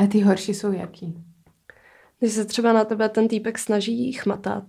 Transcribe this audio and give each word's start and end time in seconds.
A 0.00 0.06
ty 0.06 0.20
horší 0.20 0.54
jsou 0.54 0.72
jaký? 0.72 1.14
Když 2.18 2.32
se 2.32 2.44
třeba 2.44 2.72
na 2.72 2.84
tebe 2.84 3.08
ten 3.08 3.28
týpek 3.28 3.58
snaží 3.58 4.12
chmatat, 4.12 4.64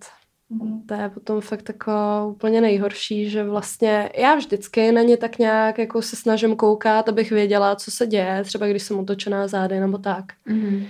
mm. 0.49 0.81
to 0.87 0.93
je 0.93 1.09
potom 1.09 1.41
fakt 1.41 1.69
jako 1.69 1.91
úplně 2.31 2.61
nejhorší, 2.61 3.29
že 3.29 3.43
vlastně 3.43 4.09
já 4.17 4.35
vždycky 4.35 4.91
na 4.91 5.01
ně 5.01 5.17
tak 5.17 5.37
nějak 5.39 5.77
jako 5.77 6.01
se 6.01 6.15
snažím 6.15 6.55
koukat, 6.55 7.09
abych 7.09 7.31
věděla, 7.31 7.75
co 7.75 7.91
se 7.91 8.07
děje, 8.07 8.43
třeba 8.43 8.67
když 8.67 8.83
jsem 8.83 8.99
otočená 8.99 9.47
zády 9.47 9.79
nebo 9.79 9.97
tak. 9.97 10.25
Mm. 10.45 10.85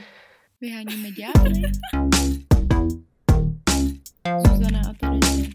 Vyháníme 0.61 1.09
ďábly. 1.11 1.61
Zuzana 4.47 4.81
a 4.89 4.93
Terezie. 4.99 5.47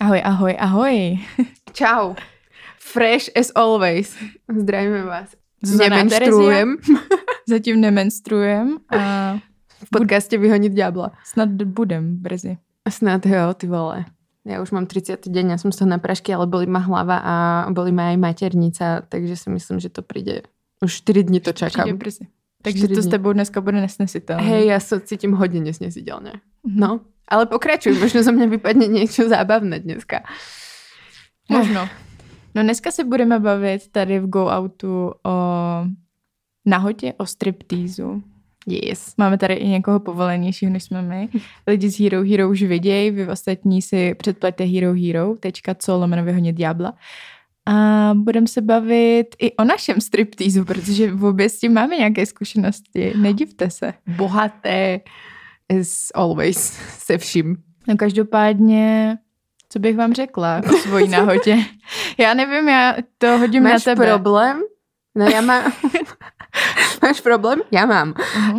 Ahoj, 0.00 0.22
ahoj, 0.24 0.56
ahoj. 0.58 1.18
Čau. 1.72 2.14
Fresh 2.90 3.30
as 3.38 3.54
always. 3.54 4.16
Zdravíme 4.56 5.04
vás. 5.04 5.36
Nemenstruujem. 5.78 6.76
Zatím 7.48 7.80
nemenstruujem. 7.80 8.78
A 8.90 8.98
v 9.84 9.90
podcastě 9.90 10.38
Vyhonit 10.38 10.72
ďábla. 10.72 11.12
Snad 11.24 11.48
budem 11.48 12.16
brzy. 12.16 12.58
Snad 12.88 13.26
jo, 13.26 13.54
ty 13.54 13.66
vole. 13.66 14.04
Ja 14.40 14.64
už 14.64 14.72
mám 14.72 14.88
30. 14.88 15.20
deň, 15.28 15.52
ja 15.52 15.58
som 15.60 15.68
z 15.68 15.84
toho 15.84 15.88
na 15.92 16.00
prašky, 16.00 16.32
ale 16.32 16.48
boli 16.48 16.64
ma 16.64 16.80
hlava 16.80 17.20
a 17.20 17.34
boli 17.70 17.92
ma 17.92 18.08
aj 18.10 18.16
maternica, 18.16 19.04
takže 19.04 19.36
si 19.36 19.48
myslím, 19.52 19.78
že 19.78 19.92
to 19.92 20.00
príde. 20.00 20.48
Už 20.80 21.04
4 21.04 21.22
dní 21.28 21.40
to 21.40 21.52
čakám. 21.52 21.84
Přijde 21.84 21.98
brzy. 21.98 22.24
Takže 22.62 22.88
to 22.88 23.02
s 23.02 23.06
tebou 23.06 23.32
dneska 23.32 23.60
bude 23.60 23.80
nesnesitelné. 23.80 24.42
Hej, 24.42 24.64
ja 24.66 24.80
sa 24.80 24.96
cítim 24.98 25.36
hodne 25.36 25.60
nesnesiteľne. 25.60 26.40
Mhm. 26.66 26.76
No, 26.76 27.04
ale 27.28 27.46
pokračuj, 27.46 27.94
možno 28.00 28.24
zo 28.24 28.32
mňa 28.32 28.46
vypadne 28.58 28.88
niečo 28.88 29.28
zábavné 29.28 29.78
dneska. 29.78 30.24
Možno. 31.52 31.86
No 32.54 32.62
dneska 32.62 32.90
se 32.90 33.04
budeme 33.04 33.40
bavit 33.40 33.88
tady 33.88 34.20
v 34.20 34.26
Go 34.26 34.50
Outu 34.58 35.12
o 35.26 35.32
nahotě, 36.66 37.14
o 37.16 37.26
striptýzu. 37.26 38.22
Yes. 38.66 39.14
Máme 39.18 39.38
tady 39.38 39.54
i 39.54 39.68
někoho 39.68 40.00
povolenějšího, 40.00 40.72
než 40.72 40.82
jsme 40.84 41.02
my. 41.02 41.28
Lidi 41.66 41.90
z 41.90 42.00
Hero 42.00 42.22
Hero 42.22 42.50
už 42.50 42.62
vidějí, 42.62 43.10
vy 43.10 43.28
ostatní 43.28 43.82
si 43.82 44.14
předplaťte 44.14 44.64
Hero 44.64 44.94
Hero, 44.94 45.34
tečka 45.40 45.74
co 45.74 45.98
lomeno 45.98 46.24
vyhodně 46.24 46.52
diabla. 46.52 46.94
A 47.66 48.10
budeme 48.14 48.46
se 48.46 48.60
bavit 48.60 49.26
i 49.38 49.56
o 49.56 49.64
našem 49.64 50.00
striptýzu, 50.00 50.64
protože 50.64 51.12
v 51.12 51.24
obě 51.24 51.48
s 51.48 51.58
tím 51.58 51.72
máme 51.72 51.96
nějaké 51.96 52.26
zkušenosti. 52.26 53.12
Nedivte 53.16 53.70
se. 53.70 53.94
Bohaté 54.16 55.00
as 55.80 56.08
always 56.14 56.56
se 56.98 57.18
vším. 57.18 57.56
No 57.88 57.96
každopádně 57.96 59.16
co 59.72 59.78
bych 59.78 59.96
vám 59.96 60.12
řekla 60.12 60.60
o 60.74 60.76
svojí 60.76 61.08
nahotě? 61.16 61.58
Já 62.18 62.34
nevím, 62.34 62.68
já 62.68 62.96
to 63.18 63.38
hodím 63.38 63.62
Máš 63.62 63.86
na 63.86 63.94
tebe. 63.94 64.06
problém? 64.06 64.62
No 65.14 65.26
já 65.26 65.40
mám... 65.40 65.72
máš 67.02 67.20
problém? 67.20 67.60
Já 67.70 67.86
mám. 67.86 68.12
Uh-huh. 68.12 68.54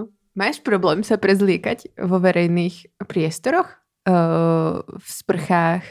Uh, 0.00 0.06
máš 0.34 0.60
problém 0.60 1.04
se 1.04 1.16
prezlíkať 1.16 1.82
vo 2.02 2.18
verejných 2.18 2.86
priestoroch? 3.06 3.74
Uh, 4.08 4.14
v 4.98 5.12
sprchách, 5.12 5.82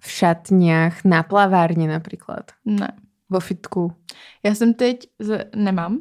v 0.00 0.10
šatniach, 0.10 1.04
na 1.04 1.22
plavárně 1.22 1.88
například? 1.88 2.50
Ne. 2.64 2.92
Vo 3.30 3.40
fitku? 3.40 3.92
Já 4.42 4.54
jsem 4.54 4.74
teď... 4.74 5.06
Z... 5.18 5.44
Nemám. 5.56 5.98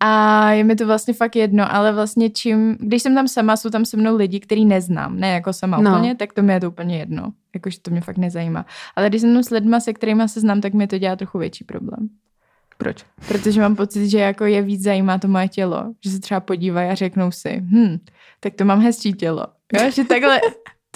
A 0.00 0.50
je 0.50 0.64
mi 0.64 0.76
to 0.76 0.86
vlastně 0.86 1.14
fakt 1.14 1.36
jedno, 1.36 1.74
ale 1.74 1.92
vlastně 1.92 2.30
čím, 2.30 2.76
když 2.80 3.02
jsem 3.02 3.14
tam 3.14 3.28
sama, 3.28 3.56
jsou 3.56 3.70
tam 3.70 3.84
se 3.84 3.96
mnou 3.96 4.16
lidi, 4.16 4.40
který 4.40 4.64
neznám, 4.64 5.20
ne 5.20 5.30
jako 5.30 5.52
sama 5.52 5.78
no. 5.78 5.90
úplně, 5.90 6.14
tak 6.14 6.32
to 6.32 6.42
mi 6.42 6.52
je 6.52 6.60
to 6.60 6.68
úplně 6.68 6.98
jedno. 6.98 7.32
Jakože 7.54 7.80
to 7.80 7.90
mě 7.90 8.00
fakt 8.00 8.16
nezajímá. 8.16 8.66
Ale 8.96 9.08
když 9.08 9.20
jsem 9.20 9.34
tam 9.34 9.42
s 9.42 9.50
lidma, 9.50 9.80
se 9.80 9.92
kterými 9.92 10.28
se 10.28 10.40
znám, 10.40 10.60
tak 10.60 10.74
mi 10.74 10.86
to 10.86 10.98
dělá 10.98 11.16
trochu 11.16 11.38
větší 11.38 11.64
problém. 11.64 12.08
Proč? 12.78 13.04
Protože 13.28 13.60
mám 13.60 13.76
pocit, 13.76 14.08
že 14.08 14.18
jako 14.18 14.44
je 14.44 14.62
víc 14.62 14.82
zajímá 14.82 15.18
to 15.18 15.28
moje 15.28 15.48
tělo. 15.48 15.94
Že 16.04 16.10
se 16.10 16.20
třeba 16.20 16.40
podívají 16.40 16.90
a 16.90 16.94
řeknou 16.94 17.30
si, 17.30 17.60
hm, 17.60 17.98
tak 18.40 18.54
to 18.54 18.64
mám 18.64 18.80
hezčí 18.80 19.12
tělo. 19.12 19.46
Jo, 19.72 19.90
že 19.90 20.04
takhle, 20.04 20.40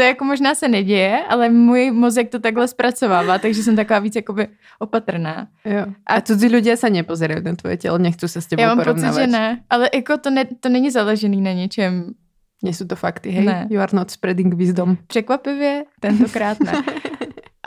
to 0.00 0.04
jako 0.04 0.24
možná 0.24 0.54
se 0.54 0.68
neděje, 0.68 1.24
ale 1.28 1.48
můj 1.48 1.90
mozek 1.90 2.28
to 2.28 2.38
takhle 2.38 2.68
zpracovává, 2.68 3.38
takže 3.38 3.62
jsem 3.62 3.76
taková 3.76 3.98
víc 3.98 4.16
jakoby 4.16 4.48
opatrná. 4.78 5.48
Jo. 5.64 5.86
A, 6.06 6.20
cudzí 6.20 6.46
lidé 6.46 6.76
se 6.76 6.90
nepozerají 6.90 7.42
na 7.44 7.54
tvoje 7.54 7.76
tělo, 7.76 7.98
nechci 7.98 8.28
se 8.28 8.40
s 8.40 8.46
tebou 8.46 8.62
Já 8.62 8.74
mám 8.74 8.84
pocit, 8.84 9.14
že 9.14 9.26
ne, 9.26 9.60
ale 9.70 9.90
jako 9.94 10.18
to, 10.18 10.30
ne, 10.30 10.44
to 10.60 10.68
není 10.68 10.90
založený 10.90 11.40
na 11.40 11.52
něčem. 11.52 12.14
Nejsou 12.62 12.86
to 12.86 12.96
fakty, 12.96 13.30
hej? 13.30 13.44
Ne. 13.44 13.66
You 13.70 13.80
are 13.80 13.96
not 13.96 14.10
spreading 14.10 14.54
wisdom. 14.54 14.96
Překvapivě, 15.06 15.84
tentokrát 16.00 16.60
ne. 16.60 16.72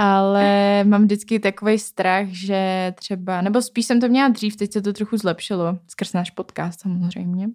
ale 0.05 0.83
mám 0.83 1.03
vždycky 1.03 1.39
takový 1.39 1.79
strach, 1.79 2.27
že 2.27 2.93
třeba, 2.95 3.41
nebo 3.41 3.61
spíš 3.61 3.85
jsem 3.85 4.01
to 4.01 4.07
měla 4.07 4.29
dřív, 4.29 4.55
teď 4.55 4.71
se 4.71 4.81
to 4.81 4.93
trochu 4.93 5.17
zlepšilo, 5.17 5.77
skrz 5.87 6.13
náš 6.13 6.29
podcast 6.29 6.79
samozřejmě, 6.79 7.47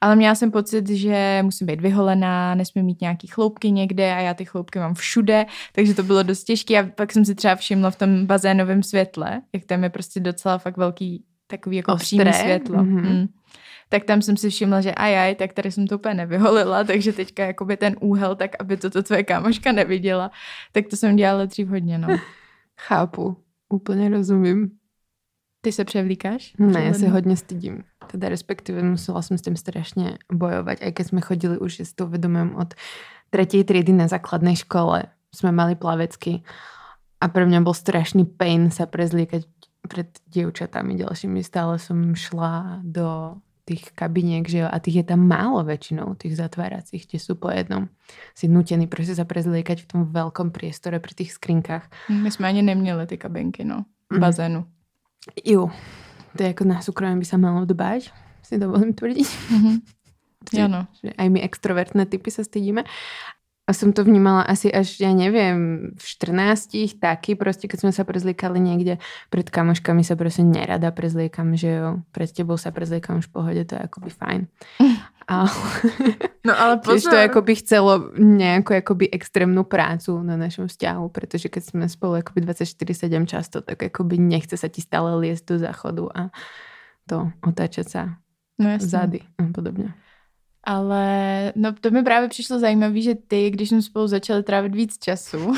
ale 0.00 0.16
měla 0.16 0.34
jsem 0.34 0.50
pocit, 0.50 0.88
že 0.88 1.40
musím 1.42 1.66
být 1.66 1.80
vyholená, 1.80 2.54
nesmím 2.54 2.84
mít 2.84 3.00
nějaký 3.00 3.26
chloupky 3.26 3.70
někde 3.70 4.14
a 4.14 4.20
já 4.20 4.34
ty 4.34 4.44
chloupky 4.44 4.78
mám 4.78 4.94
všude, 4.94 5.46
takže 5.72 5.94
to 5.94 6.02
bylo 6.02 6.22
dost 6.22 6.44
těžké 6.44 6.78
a 6.80 6.86
pak 6.94 7.12
jsem 7.12 7.24
si 7.24 7.34
třeba 7.34 7.54
všimla 7.54 7.90
v 7.90 7.96
tom 7.96 8.26
bazénovém 8.26 8.82
světle, 8.82 9.42
jak 9.52 9.64
tam 9.64 9.84
je 9.84 9.90
prostě 9.90 10.20
docela 10.20 10.58
fakt 10.58 10.76
velký 10.76 11.24
takový 11.46 11.76
jako 11.76 11.96
přímý 11.96 12.32
světlo. 12.32 12.76
Mm-hmm. 12.76 13.10
Mm 13.10 13.26
tak 13.88 14.04
tam 14.04 14.22
jsem 14.22 14.36
si 14.36 14.50
všimla, 14.50 14.80
že 14.80 14.94
ajaj, 14.94 15.34
tak 15.34 15.52
tady 15.52 15.72
jsem 15.72 15.86
to 15.86 15.98
úplně 15.98 16.14
nevyholila, 16.14 16.84
takže 16.84 17.12
teďka 17.12 17.46
jakoby 17.46 17.76
ten 17.76 17.96
úhel, 18.00 18.34
tak 18.34 18.50
aby 18.60 18.76
to, 18.76 18.90
to 18.90 19.02
tvoje 19.02 19.24
kámoška 19.24 19.72
neviděla, 19.72 20.30
tak 20.72 20.86
to 20.86 20.96
jsem 20.96 21.16
dělala 21.16 21.44
dřív 21.44 21.68
hodně, 21.68 21.98
no. 21.98 22.08
Chápu, 22.80 23.36
úplně 23.68 24.08
rozumím. 24.08 24.70
Ty 25.60 25.72
se 25.72 25.84
převlíkáš? 25.84 26.54
Ne, 26.58 26.84
já 26.84 26.94
se 26.94 27.08
hodně 27.08 27.36
stydím. 27.36 27.84
Teda 28.06 28.28
respektive 28.28 28.82
musela 28.82 29.22
jsem 29.22 29.38
s 29.38 29.42
tím 29.42 29.56
strašně 29.56 30.18
bojovat, 30.32 30.78
aj 30.82 30.92
keď 30.92 31.06
jsme 31.06 31.20
chodili 31.20 31.58
už 31.58 31.80
s 31.80 31.92
tou 31.92 32.06
vedomím 32.06 32.56
od 32.56 32.74
třetí 33.30 33.64
třídy 33.64 33.92
na 33.92 34.08
základné 34.08 34.56
škole. 34.56 35.02
Jsme 35.34 35.52
mali 35.52 35.74
plavecky 35.74 36.42
a 37.20 37.28
pro 37.28 37.46
mě 37.46 37.60
byl 37.60 37.74
strašný 37.74 38.24
pain 38.24 38.70
se 38.70 38.86
prezlíkať 38.86 39.42
před 39.88 40.18
dievčatami 40.26 40.94
ďalšími. 40.94 41.44
Stále 41.44 41.78
som 41.78 42.14
šla 42.14 42.80
do 42.82 43.36
tých 43.66 43.90
kabiniek, 43.98 44.46
že 44.46 44.58
jo, 44.62 44.68
a 44.70 44.78
tých 44.78 45.02
je 45.02 45.06
tam 45.10 45.26
málo 45.26 45.66
väčšinou, 45.66 46.14
tých 46.14 46.38
zatváracích, 46.38 47.02
tie 47.10 47.18
sú 47.18 47.34
po 47.34 47.50
jednom. 47.50 47.90
Si 48.38 48.46
nutený 48.46 48.86
prostě 48.86 49.18
sa 49.18 49.26
prezliekať 49.26 49.82
v 49.82 49.86
tom 49.90 50.00
veľkom 50.06 50.54
priestore 50.54 51.02
pri 51.02 51.12
tých 51.18 51.34
skrinkách. 51.34 51.90
My 52.08 52.30
jsme 52.30 52.48
ani 52.48 52.62
neměli 52.62 53.06
ty 53.06 53.18
kabinky, 53.18 53.64
no, 53.66 53.84
v 54.12 54.18
bazénu. 54.18 54.58
Mm. 54.58 54.66
Jo, 55.44 55.70
to 56.36 56.42
je 56.42 56.48
jako 56.48 56.64
na 56.64 56.80
súkromí 56.80 57.18
by 57.18 57.26
sa 57.26 57.36
malo 57.36 57.66
dbať, 57.66 58.14
si 58.42 58.58
dovolím 58.58 58.94
tvrdiť. 58.94 59.26
Mm-hmm. 59.26 59.76
Ano. 60.62 60.86
Že 61.02 61.10
aj 61.18 61.26
my 61.26 61.42
extrovertné 61.42 62.06
typy 62.06 62.30
sa 62.30 62.46
stydíme. 62.46 62.86
A 63.66 63.74
som 63.74 63.90
to 63.90 64.06
vnímala 64.06 64.46
asi 64.46 64.70
až, 64.70 65.02
ja 65.02 65.10
neviem, 65.10 65.90
v 65.98 66.04
14 66.06 66.94
taky, 67.02 67.34
prostě, 67.34 67.68
keď 67.68 67.80
sme 67.80 67.92
sa 67.92 68.06
prezliekali 68.06 68.62
niekde, 68.62 68.98
pred 69.30 69.50
kamoškami 69.50 70.04
sa 70.04 70.16
prostě 70.16 70.42
nerada 70.42 70.90
prezliekam, 70.90 71.56
že 71.56 71.68
jo, 71.68 71.98
pred 72.12 72.30
tebou 72.32 72.56
sa 72.56 72.70
prezliekam 72.70 73.18
už 73.18 73.26
v 73.26 73.32
pohode, 73.32 73.64
to 73.64 73.74
je 73.74 73.80
akoby 73.82 74.10
fajn. 74.10 74.46
A 75.28 75.50
no 76.46 76.54
ale 76.54 76.78
pozor. 76.78 77.10
to 77.10 77.18
akoby 77.18 77.54
chcelo 77.58 78.14
nejakú 78.14 78.78
akoby 78.78 79.10
extrémnu 79.10 79.66
prácu 79.66 80.22
na 80.22 80.38
našom 80.38 80.70
vzťahu, 80.70 81.10
pretože 81.10 81.50
keď 81.50 81.62
sme 81.66 81.84
spolu 81.90 82.22
akoby 82.22 82.46
24-7 82.46 83.26
často, 83.26 83.66
tak 83.66 83.82
akoby 83.82 84.22
nechce 84.22 84.54
sa 84.54 84.70
ti 84.70 84.78
stále 84.78 85.10
liesť 85.18 85.42
do 85.42 85.56
záchodu 85.58 86.04
a 86.14 86.22
to 87.10 87.34
otáčať 87.42 87.86
sa 87.90 88.02
no, 88.58 88.78
zady 88.78 89.26
a 89.38 89.50
podobně. 89.50 90.05
Ale 90.68 91.52
no 91.56 91.72
to 91.80 91.90
mi 91.90 92.02
právě 92.02 92.28
přišlo 92.28 92.58
zajímavé, 92.58 93.00
že 93.00 93.14
ty, 93.28 93.50
když 93.50 93.68
jsme 93.68 93.82
spolu 93.82 94.06
začali 94.06 94.42
trávit 94.42 94.74
víc 94.74 94.98
času, 94.98 95.54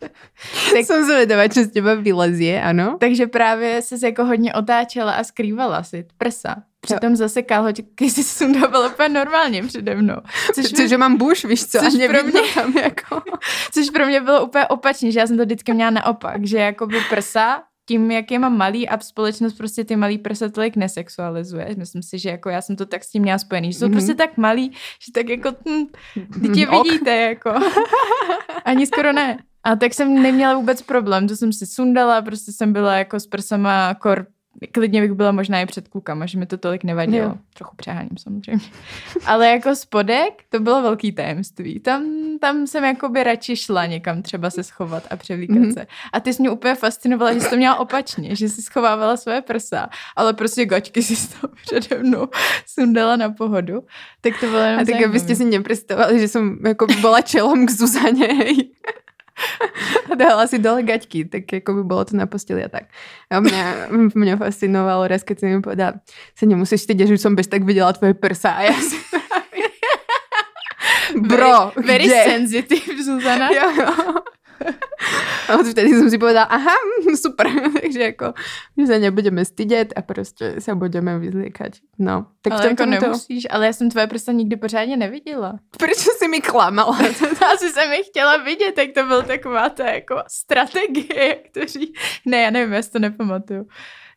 tak 0.72 0.84
jsem 0.84 1.04
zvědavá, 1.04 1.48
co 1.48 1.64
z 1.64 1.70
těba 1.70 1.94
vylezie, 1.94 2.62
ano. 2.62 2.96
Takže 3.00 3.26
právě 3.26 3.82
se 3.82 4.06
jako 4.06 4.24
hodně 4.24 4.54
otáčela 4.54 5.12
a 5.12 5.24
skrývala 5.24 5.82
si 5.82 6.06
prsa. 6.18 6.62
Přitom 6.80 7.16
zase 7.16 7.42
kalhoťky 7.42 8.10
si 8.10 8.24
sundávala 8.24 8.88
úplně 8.88 9.08
normálně 9.08 9.62
přede 9.62 9.94
mnou. 9.94 10.16
Což, 10.54 10.72
Což 10.72 10.92
mám 10.92 11.16
buš, 11.16 11.44
víš 11.44 11.66
co? 11.66 11.78
Což 11.78 11.94
pro, 12.08 12.24
mě, 12.24 12.40
tam 12.54 12.76
jako... 12.76 13.22
což 13.72 13.90
pro 13.90 14.06
mě 14.06 14.20
bylo 14.20 14.46
úplně 14.46 14.66
opačně, 14.66 15.12
že 15.12 15.20
já 15.20 15.26
jsem 15.26 15.36
to 15.36 15.44
vždycky 15.44 15.72
měla 15.72 15.90
naopak, 15.90 16.46
že 16.46 16.58
jako 16.58 16.86
by 16.86 16.96
prsa 17.10 17.62
tím, 17.90 18.10
jak 18.10 18.30
je 18.30 18.38
mám 18.38 18.56
malý 18.56 18.88
a 18.88 19.00
společnost 19.00 19.52
prostě 19.52 19.84
ty 19.84 19.96
malý 19.96 20.18
prsa 20.18 20.48
tolik 20.48 20.76
nesexualizuje. 20.76 21.74
Myslím 21.78 22.02
si, 22.02 22.18
že 22.18 22.30
jako 22.30 22.48
já 22.48 22.62
jsem 22.62 22.76
to 22.76 22.86
tak 22.86 23.04
s 23.04 23.10
tím 23.10 23.22
měla 23.22 23.38
spojený, 23.38 23.72
že 23.72 23.78
jsou 23.78 23.86
mm-hmm. 23.86 23.92
prostě 23.92 24.14
tak 24.14 24.36
malý, 24.36 24.70
že 25.06 25.12
tak 25.14 25.28
jako, 25.28 25.50
hm, 25.68 25.86
tě 26.54 26.66
vidíte, 26.66 27.16
jako. 27.16 27.50
Ani 28.64 28.86
skoro 28.86 29.12
ne. 29.12 29.38
A 29.64 29.76
tak 29.76 29.94
jsem 29.94 30.22
neměla 30.22 30.54
vůbec 30.54 30.82
problém, 30.82 31.28
to 31.28 31.36
jsem 31.36 31.52
si 31.52 31.66
sundala, 31.66 32.22
prostě 32.22 32.52
jsem 32.52 32.72
byla 32.72 32.96
jako 32.96 33.20
s 33.20 33.26
prsama 33.26 33.94
kor 33.94 34.26
klidně 34.72 35.00
bych 35.00 35.12
byla 35.12 35.32
možná 35.32 35.60
i 35.60 35.66
před 35.66 35.88
klukama, 35.88 36.26
že 36.26 36.38
mi 36.38 36.46
to 36.46 36.56
tolik 36.58 36.84
nevadilo. 36.84 37.24
Jo. 37.26 37.34
Trochu 37.54 37.76
přeháním 37.76 38.16
samozřejmě. 38.18 38.64
Ale 39.26 39.48
jako 39.48 39.76
spodek, 39.76 40.32
to 40.48 40.60
bylo 40.60 40.82
velký 40.82 41.12
tajemství. 41.12 41.80
Tam, 41.80 42.04
tam 42.40 42.66
jsem 42.66 42.84
jakoby 42.84 43.22
radši 43.24 43.56
šla 43.56 43.86
někam 43.86 44.22
třeba 44.22 44.50
se 44.50 44.62
schovat 44.62 45.02
a 45.10 45.16
převlíkat 45.16 45.56
Mhm. 45.58 45.72
se. 45.72 45.86
A 46.12 46.20
ty 46.20 46.34
jsi 46.34 46.42
mě 46.42 46.50
úplně 46.50 46.74
fascinovala, 46.74 47.32
že 47.32 47.40
jsi 47.40 47.50
to 47.50 47.56
měla 47.56 47.76
opačně, 47.76 48.36
že 48.36 48.48
jsi 48.48 48.62
schovávala 48.62 49.16
své 49.16 49.40
prsa, 49.42 49.88
ale 50.16 50.32
prostě 50.32 50.66
gačky 50.66 51.02
si 51.02 51.40
to 51.40 51.48
přede 51.62 52.02
mnou 52.02 52.28
sundala 52.66 53.16
na 53.16 53.30
pohodu. 53.30 53.82
Tak 54.20 54.40
to 54.40 54.46
bylo 54.46 54.60
jenom 54.62 54.80
A 54.80 54.84
tak 54.84 55.02
abyste 55.06 55.34
si 55.36 55.44
nepredstavovali, 55.44 56.20
že 56.20 56.28
som 56.28 56.58
jako 56.66 56.86
bola 57.00 57.20
čelom 57.20 57.66
k 57.66 57.70
Zuzane, 57.70 58.26
hej. 58.26 58.70
A 60.10 60.14
dala 60.14 60.46
si 60.46 60.58
dole 60.58 60.82
gaťky, 60.82 61.24
tak 61.24 61.52
jako 61.52 61.74
by 61.74 61.82
bolo 61.82 62.04
to 62.04 62.16
na 62.16 62.26
posteli 62.26 62.64
a 62.64 62.68
tak. 62.68 62.90
A 63.30 63.40
mňa, 63.40 63.64
mňa 64.20 64.34
fascinovalo 64.36 65.06
raz, 65.08 65.22
keď 65.22 65.36
si 65.38 65.44
mi 65.46 65.62
povedala, 65.62 66.02
sa 66.34 66.44
nemusíš 66.46 66.80
stydět, 66.82 67.08
že 67.08 67.18
som 67.18 67.34
bez 67.34 67.46
tak 67.46 67.64
videla 67.64 67.92
tvoje 67.92 68.14
prsa. 68.14 68.50
A 68.58 68.62
ja 68.62 68.76
si 68.76 68.96
Bro, 71.10 71.74
very, 71.74 71.86
very 71.86 72.06
kde? 72.06 72.22
sensitive, 72.24 73.02
Zuzana. 73.02 73.50
Jo, 73.50 73.66
jo. 73.74 73.90
A 75.50 75.58
od 75.58 75.66
vtedy 75.66 75.90
som 75.98 76.06
si 76.10 76.18
povedala, 76.18 76.46
aha, 76.46 76.76
super, 77.24 77.46
takže 77.80 78.00
jako, 78.14 78.32
že 78.78 78.86
sa 78.86 78.98
nebudeme 78.98 79.44
stydět 79.44 79.92
a 79.96 80.02
prostě 80.02 80.60
se 80.60 80.74
budeme 80.74 81.18
vyzliekať. 81.18 81.72
No, 81.98 82.26
tak 82.42 82.52
ale 82.52 82.62
v 82.62 82.64
jako 82.64 82.82
tomto 82.82 82.96
to... 82.96 83.06
nemusíš, 83.06 83.46
ale 83.50 83.66
já 83.66 83.72
jsem 83.72 83.90
tvoje 83.90 84.06
prsa 84.06 84.32
nikdy 84.32 84.56
pořádně 84.56 84.96
neviděla. 84.96 85.58
Prečo 85.78 86.10
si 86.18 86.28
mi 86.28 86.40
klamala? 86.40 86.98
Asi 87.54 87.68
jsem 87.68 87.92
je 87.92 88.02
chtěla 88.02 88.36
vidět, 88.36 88.74
tak 88.74 88.88
to 88.94 89.06
byl 89.06 89.22
taková 89.22 89.68
ta 89.68 89.86
jako 89.86 90.22
strategie, 90.28 91.42
říct. 91.66 91.92
Ne, 92.26 92.42
já 92.42 92.50
nevím, 92.50 92.72
já 92.72 92.82
si 92.82 92.90
to 92.90 92.98
nepamatuju. 92.98 93.66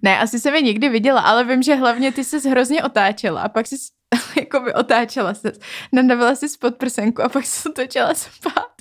Ne, 0.01 0.19
asi 0.19 0.39
jsem 0.39 0.55
je 0.55 0.61
někdy 0.61 0.89
viděla, 0.89 1.21
ale 1.21 1.43
vím, 1.43 1.63
že 1.63 1.75
hlavně 1.75 2.11
ty 2.11 2.23
se 2.23 2.49
hrozně 2.49 2.83
otáčela 2.83 3.41
a 3.41 3.49
pak 3.49 3.67
si 3.67 3.75
jako 4.39 4.59
by 4.59 4.73
otáčela 4.73 5.33
se, 5.33 5.51
nandavala 5.91 6.35
si 6.35 6.49
spod 6.49 6.75
prsenku 6.75 7.21
a 7.21 7.29
pak 7.29 7.45
se 7.45 7.69
otočila 7.69 8.13
zpátky. 8.13 8.72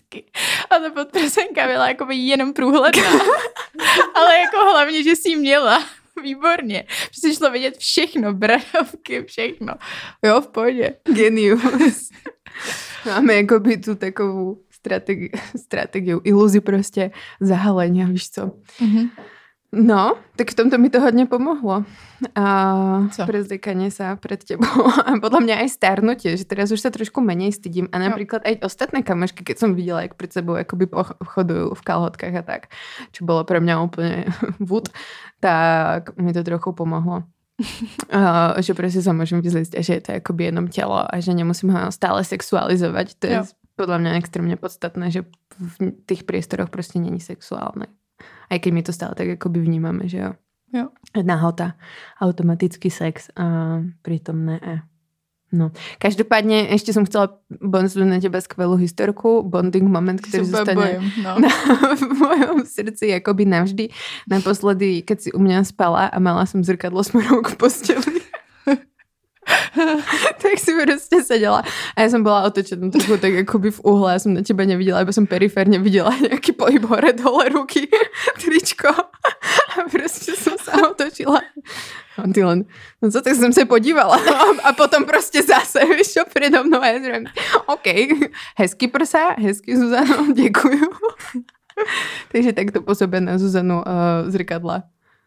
A 0.70 0.78
ta 0.78 0.90
podprsenka 0.90 1.66
byla 1.66 1.88
jako 1.88 2.06
by 2.06 2.14
jenom 2.16 2.52
průhledná. 2.52 3.10
ale 4.14 4.38
jako 4.38 4.56
hlavně, 4.56 5.02
že 5.04 5.16
si 5.16 5.28
ji 5.28 5.36
měla. 5.36 5.84
Výborně. 6.22 6.84
Si 7.12 7.34
šlo 7.34 7.50
vidět 7.50 7.78
všechno, 7.78 8.32
bradavky, 8.34 9.24
všechno. 9.26 9.74
Jo, 10.24 10.40
v 10.40 10.48
pohodě. 10.48 10.96
Genius. 11.04 12.08
Máme 13.06 13.34
jakoby 13.34 13.76
tu 13.76 13.94
takovou 13.94 14.58
strategi- 14.84 15.30
strategiu, 15.56 16.20
iluzi 16.24 16.60
prostě 16.60 17.10
zahalenia, 17.40 18.06
víš 18.06 18.30
co. 18.30 18.50
Mhm. 18.80 19.10
No, 19.72 20.20
tak 20.36 20.50
v 20.50 20.54
tomto 20.54 20.78
mi 20.78 20.90
to 20.90 21.00
hodně 21.00 21.26
pomohlo. 21.26 21.84
A 22.34 22.44
Co? 23.10 23.26
prezlikanie 23.26 23.88
sa 23.90 24.20
pred 24.20 24.44
tebou. 24.44 24.84
A 25.08 25.16
podľa 25.16 25.40
mňa 25.40 25.54
aj 25.64 25.68
starnutie, 25.72 26.36
že 26.36 26.44
teraz 26.44 26.68
už 26.68 26.80
sa 26.80 26.92
trošku 26.92 27.24
menej 27.24 27.56
stydím. 27.56 27.88
A 27.88 27.96
napríklad 27.96 28.44
aj 28.44 28.60
ostatné 28.68 29.00
kamošky, 29.00 29.40
keď 29.40 29.56
som 29.58 29.72
videla, 29.72 30.04
jak 30.04 30.14
pred 30.14 30.28
sebou 30.28 30.60
akoby 30.60 30.92
chodujú 31.24 31.72
v 31.72 31.82
kalhotkách 31.88 32.34
a 32.36 32.42
tak, 32.44 32.62
čo 33.16 33.24
bolo 33.24 33.48
pre 33.48 33.64
mňa 33.64 33.74
úplne 33.80 34.28
vúd, 34.60 34.92
tak 35.40 36.12
mi 36.20 36.36
to 36.36 36.44
trochu 36.44 36.72
pomohlo. 36.72 37.24
Uh, 38.12 38.60
že 38.60 38.74
prostě 38.74 39.02
sa 39.02 39.12
môžem 39.12 39.40
vyzliť 39.40 39.78
a 39.78 39.80
že 39.80 39.94
je 39.94 40.00
to 40.00 40.12
akoby 40.12 40.44
jenom 40.44 40.68
telo 40.68 41.06
a 41.08 41.20
že 41.20 41.32
nemusím 41.32 41.70
ho 41.70 41.92
stále 41.92 42.24
sexualizovať. 42.24 43.14
To 43.18 43.26
je 43.26 43.36
Jo. 43.36 43.44
podľa 43.76 43.98
mňa 43.98 44.10
extrémne 44.18 44.56
podstatné, 44.56 45.10
že 45.10 45.24
v 45.56 45.92
tých 46.06 46.24
priestoroch 46.24 46.70
prostě 46.70 46.98
není 46.98 47.20
sexuálne. 47.20 47.86
Aj 48.50 48.58
keď 48.58 48.70
my 48.72 48.82
to 48.82 48.92
stále 48.92 49.14
tak 49.14 49.28
akoby 49.38 49.60
vnímame, 49.60 50.08
že 50.08 50.18
jo. 50.18 50.32
Jo. 50.72 50.88
Nahota, 51.22 51.76
automatický 52.20 52.88
sex 52.88 53.28
a 53.36 53.78
pritom 54.02 54.44
ne. 54.44 54.56
e. 54.62 54.80
No. 55.52 55.70
Každopádně 55.98 56.60
ještě 56.60 56.92
jsem 56.92 57.04
chcela 57.04 57.28
bonznúť 57.60 58.08
na 58.08 58.16
teba 58.20 58.40
skvelú 58.40 58.80
historku, 58.80 59.44
bonding 59.44 59.84
moment, 59.84 60.20
který 60.20 60.44
Super 60.44 60.64
zostane 60.64 60.80
bojím, 60.80 61.12
no. 61.22 61.38
na, 61.44 61.48
v 61.92 62.12
mojom 62.18 62.64
srdci 62.64 63.06
jakoby 63.12 63.44
navždy. 63.44 63.88
Naposledy, 64.30 65.04
keď 65.04 65.20
si 65.20 65.28
u 65.32 65.38
mňa 65.44 65.68
spala 65.68 66.08
a 66.08 66.16
mala 66.18 66.48
som 66.48 66.64
zrkadlo 66.64 67.04
smerom 67.04 67.44
k 67.44 67.52
posteli. 67.60 68.21
tak 70.42 70.58
si 70.58 70.72
prostě 70.82 71.24
seděla 71.24 71.62
a 71.96 72.02
já 72.02 72.08
jsem 72.08 72.22
byla 72.22 72.42
otočená 72.42 72.90
trochu 72.90 73.16
tak 73.16 73.32
jakoby 73.32 73.70
v 73.70 73.80
uhle, 73.84 74.12
já 74.12 74.18
jsem 74.18 74.34
na 74.34 74.42
teba 74.42 74.64
neviděla, 74.64 75.02
iba 75.02 75.12
jsem 75.12 75.26
periférně 75.26 75.78
viděla 75.78 76.16
nějaký 76.28 76.52
pohyb 76.52 76.84
hore, 76.84 77.12
dole, 77.12 77.48
ruky, 77.48 77.88
tričko 78.44 78.88
a 78.88 79.88
prostě 79.90 80.32
jsem 80.32 80.52
se 80.58 80.70
otočila. 80.90 81.40
A 82.18 82.32
ty 82.34 82.44
len, 82.44 82.64
no 83.02 83.10
co, 83.10 83.22
tak 83.22 83.34
jsem 83.34 83.52
se 83.52 83.64
podívala 83.64 84.16
a, 84.16 84.68
a 84.68 84.72
potom 84.72 85.04
prostě 85.04 85.42
zase, 85.42 85.80
víš 85.84 86.12
čo, 86.12 86.20
predo 86.32 86.64
mnou 86.64 86.80
a 86.80 86.86
já 86.86 86.98
říkám, 86.98 87.32
OK, 87.66 87.86
hezký 88.56 88.88
prsa, 88.88 89.34
hezký 89.38 89.76
Zuzano, 89.76 90.32
děkuju. 90.32 90.90
Takže 92.32 92.52
tak 92.52 92.70
to 92.70 92.82
působí 92.82 93.20
na 93.20 93.38
Zuzanu 93.38 93.76
uh, 93.76 94.30
zrkadla. 94.30 94.82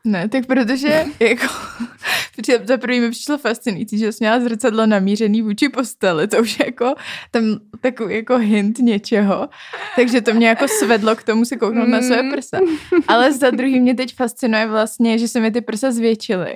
Ne, 0.05 0.29
tak 0.29 0.45
protože 0.45 1.05
jako, 1.19 1.45
protože 2.35 2.59
za 2.63 2.77
první 2.77 2.99
mi 2.99 3.11
přišlo 3.11 3.37
fascinující, 3.37 3.97
že 3.97 4.11
jsi 4.11 4.17
měla 4.23 4.39
zrcadlo 4.39 4.85
namířený 4.85 5.41
vůči 5.41 5.69
posteli, 5.69 6.27
to 6.27 6.37
už 6.37 6.59
je 6.59 6.65
jako 6.65 6.95
tam 7.31 7.43
takový 7.81 8.15
jako 8.15 8.37
hint 8.37 8.79
něčeho, 8.79 9.49
takže 9.95 10.21
to 10.21 10.33
mě 10.33 10.47
jako 10.47 10.67
svedlo 10.67 11.15
k 11.15 11.23
tomu 11.23 11.45
se 11.45 11.55
kouknout 11.57 11.87
na 11.89 12.01
své 12.01 12.23
Mm. 12.23 12.31
prsa. 12.31 12.59
Ale 13.07 13.31
za 13.33 13.49
druhý 13.49 13.79
mě 13.79 13.95
teď 13.95 14.15
fascinuje 14.15 14.67
vlastně, 14.67 15.17
že 15.17 15.27
se 15.27 15.39
mi 15.39 15.51
ty 15.51 15.61
prsa 15.61 15.91
zvětšily, 15.91 16.53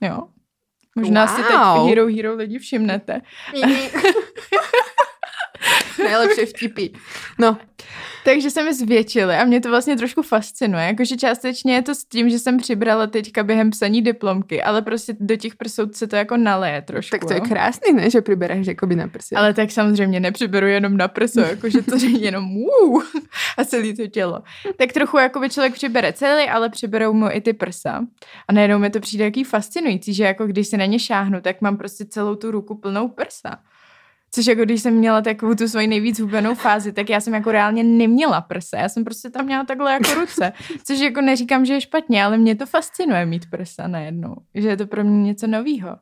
jo. 0.00 0.18
Možná 0.96 1.26
si 1.26 1.42
teď 1.42 1.56
Wow. 1.76 1.88
Hero 1.88 2.06
Hero 2.06 2.34
lidi 2.34 2.58
všimnete. 2.58 3.20
Nejlepší 5.98 6.46
vtipy. 6.46 6.88
No, 7.38 7.58
Takže 8.24 8.50
se 8.50 8.62
mi 8.62 8.74
zvětšily 8.74 9.34
a 9.34 9.44
mě 9.44 9.60
to 9.60 9.68
vlastně 9.68 9.96
trošku 9.96 10.22
fascinuje. 10.22 10.84
Jakože 10.84 11.16
částečně 11.16 11.74
je 11.74 11.82
to 11.82 11.94
s 11.94 12.04
tím, 12.04 12.30
že 12.30 12.38
jsem 12.38 12.58
přibrala 12.58 13.06
teďka 13.06 13.42
během 13.42 13.70
psaní 13.70 14.02
diplomky, 14.02 14.62
ale 14.62 14.82
prostě 14.82 15.16
do 15.20 15.36
těch 15.36 15.56
prsou 15.56 15.82
se 15.92 16.06
to 16.06 16.16
jako 16.16 16.36
naleje 16.36 16.82
trošku. 16.82 17.10
tak 17.10 17.24
to 17.24 17.32
je 17.32 17.38
jo. 17.38 17.44
krásný, 17.48 17.92
ne, 17.92 18.10
že 18.10 18.20
přiberáš 18.20 18.66
jakoby 18.66 18.96
na 18.96 19.08
prsi. 19.08 19.34
Ale 19.34 19.54
tak 19.54 19.70
samozřejmě 19.70 20.20
nepřiberu 20.20 20.66
jenom 20.66 20.96
na 20.96 21.08
prso, 21.08 21.40
jakože 21.40 21.82
to 21.82 21.96
není 21.96 22.22
jenom 22.32 22.56
uh, 22.56 23.02
a 23.58 23.64
celé 23.64 23.92
to 23.92 24.06
tělo. 24.06 24.42
Tak 24.76 24.92
trochu 24.92 25.18
jakoby 25.18 25.50
člověk 25.50 25.74
přibere 25.74 26.12
celý, 26.12 26.48
ale 26.48 26.68
přiberou 26.68 27.12
mu 27.12 27.26
i 27.30 27.40
ty 27.40 27.52
prsa. 27.52 28.06
A 28.48 28.52
najednou 28.52 28.78
mi 28.78 28.90
to 28.90 29.00
přijde 29.00 29.24
jaký 29.24 29.44
fascinující, 29.44 30.14
že 30.14 30.24
jako 30.24 30.46
když 30.46 30.68
se 30.68 30.76
na 30.76 30.84
ně 30.84 30.98
šáhnu, 30.98 31.40
tak 31.40 31.60
mám 31.60 31.76
prostě 31.76 32.04
celou 32.04 32.34
tu 32.34 32.50
ruku 32.50 32.74
plnou 32.74 33.08
prsa. 33.08 33.58
Což 34.34 34.46
jako 34.46 34.64
když 34.64 34.82
jsem 34.82 34.94
měla 34.94 35.20
takovou 35.20 35.54
tu 35.54 35.68
svoji 35.68 35.86
nejvíc 35.86 36.20
hubenou 36.20 36.54
fázi, 36.54 36.92
tak 36.92 37.10
já 37.10 37.20
jsem 37.20 37.34
jako 37.34 37.52
reálně 37.52 37.82
neměla 37.82 38.40
prsa. 38.40 38.78
Já 38.78 38.88
jsem 38.88 39.04
prostě 39.04 39.30
tam 39.30 39.44
měla 39.44 39.64
takhle 39.64 39.92
jako 39.92 40.14
ruce. 40.14 40.52
Což 40.86 41.00
jako 41.00 41.20
neříkám, 41.20 41.64
že 41.64 41.72
je 41.74 41.80
špatně, 41.80 42.24
ale 42.24 42.38
mě 42.38 42.56
to 42.56 42.66
fascinuje 42.66 43.26
mít 43.26 43.50
prsa 43.50 43.88
najednou. 43.88 44.34
Že 44.54 44.68
je 44.68 44.76
to 44.76 44.86
pro 44.86 45.04
mě 45.04 45.22
něco 45.22 45.46
novýho. 45.46 45.96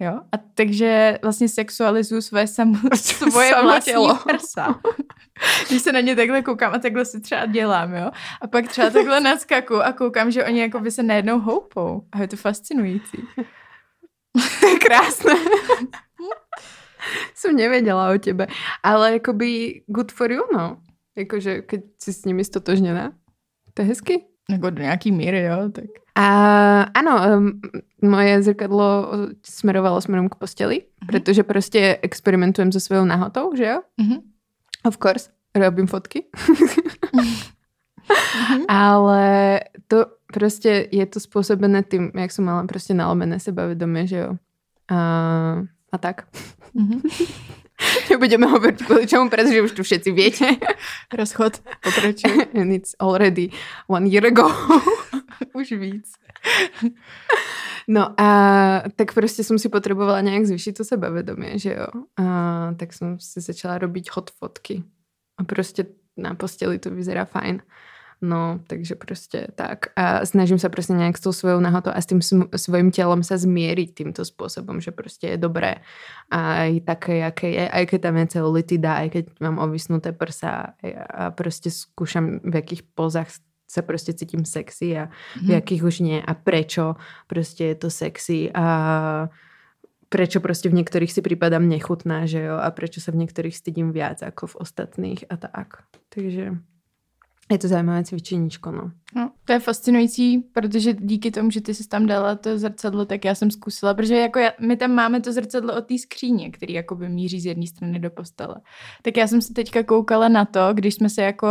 Jo? 0.00 0.20
A 0.32 0.36
takže 0.54 1.18
vlastně 1.22 1.48
sexualizuju 1.48 2.20
své 2.20 2.46
sam, 2.46 2.74
svoje 3.30 3.50
Samo 3.50 3.62
vlastní 3.62 3.92
tělo. 3.92 4.18
prsa. 4.28 4.80
Když 5.68 5.82
se 5.82 5.92
na 5.92 6.00
ně 6.00 6.16
takhle 6.16 6.42
koukám 6.42 6.74
a 6.74 6.78
takhle 6.78 7.04
si 7.04 7.20
třeba 7.20 7.46
dělám, 7.46 7.94
jo? 7.94 8.10
A 8.40 8.46
pak 8.46 8.68
třeba 8.68 8.90
takhle 8.90 9.20
naskaku 9.20 9.82
a 9.82 9.92
koukám, 9.92 10.30
že 10.30 10.44
oni 10.44 10.60
jako 10.60 10.80
by 10.80 10.90
se 10.90 11.02
najednou 11.02 11.40
houpou. 11.40 12.02
A 12.12 12.20
je 12.20 12.28
to 12.28 12.36
fascinující. 12.36 13.18
Krásné. 14.86 15.32
Jsem 17.34 17.56
nevěděla 17.56 18.14
o 18.14 18.18
tebe. 18.18 18.46
Ale 18.82 19.12
jakoby 19.12 19.82
good 19.86 20.12
for 20.12 20.32
you, 20.32 20.42
no. 20.52 20.76
Jakože, 21.16 21.62
keď 21.62 21.80
si 21.98 22.12
s 22.12 22.24
nimi 22.24 22.44
stotožněná. 22.44 23.12
To 23.74 23.82
je 23.82 23.88
hezky. 23.88 24.24
Jako 24.50 24.70
do 24.70 24.82
nějaký 24.82 25.12
míry, 25.12 25.42
jo? 25.42 25.68
Tak. 25.72 25.84
A 26.14 26.82
ano, 26.82 27.36
um, 27.38 27.60
moje 28.02 28.42
zrkadlo 28.42 29.10
smerovalo 29.46 30.00
smerom 30.00 30.28
k 30.28 30.34
posteli, 30.34 30.82
protože 31.06 31.42
prostě 31.42 31.98
experimentujem 32.02 32.72
so 32.72 32.86
svojou 32.86 33.04
nahotou, 33.04 33.56
že 33.56 33.64
jo? 33.64 33.80
Mhm. 34.00 34.18
Of 34.86 34.98
course, 34.98 35.30
robím 35.54 35.86
fotky. 35.86 36.24
Mhm. 37.14 37.34
Ale 38.68 39.60
to 39.88 40.06
prostě 40.32 40.88
je 40.92 41.06
to 41.06 41.20
způsobené 41.20 41.82
tím, 41.82 42.10
jak 42.14 42.32
jsem 42.32 42.44
mala 42.44 42.66
prostě 42.66 42.94
nalomené 42.94 43.40
sebavedomie, 43.40 44.06
že 44.06 44.16
jo. 44.16 44.36
A, 44.90 44.96
a 45.94 45.98
tak. 45.98 46.26
Mhm. 46.74 47.00
Nebudeme 48.10 48.46
hovoriť 48.46 48.86
kvôli 48.86 49.04
čomu, 49.06 49.26
pretože 49.30 49.62
už 49.62 49.72
tu 49.74 49.82
všetci 49.82 50.10
viete. 50.14 50.46
Rozchod, 51.10 51.58
pokračuj. 51.82 52.54
And 52.54 52.70
it's 52.78 52.94
already 53.02 53.50
one 53.90 54.06
year 54.06 54.26
ago. 54.26 54.46
Už 55.58 55.72
víc. 55.72 56.14
No 57.88 58.20
a 58.20 58.28
tak 58.96 59.14
prostě 59.14 59.44
jsem 59.44 59.58
si 59.58 59.68
potrebovala 59.68 60.20
nějak 60.20 60.46
zvýšit 60.46 60.72
to 60.72 60.84
sebavedomie, 60.84 61.58
že 61.58 61.74
jo. 61.74 61.86
A 62.16 62.24
tak 62.78 62.92
jsem 62.92 63.20
si 63.20 63.40
začala 63.40 63.78
robiť 63.78 64.10
hot 64.12 64.30
fotky. 64.30 64.82
A 65.38 65.44
prostě 65.44 65.86
na 66.16 66.34
posteli 66.34 66.78
to 66.78 66.90
vyzerá 66.90 67.24
fajn. 67.24 67.62
No, 68.24 68.60
takže 68.66 68.94
prostě 68.94 69.46
tak. 69.54 69.78
A 69.96 70.26
snažím 70.26 70.58
sa 70.58 70.68
prostě 70.68 70.92
nějak 70.92 71.18
s 71.18 71.20
tou 71.20 71.32
svojou 71.32 71.60
nahotou 71.60 71.90
a 71.94 72.00
s 72.00 72.06
tým 72.06 72.20
svojím 72.56 72.90
tělom 72.90 73.22
sa 73.22 73.36
zmieriť 73.36 73.94
týmto 73.94 74.24
spôsobom, 74.24 74.80
že 74.80 74.90
prostě 74.90 75.26
je 75.26 75.36
dobré 75.36 75.74
aj 76.30 76.80
také, 76.80 77.16
jaké 77.16 77.50
je, 77.50 77.68
aj 77.68 77.86
keď 77.86 78.00
tam 78.00 78.16
je 78.16 78.26
celulitida, 78.26 78.94
aj 78.94 79.08
keď 79.10 79.24
mám 79.40 79.58
ovisnuté 79.58 80.12
prsa 80.12 80.72
a 81.10 81.30
prostě 81.30 81.70
skúšam 81.70 82.40
v 82.44 82.54
jakých 82.54 82.82
pozách 82.82 83.28
sa 83.68 83.82
prostě 83.82 84.12
cítím 84.12 84.44
sexy 84.44 84.98
a 84.98 85.06
v 85.36 85.42
mhm. 85.42 85.50
jakých 85.50 85.84
už 85.84 86.00
nie 86.00 86.22
a 86.22 86.34
prečo 86.34 86.94
prostě 87.26 87.64
je 87.64 87.74
to 87.74 87.90
sexy 87.90 88.50
a 88.54 89.28
prečo 90.08 90.40
prostě 90.40 90.68
v 90.68 90.72
některých 90.72 91.12
si 91.12 91.22
připadám 91.22 91.68
nechutná, 91.68 92.26
že 92.26 92.42
jo, 92.42 92.56
a 92.56 92.70
prečo 92.70 93.00
sa 93.00 93.10
v 93.12 93.26
některých 93.26 93.56
stydím 93.56 93.90
viac 93.92 94.22
ako 94.22 94.46
v 94.46 94.56
ostatných 94.56 95.24
a 95.26 95.36
tak. 95.36 95.82
Takže 96.08 96.54
je 97.50 97.58
to 97.58 97.68
zajímavé 97.68 98.04
cvičeníčko, 98.04 98.70
no. 98.70 98.90
no. 99.16 99.30
To 99.44 99.52
je 99.52 99.58
fascinující, 99.58 100.38
protože 100.38 100.92
díky 100.92 101.30
tomu, 101.30 101.50
že 101.50 101.60
ty 101.60 101.74
jsi 101.74 101.88
tam 101.88 102.06
dala 102.06 102.34
to 102.34 102.58
zrcadlo, 102.58 103.04
tak 103.04 103.24
já 103.24 103.34
jsem 103.34 103.50
zkusila, 103.50 103.94
protože 103.94 104.16
jako 104.16 104.38
já, 104.38 104.52
my 104.60 104.76
tam 104.76 104.90
máme 104.90 105.20
to 105.20 105.32
zrcadlo 105.32 105.76
od 105.76 105.86
té 105.86 105.98
skříně, 105.98 106.50
který 106.50 106.74
jakoby 106.74 107.08
míří 107.08 107.40
z 107.40 107.46
jedné 107.46 107.66
strany 107.66 107.98
do 107.98 108.10
postele. 108.10 108.54
Tak 109.02 109.16
já 109.16 109.26
jsem 109.26 109.42
se 109.42 109.54
teďka 109.54 109.82
koukala 109.82 110.28
na 110.28 110.44
to, 110.44 110.60
když 110.72 110.94
jsme 110.94 111.08
se 111.08 111.22
jako 111.22 111.48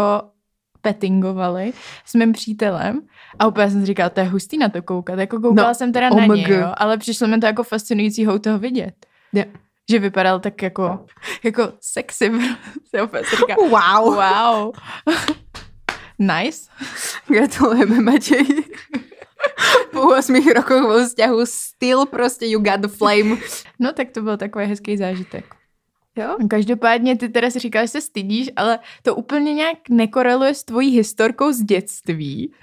pettingovali 0.82 1.74
s 2.06 2.14
mým 2.14 2.32
přítelem 2.32 3.02
a 3.40 3.48
úplně 3.48 3.72
jsem 3.72 3.80
si 3.80 3.86
říkala, 3.86 4.10
to 4.10 4.20
je 4.20 4.26
hustý 4.26 4.58
na 4.58 4.70
to 4.70 4.82
koukat. 4.82 5.20
Jako 5.20 5.40
koukala 5.40 5.68
no, 5.68 5.76
jsem 5.76 5.92
teda 5.92 6.12
OMG. 6.12 6.28
na 6.28 6.36
něj, 6.36 6.48
jo, 6.50 6.74
ale 6.78 6.98
přišlo 6.98 7.28
mi 7.28 7.40
to 7.40 7.46
jako 7.46 7.64
fascinující 7.64 8.26
ho 8.26 8.40
toho 8.40 8.60
vidět. 8.60 9.06
Yeah. 9.34 9.48
Že 9.90 10.00
vypadal 10.00 10.40
tak 10.40 10.62
jako, 10.62 11.06
jako 11.44 11.74
sexy. 11.82 12.32
Říká, 13.38 13.56
wow. 13.70 14.16
Wow. 14.16 14.74
nice. 16.20 16.70
Gratulujeme, 17.28 18.02
Matěj. 18.02 18.46
po 19.92 20.02
8 20.02 20.54
rokoch 20.54 20.82
vo 20.82 21.06
vzťahu 21.06 21.46
still 21.46 22.06
prostě 22.06 22.46
you 22.46 22.60
got 22.60 22.80
the 22.80 22.88
flame. 22.88 23.38
No 23.80 23.94
tak 23.94 24.12
to 24.12 24.22
byl 24.22 24.38
takový 24.38 24.66
hezký 24.66 24.98
zážitek. 24.98 25.46
Jo? 26.16 26.38
Každopádně 26.50 27.18
ty 27.18 27.30
teda 27.30 27.50
si 27.50 27.60
říkáš, 27.60 27.84
že 27.84 27.88
se 27.88 28.02
stydíš, 28.02 28.50
ale 28.56 28.80
to 29.04 29.16
úplně 29.16 29.54
nějak 29.54 29.78
nekoreluje 29.90 30.54
s 30.54 30.64
tvojí 30.64 30.98
historkou 30.98 31.52
z 31.52 31.62
dětství, 31.62 32.54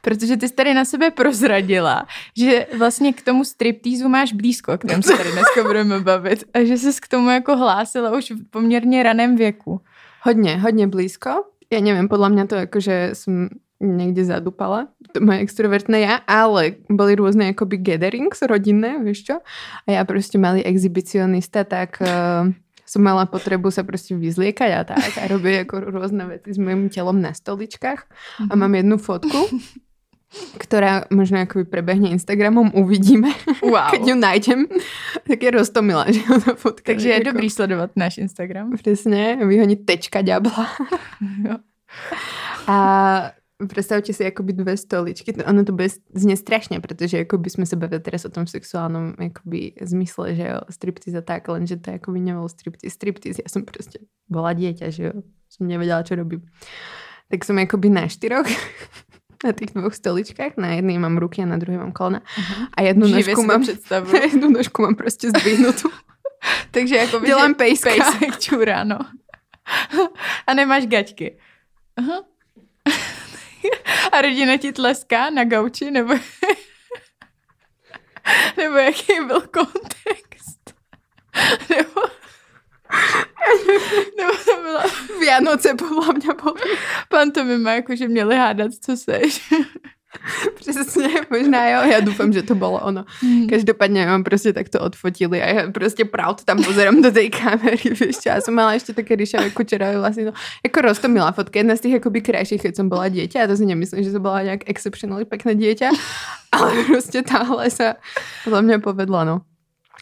protože 0.00 0.36
ty 0.36 0.48
jsi 0.48 0.54
tady 0.54 0.74
na 0.74 0.84
sebe 0.84 1.10
prozradila, 1.10 2.06
že 2.36 2.66
vlastně 2.78 3.12
k 3.12 3.22
tomu 3.22 3.44
striptýzu 3.44 4.08
máš 4.08 4.32
blízko, 4.32 4.78
k 4.78 4.84
tomu 4.84 5.02
se 5.02 5.16
tady 5.16 5.32
dneska 5.32 5.62
budeme 5.62 6.00
bavit, 6.00 6.44
a 6.54 6.64
že 6.64 6.78
jsi 6.78 7.00
k 7.00 7.08
tomu 7.08 7.30
jako 7.30 7.56
hlásila 7.56 8.16
už 8.16 8.30
v 8.30 8.50
poměrně 8.50 9.02
raném 9.02 9.36
věku. 9.36 9.80
Hodně, 10.22 10.56
hodně 10.56 10.86
blízko. 10.86 11.30
Já 11.72 11.80
nevím, 11.80 12.08
podle 12.08 12.28
mě 12.30 12.46
to 12.46 12.54
jako, 12.54 12.80
že 12.80 13.10
jsem 13.12 13.48
někde 13.80 14.24
zadupala, 14.24 14.88
to 15.12 15.20
moje 15.20 15.38
extrovertné 15.38 16.00
já, 16.00 16.14
ale 16.16 16.72
byly 16.90 17.14
různé 17.14 17.46
jakoby 17.46 17.76
gatherings 17.76 18.42
rodinné, 18.42 19.04
víš 19.04 19.24
čo? 19.24 19.34
A 19.86 19.90
já 19.92 20.04
prostě 20.04 20.38
malý 20.38 20.64
exhibicionista, 20.64 21.64
tak 21.64 22.02
uh, 22.02 22.52
som 22.86 23.02
mala 23.02 23.26
potrebu 23.26 23.70
sa 23.72 23.82
prostě 23.82 24.14
vyzliekať 24.14 24.70
a 24.72 24.84
tak 24.84 25.18
a 25.18 25.26
robí 25.26 25.52
jako 25.52 25.80
rôzne 25.80 26.28
veci 26.28 26.54
s 26.54 26.58
mojím 26.58 26.88
telom 26.88 27.20
na 27.20 27.32
stoličkách 27.32 28.00
a 28.38 28.54
mhm. 28.54 28.58
mám 28.58 28.74
jednu 28.74 28.96
fotku, 28.98 29.40
ktorá 30.58 31.06
možno 31.10 31.42
akoby 31.42 31.64
prebehne 31.64 32.10
Instagramom, 32.14 32.74
uvidíme, 32.74 33.30
wow. 33.62 33.90
keď 33.94 34.02
ju 34.02 34.16
nájdem, 34.16 34.60
tak 35.26 35.38
je 35.42 35.50
roztomila, 35.50 36.04
že 36.10 36.20
ta 36.24 36.54
fotka. 36.54 36.92
Takže 36.92 37.08
je 37.08 37.14
jako... 37.14 37.30
dobrý 37.32 37.50
sledovat 37.50 37.90
náš 37.96 38.18
Instagram. 38.18 38.76
Přesně, 38.76 39.38
vyhonit 39.46 39.86
tečka 39.86 40.22
ďabla. 40.22 40.66
a 42.66 43.30
Predstavte 43.54 44.10
si 44.10 44.26
akoby 44.26 44.52
dve 44.52 44.74
stoličky. 44.76 45.30
Ono 45.46 45.62
to 45.62 45.70
bude 45.70 45.94
znie 46.10 46.34
strašne, 46.34 46.82
pretože 46.82 47.22
akoby 47.22 47.46
sme 47.46 47.62
sa 47.62 47.78
bavili 47.78 48.02
teraz 48.02 48.26
o 48.26 48.34
tom 48.34 48.50
sexuálnom 48.50 49.14
akoby 49.14 49.78
zmysle, 49.78 50.34
že 50.34 50.44
jo, 50.50 50.58
striptiz 50.74 51.14
a 51.14 51.22
tak, 51.22 51.46
lenže 51.46 51.78
to 51.78 51.94
akoby 51.94 52.18
nebol 52.18 52.50
striptiz. 52.50 52.90
Striptiz, 52.90 53.38
ja 53.38 53.46
som 53.46 53.62
proste 53.62 54.02
bola 54.26 54.58
dieťa, 54.58 54.86
že 54.90 55.02
jo, 55.06 55.12
som 55.46 55.70
nevedela, 55.70 56.02
čo 56.02 56.18
robím. 56.18 56.42
Tak 57.30 57.46
som 57.46 57.54
akoby 57.54 57.94
na 57.94 58.10
štyroch 58.10 58.50
na 59.44 59.52
tých 59.52 59.76
dvoch 59.76 59.94
stoličkách. 59.94 60.56
Na 60.56 60.80
jednej 60.80 60.98
mám 60.98 61.18
ruky 61.18 61.42
a 61.42 61.46
na 61.46 61.56
druhej 61.56 61.78
mám 61.78 61.92
kolena. 61.92 62.20
Uh-huh. 62.20 62.66
A 62.76 62.82
jednu 62.82 63.08
nožku 63.08 63.42
mám, 63.42 63.64
na 63.90 64.20
jednu 64.20 64.50
nožku 64.50 64.82
mám 64.82 64.94
prostě 64.94 65.28
zdvihnutú. 65.28 65.88
Takže 66.70 66.96
jako 66.96 67.20
Dělám 67.20 67.54
pejska. 67.54 67.90
Pejsek 67.90 68.38
čurá, 68.38 68.84
no. 68.84 68.98
a 70.46 70.54
nemáš 70.54 70.86
gaťky. 70.86 71.38
Aha. 71.96 72.24
A 74.12 74.20
rodina 74.20 74.56
ti 74.56 74.72
tleská 74.72 75.30
na 75.30 75.44
gauči, 75.44 75.90
nebo... 75.90 76.14
nebo 78.56 78.76
jaký 78.76 79.12
byl 79.26 79.40
kontext? 79.40 80.74
Nebo... 81.70 82.00
nebo 84.16 84.32
to 84.44 84.62
byla... 84.62 84.84
Vianoce 85.40 85.74
podle 85.74 86.14
mě 86.14 86.34
Pan 87.08 87.30
to 87.30 87.44
má 87.44 87.72
jako, 87.72 87.96
že 87.96 88.08
měli 88.08 88.36
hádat, 88.36 88.72
co 88.80 88.96
seš. 88.96 89.52
Přesně, 90.54 91.08
možná 91.30 91.68
jo, 91.68 91.90
já 91.90 92.00
doufám, 92.00 92.32
že 92.32 92.42
to 92.42 92.54
bylo 92.54 92.80
ono. 92.80 93.04
Hmm. 93.20 93.46
Každopádně 93.46 94.06
mám 94.06 94.24
prostě 94.24 94.52
takto 94.52 94.80
odfotili 94.80 95.42
a 95.42 95.46
já 95.46 95.70
prostě 95.70 96.04
proud 96.04 96.44
tam 96.44 96.64
pozerám 96.64 97.02
do 97.02 97.12
té 97.12 97.28
kamery, 97.28 97.90
víš, 97.90 98.16
já 98.26 98.40
jsem 98.40 98.54
mala 98.54 98.72
ještě 98.72 98.94
také 98.94 99.16
ryšavé 99.16 99.50
kučerové 99.50 99.98
vlastně, 99.98 100.24
no, 100.24 100.32
jako 100.64 100.80
rostomilá 100.80 101.32
fotka, 101.32 101.58
jedna 101.58 101.76
z 101.76 101.80
těch 101.80 101.92
jakoby 101.92 102.20
krajších, 102.20 102.62
keď 102.62 102.76
jsem 102.76 102.88
byla 102.88 103.08
dítě, 103.08 103.42
a 103.42 103.46
to 103.46 103.56
si 103.56 103.66
nemyslím, 103.66 104.04
že 104.04 104.12
to 104.12 104.20
byla 104.20 104.42
nějak 104.42 104.60
exceptionally 104.66 105.24
pěkné 105.24 105.54
dítě, 105.54 105.90
ale 106.52 106.84
prostě 106.86 107.22
tahle 107.22 107.70
se 107.70 107.94
podle 108.44 108.62
mě 108.62 108.78
povedla, 108.78 109.24
no. 109.24 109.40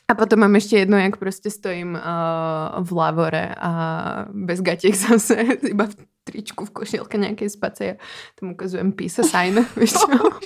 A 0.09 0.15
potom 0.15 0.39
mám 0.41 0.55
ještě 0.55 0.79
jedno, 0.79 0.99
jak 0.99 1.17
prostě 1.17 1.51
stojím 1.51 1.93
uh, 1.95 2.85
v 2.85 2.93
lavore 2.93 3.55
a 3.61 4.27
bez 4.33 4.61
gatěk 4.61 4.95
zase, 4.95 5.35
iba 5.69 5.87
v 5.87 5.97
tričku, 6.25 6.65
v 6.65 6.71
košilke 6.71 7.19
nějaké 7.19 7.51
space 7.51 7.93
a 7.93 7.97
tam 8.41 8.51
ukazujem 8.51 8.93
peace 8.93 9.23
sign, 9.31 9.67
víš 9.77 9.95
oh, 9.95 10.39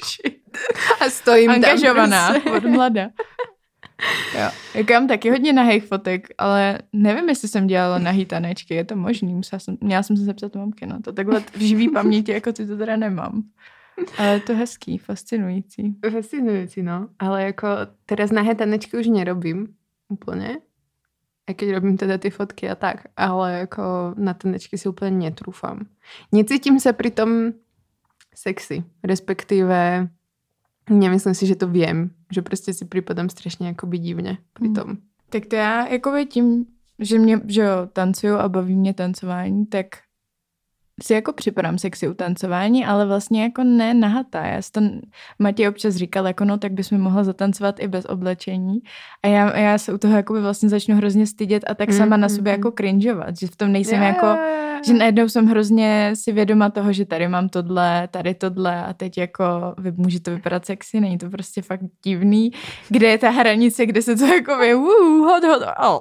A 1.00 1.10
stojím 1.10 1.50
Angažovaná 1.50 2.32
tam 2.32 2.42
prostě. 2.42 2.58
od 2.58 2.64
mlada. 2.64 3.08
Jo. 4.38 4.50
Jako 4.74 4.92
mám 4.92 5.08
taky 5.08 5.30
hodně 5.30 5.52
nahých 5.52 5.84
fotek, 5.84 6.28
ale 6.38 6.78
nevím, 6.92 7.28
jestli 7.28 7.48
jsem 7.48 7.66
dělala 7.66 7.98
nahý 7.98 8.26
tanečky, 8.26 8.74
je 8.74 8.84
to 8.84 8.96
možný, 8.96 9.34
musela 9.34 9.60
jsem, 9.60 9.76
měla 9.80 10.02
jsem 10.02 10.16
se 10.16 10.24
zeptat 10.24 10.54
mamky 10.54 10.86
na 10.86 11.00
to. 11.00 11.12
Takhle 11.12 11.40
v 11.40 11.60
živý 11.60 11.88
paměti, 11.88 12.32
jako 12.32 12.52
ty 12.52 12.66
to 12.66 12.76
teda 12.76 12.96
nemám. 12.96 13.42
Ale 14.18 14.32
je 14.32 14.40
to 14.40 14.54
hezký, 14.54 14.98
fascinující. 14.98 15.96
Fascinující, 16.10 16.82
no. 16.82 17.08
Ale 17.18 17.42
jako 17.42 17.68
teraz 18.06 18.30
nahé 18.30 18.54
tanečky 18.54 18.98
už 18.98 19.06
nerobím 19.06 19.68
úplně. 20.08 20.58
A 21.46 21.52
keď 21.54 21.70
robím 21.74 21.96
teda 21.96 22.18
ty 22.18 22.30
fotky 22.30 22.70
a 22.70 22.74
tak, 22.74 23.04
ale 23.16 23.52
jako 23.52 24.14
na 24.16 24.34
tanečky 24.34 24.78
si 24.78 24.88
úplně 24.88 25.10
netrúfam. 25.10 25.86
Necítím 26.32 26.80
se 26.80 26.92
přitom 26.92 27.52
sexy, 28.34 28.84
respektive 29.04 30.08
nemyslím 30.90 31.34
si, 31.34 31.46
že 31.46 31.56
to 31.56 31.68
vím, 31.68 32.10
že 32.32 32.42
prostě 32.42 32.72
si 32.72 32.84
připadám 32.84 33.28
strašně 33.28 33.66
jakoby 33.66 33.98
divně 33.98 34.38
přitom. 34.52 34.84
Hmm. 34.84 35.00
Tak 35.28 35.46
to 35.46 35.56
já 35.56 35.88
jako 35.88 36.24
tím, 36.28 36.66
že 36.98 37.18
mě, 37.18 37.40
že 37.46 37.62
jo, 37.62 37.88
tancuju 37.92 38.34
a 38.34 38.48
baví 38.48 38.74
mě 38.74 38.94
tancování, 38.94 39.66
tak 39.66 39.86
si 41.02 41.14
jako 41.14 41.32
připadám 41.32 41.78
sexy 41.78 42.08
u 42.08 42.14
tancování, 42.14 42.86
ale 42.86 43.06
vlastně 43.06 43.42
jako 43.42 43.64
ne 43.64 43.94
nahatá. 43.94 44.46
Já 44.46 44.62
si 44.62 44.72
to 44.72 44.80
Matěj 45.38 45.68
občas 45.68 45.94
říkal, 45.94 46.26
jako 46.26 46.44
no, 46.44 46.58
tak 46.58 46.72
bychom 46.72 46.98
mohla 46.98 47.24
zatancovat 47.24 47.80
i 47.80 47.88
bez 47.88 48.04
oblečení. 48.04 48.78
A 49.22 49.28
já, 49.28 49.58
já 49.58 49.78
se 49.78 49.92
u 49.92 49.98
toho 49.98 50.16
jako 50.16 50.32
by 50.32 50.40
vlastně 50.40 50.68
začnu 50.68 50.96
hrozně 50.96 51.26
stydět 51.26 51.64
a 51.66 51.74
tak 51.74 51.88
mm, 51.88 51.96
sama 51.96 52.16
na 52.16 52.28
sobě 52.28 52.52
mm, 52.52 52.58
jako 52.58 52.72
cringeovat, 52.78 53.38
že 53.38 53.46
v 53.46 53.56
tom 53.56 53.72
nejsem 53.72 54.02
yeah. 54.02 54.14
jako, 54.16 54.26
že 54.86 54.92
najednou 54.92 55.28
jsem 55.28 55.46
hrozně 55.46 56.10
si 56.14 56.32
vědoma 56.32 56.70
toho, 56.70 56.92
že 56.92 57.04
tady 57.04 57.28
mám 57.28 57.48
tohle, 57.48 58.08
tady 58.10 58.34
tohle 58.34 58.84
a 58.84 58.92
teď 58.92 59.18
jako 59.18 59.74
vy, 59.78 59.92
může 59.92 60.20
to 60.20 60.30
vypadat 60.30 60.66
sexy, 60.66 61.00
není 61.00 61.18
to 61.18 61.30
prostě 61.30 61.62
fakt 61.62 61.80
divný. 62.04 62.50
Kde 62.88 63.06
je 63.06 63.18
ta 63.18 63.30
hranice, 63.30 63.86
kde 63.86 64.02
se 64.02 64.16
to 64.16 64.26
jako 64.26 64.58
vy, 64.58 64.74
uh, 64.74 65.26
hot, 65.26 65.44
hot, 65.44 65.62
oh. 65.88 65.98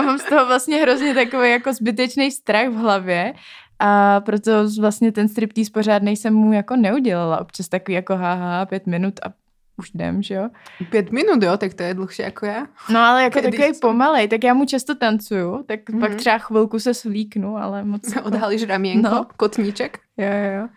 A 0.00 0.06
mám 0.06 0.18
z 0.18 0.24
toho 0.24 0.46
vlastně 0.46 0.76
hrozně 0.76 1.14
takový 1.14 1.50
jako 1.50 1.72
zbytečný 1.72 2.30
strach 2.30 2.68
v 2.68 2.74
hlavě, 2.74 3.34
a 3.80 4.20
proto 4.20 4.50
vlastně 4.80 5.12
ten 5.12 5.28
striptease 5.28 5.70
pořádnej 5.70 6.16
jsem 6.16 6.34
mu 6.34 6.52
jako 6.52 6.76
neudělala. 6.76 7.40
Občas 7.40 7.68
takový 7.68 7.94
jako 7.94 8.16
haha, 8.16 8.66
pět 8.66 8.86
minut 8.86 9.14
a 9.22 9.32
už 9.76 9.90
jdem, 9.94 10.22
že 10.22 10.34
jo? 10.34 10.48
Pět 10.90 11.12
minut, 11.12 11.42
jo, 11.42 11.56
tak 11.56 11.74
to 11.74 11.82
je 11.82 11.94
dlhší 11.94 12.22
jako 12.22 12.46
já. 12.46 12.66
No 12.90 13.00
ale 13.00 13.22
jako 13.22 13.40
Když 13.40 13.50
takový 13.50 13.78
pomalej, 13.80 14.28
tak 14.28 14.44
já 14.44 14.54
mu 14.54 14.64
často 14.64 14.94
tancuju, 14.94 15.62
tak 15.66 15.90
mm-hmm. 15.90 16.00
pak 16.00 16.14
třeba 16.14 16.38
chvilku 16.38 16.78
se 16.78 16.94
svlíknu, 16.94 17.56
ale 17.56 17.84
moc... 17.84 18.16
Odhalíš 18.24 18.62
ramínko, 18.62 19.08
no. 19.10 19.26
kotníček. 19.36 19.98
Jo, 20.16 20.26
jo, 20.26 20.60
jo. 20.60 20.68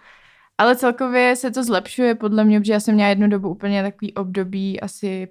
Ale 0.58 0.76
celkově 0.76 1.36
se 1.36 1.52
to 1.52 1.64
zlepšuje 1.64 2.16
podle 2.16 2.44
mě, 2.44 2.60
protože 2.60 2.74
já 2.74 2.80
jsem 2.80 2.96
měla 2.96 3.10
jednu 3.10 3.28
dobu 3.28 3.50
úplně 3.50 3.84
takový 3.84 4.14
období 4.14 4.82
asi 4.82 5.28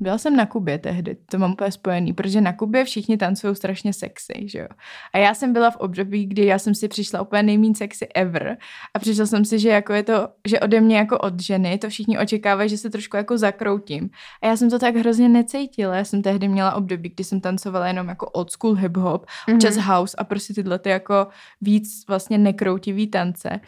Byla 0.00 0.18
jsem 0.18 0.36
na 0.36 0.46
Kubě 0.46 0.78
tehdy, 0.78 1.16
to 1.30 1.38
mám 1.38 1.52
úplně 1.52 1.72
spojený, 1.72 2.12
protože 2.12 2.40
na 2.40 2.52
Kubě 2.52 2.84
všichni 2.84 3.16
tancují 3.16 3.56
strašně 3.56 3.92
sexy, 3.92 4.32
že 4.44 4.58
jo. 4.58 4.68
A 5.14 5.18
já 5.18 5.34
jsem 5.34 5.52
byla 5.52 5.70
v 5.70 5.76
období, 5.76 6.26
kdy 6.26 6.46
já 6.46 6.58
jsem 6.58 6.74
si 6.74 6.88
přišla 6.88 7.22
úplně 7.22 7.42
nejmín 7.42 7.74
sexy 7.74 8.06
ever 8.14 8.56
a 8.94 8.98
přišla 8.98 9.26
jsem 9.26 9.44
si, 9.44 9.58
že 9.58 9.68
jako 9.68 9.92
je 9.92 10.02
to, 10.02 10.28
že 10.46 10.60
ode 10.60 10.80
mě 10.80 10.96
jako 10.96 11.18
od 11.18 11.42
ženy, 11.42 11.78
to 11.78 11.88
všichni 11.88 12.18
očekávají, 12.18 12.68
že 12.68 12.78
se 12.78 12.90
trošku 12.90 13.16
jako 13.16 13.38
zakroutím. 13.38 14.10
A 14.42 14.46
já 14.46 14.56
jsem 14.56 14.70
to 14.70 14.78
tak 14.78 14.96
hrozně 14.96 15.28
necítila, 15.28 15.96
já 15.96 16.04
jsem 16.04 16.22
tehdy 16.22 16.48
měla 16.48 16.74
období, 16.74 17.08
kdy 17.08 17.24
jsem 17.24 17.40
tancovala 17.40 17.88
jenom 17.88 18.08
jako 18.08 18.26
old 18.26 18.50
school 18.50 18.74
hip 18.74 18.96
hop, 18.96 19.26
mm-hmm. 19.48 19.80
house 19.80 20.16
a 20.18 20.24
prostě 20.24 20.54
tyhle 20.54 20.78
ty 20.78 20.90
jako 20.90 21.26
víc 21.60 22.04
vlastně 22.08 22.38
nekroutivý 22.38 23.06
tance. 23.06 23.60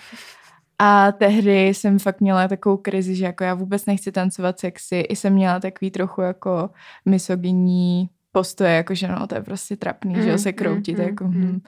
A 0.82 1.12
tehdy 1.12 1.68
jsem 1.68 1.98
fakt 1.98 2.20
měla 2.20 2.48
takovou 2.48 2.76
krizi, 2.76 3.14
že 3.14 3.24
jako 3.24 3.44
já 3.44 3.54
vůbec 3.54 3.86
nechci 3.86 4.12
tancovat 4.12 4.60
sexy. 4.60 4.96
I 4.96 5.16
jsem 5.16 5.32
měla 5.32 5.60
takový 5.60 5.90
trochu 5.90 6.20
jako 6.20 6.70
misogyní 7.06 8.08
postoje, 8.32 8.70
jako 8.70 8.94
že 8.94 9.08
no, 9.08 9.26
to 9.26 9.34
je 9.34 9.42
prostě 9.42 9.76
trapný, 9.76 10.14
mm, 10.14 10.22
že 10.22 10.38
se 10.38 10.52
kroutit. 10.52 10.98
Mm, 10.98 11.04
jako, 11.04 11.24
mm. 11.24 11.60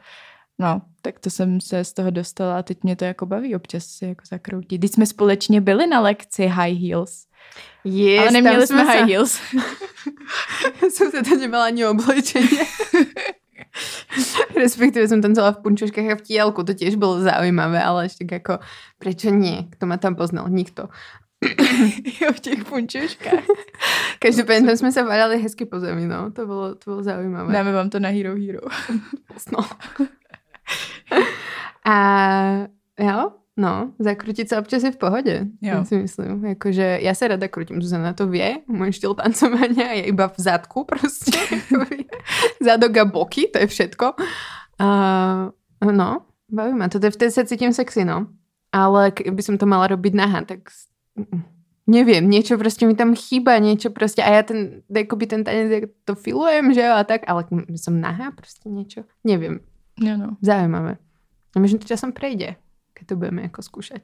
No, 0.58 0.82
tak 1.02 1.18
to 1.18 1.30
jsem 1.30 1.60
se 1.60 1.84
z 1.84 1.92
toho 1.92 2.10
dostala 2.10 2.58
a 2.58 2.62
teď 2.62 2.78
mě 2.82 2.96
to 2.96 3.04
jako 3.04 3.26
baví 3.26 3.56
občas 3.56 3.84
si 3.84 4.06
jako 4.06 4.22
zakroutit. 4.30 4.80
Když 4.80 4.90
jsme 4.90 5.06
společně 5.06 5.60
byli 5.60 5.86
na 5.86 6.00
lekci 6.00 6.46
high 6.46 6.88
heels. 6.88 7.26
Yes, 7.84 8.20
ale 8.20 8.30
neměli 8.30 8.66
jsme, 8.66 8.84
jsme 8.84 8.92
high 8.92 9.10
heels. 9.10 9.40
Já 10.82 10.90
jsem 10.90 11.10
se 11.10 11.22
to 11.22 11.36
nemala 11.36 11.64
ani 11.64 11.86
oblečení. 11.86 12.48
Respektíve 14.62 15.08
som 15.08 15.24
tancovala 15.24 15.56
v 15.56 15.62
punčoškách 15.64 16.08
a 16.12 16.16
v 16.20 16.24
tielku, 16.24 16.60
to 16.62 16.76
tiež 16.76 17.00
bolo 17.00 17.24
zaujímavé, 17.24 17.80
ale 17.80 18.06
ešte 18.06 18.28
ako, 18.28 18.60
prečo 19.00 19.32
nie? 19.32 19.68
Kto 19.72 19.88
ma 19.88 19.96
tam 19.96 20.14
poznal? 20.14 20.48
Nikto. 20.52 20.92
jo, 22.20 22.32
v 22.32 22.40
těch 22.40 22.64
punčoškách. 22.64 23.44
Každopádně 24.18 24.66
tam 24.66 24.76
jsme 24.76 24.92
se 24.92 25.02
valili 25.02 25.42
hezky 25.42 25.64
po 25.64 25.80
zemi, 25.80 26.06
no. 26.06 26.30
To 26.30 26.46
bylo, 26.46 26.74
to 26.74 26.90
bylo 26.90 27.02
zaujímavé. 27.02 27.52
Dáme 27.52 27.72
vám 27.72 27.90
to 27.90 28.00
na 28.00 28.08
Hero 28.08 28.34
Hero. 28.34 28.60
no. 29.52 29.64
a 31.84 31.96
jo, 32.98 33.30
No, 33.56 33.92
zakrutit 33.98 34.48
se 34.48 34.58
občas 34.58 34.82
je 34.82 34.92
v 34.92 34.96
pohodě, 34.96 35.46
jo. 35.62 35.84
si 35.84 35.96
myslím. 35.96 36.44
Jakože 36.44 36.98
já 37.02 37.14
se 37.14 37.28
rada 37.28 37.48
krutím, 37.48 37.82
Zuzana 37.82 38.12
to 38.12 38.26
vie, 38.26 38.58
můj 38.66 38.92
štýl 38.92 39.14
tancování 39.14 39.76
je 39.78 40.02
iba 40.02 40.28
v 40.28 40.34
zadku 40.38 40.84
prostě. 40.84 41.38
Zadok 42.60 42.96
a 42.96 43.04
boky, 43.04 43.50
to 43.52 43.58
je 43.58 43.66
všetko. 43.66 44.12
Uh, 45.82 45.92
no, 45.92 46.20
baví 46.50 46.74
ma 46.74 46.88
to, 46.88 47.10
vtedy 47.10 47.30
se 47.30 47.44
cítím 47.44 47.72
sexy, 47.72 48.04
no. 48.04 48.26
Ale 48.72 49.12
kdyby 49.16 49.42
som 49.42 49.60
to 49.60 49.68
mala 49.68 49.86
robiť 49.86 50.14
naha, 50.16 50.48
tak 50.48 50.72
nevím, 51.86 52.30
něco 52.30 52.58
prostě 52.58 52.86
mi 52.86 52.94
tam 52.94 53.14
chýba, 53.14 53.58
něco 53.58 53.90
prostě 53.90 54.22
a 54.22 54.32
já 54.32 54.42
ten, 54.42 54.82
jakoby 54.96 55.26
ten 55.26 55.44
tanec, 55.44 55.84
to 56.04 56.14
filujem, 56.14 56.74
že 56.74 56.80
jo, 56.80 56.92
a 56.96 57.04
tak, 57.04 57.20
ale 57.26 57.44
jsem 57.76 58.00
nahá, 58.00 58.30
prostě 58.30 58.68
něco, 58.68 59.04
nevím. 59.24 59.60
Jo, 60.00 60.16
no. 60.16 60.36
Zajímavé. 60.42 60.96
A 61.56 61.60
možná 61.60 61.78
to 61.78 61.84
časem 61.84 62.12
prejde 62.12 62.56
keď 62.94 63.06
to 63.06 63.16
budeme 63.16 63.42
jako 63.42 63.62
zkoušet. 63.62 64.02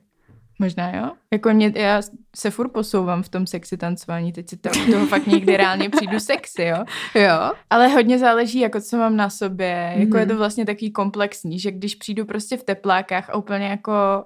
Možná 0.61 0.97
jo. 0.97 1.13
Jako 1.33 1.51
mě, 1.51 1.73
já 1.77 2.03
se 2.37 2.51
furt 2.51 2.69
posouvám 2.69 3.23
v 3.23 3.29
tom 3.29 3.47
sexy 3.47 3.77
tancování, 3.77 4.33
teď 4.33 4.49
si 4.49 4.57
to, 4.57 4.71
toho 4.91 5.07
fakt 5.07 5.27
někdy 5.27 5.57
reálně 5.57 5.91
přijdu 5.91 6.21
sexy, 6.21 6.63
jo. 6.63 6.85
Jo. 7.15 7.53
Ale 7.71 7.89
hodně 7.89 8.19
záleží, 8.19 8.61
jako 8.61 8.81
co 8.81 8.97
mám 8.97 9.17
na 9.17 9.31
sobě. 9.31 9.95
Jako 9.97 10.11
mm-hmm. 10.11 10.19
je 10.19 10.27
to 10.27 10.33
mhm. 10.33 10.39
vlastně 10.39 10.67
takový 10.67 10.93
komplexní, 10.93 11.59
že 11.59 11.71
když 11.71 11.95
přijdu 11.95 12.25
prostě 12.25 12.57
v 12.57 12.65
teplákách 12.65 13.31
a 13.31 13.37
úplně 13.37 13.67
jako 13.67 14.25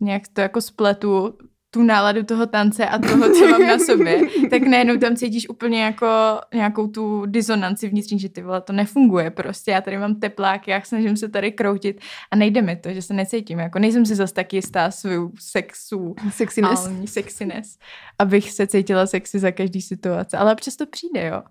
nějak 0.00 0.22
to 0.32 0.40
jako 0.40 0.60
spletu 0.60 1.38
tu 1.74 1.82
náladu 1.82 2.22
toho 2.22 2.46
tance 2.46 2.86
a 2.86 2.98
toho, 2.98 3.32
co 3.32 3.48
mám 3.48 3.66
na 3.66 3.78
sobě, 3.78 4.20
tak 4.50 4.62
najednou 4.62 4.96
tam 4.96 5.16
cítíš 5.16 5.48
úplně 5.48 5.82
jako 5.82 6.06
nějakou 6.54 6.86
tu 6.86 7.26
disonanci 7.26 7.88
vnitřní, 7.88 8.18
že 8.18 8.28
ty 8.28 8.42
vole, 8.42 8.60
to 8.60 8.72
nefunguje 8.72 9.30
prostě. 9.30 9.70
Já 9.70 9.80
tady 9.80 9.98
mám 9.98 10.14
teplák, 10.14 10.68
já 10.68 10.80
snažím 10.82 11.16
se 11.16 11.28
tady 11.28 11.52
kroutit 11.52 12.00
a 12.30 12.36
nejde 12.36 12.62
mi 12.62 12.76
to, 12.76 12.92
že 12.92 13.02
se 13.02 13.14
necítím. 13.14 13.58
Jako 13.58 13.78
nejsem 13.78 14.06
si 14.06 14.14
zase 14.14 14.34
tak 14.34 14.52
jistá 14.52 14.90
svou 14.90 15.30
sexu, 15.40 16.14
sexiness. 16.30 16.88
sexiness, 17.04 17.78
abych 18.18 18.52
se 18.52 18.66
cítila 18.66 19.06
sexy 19.06 19.38
za 19.38 19.50
každý 19.50 19.82
situace. 19.82 20.36
Ale 20.36 20.52
občas 20.52 20.76
to 20.76 20.86
přijde, 20.86 21.26
jo. 21.26 21.42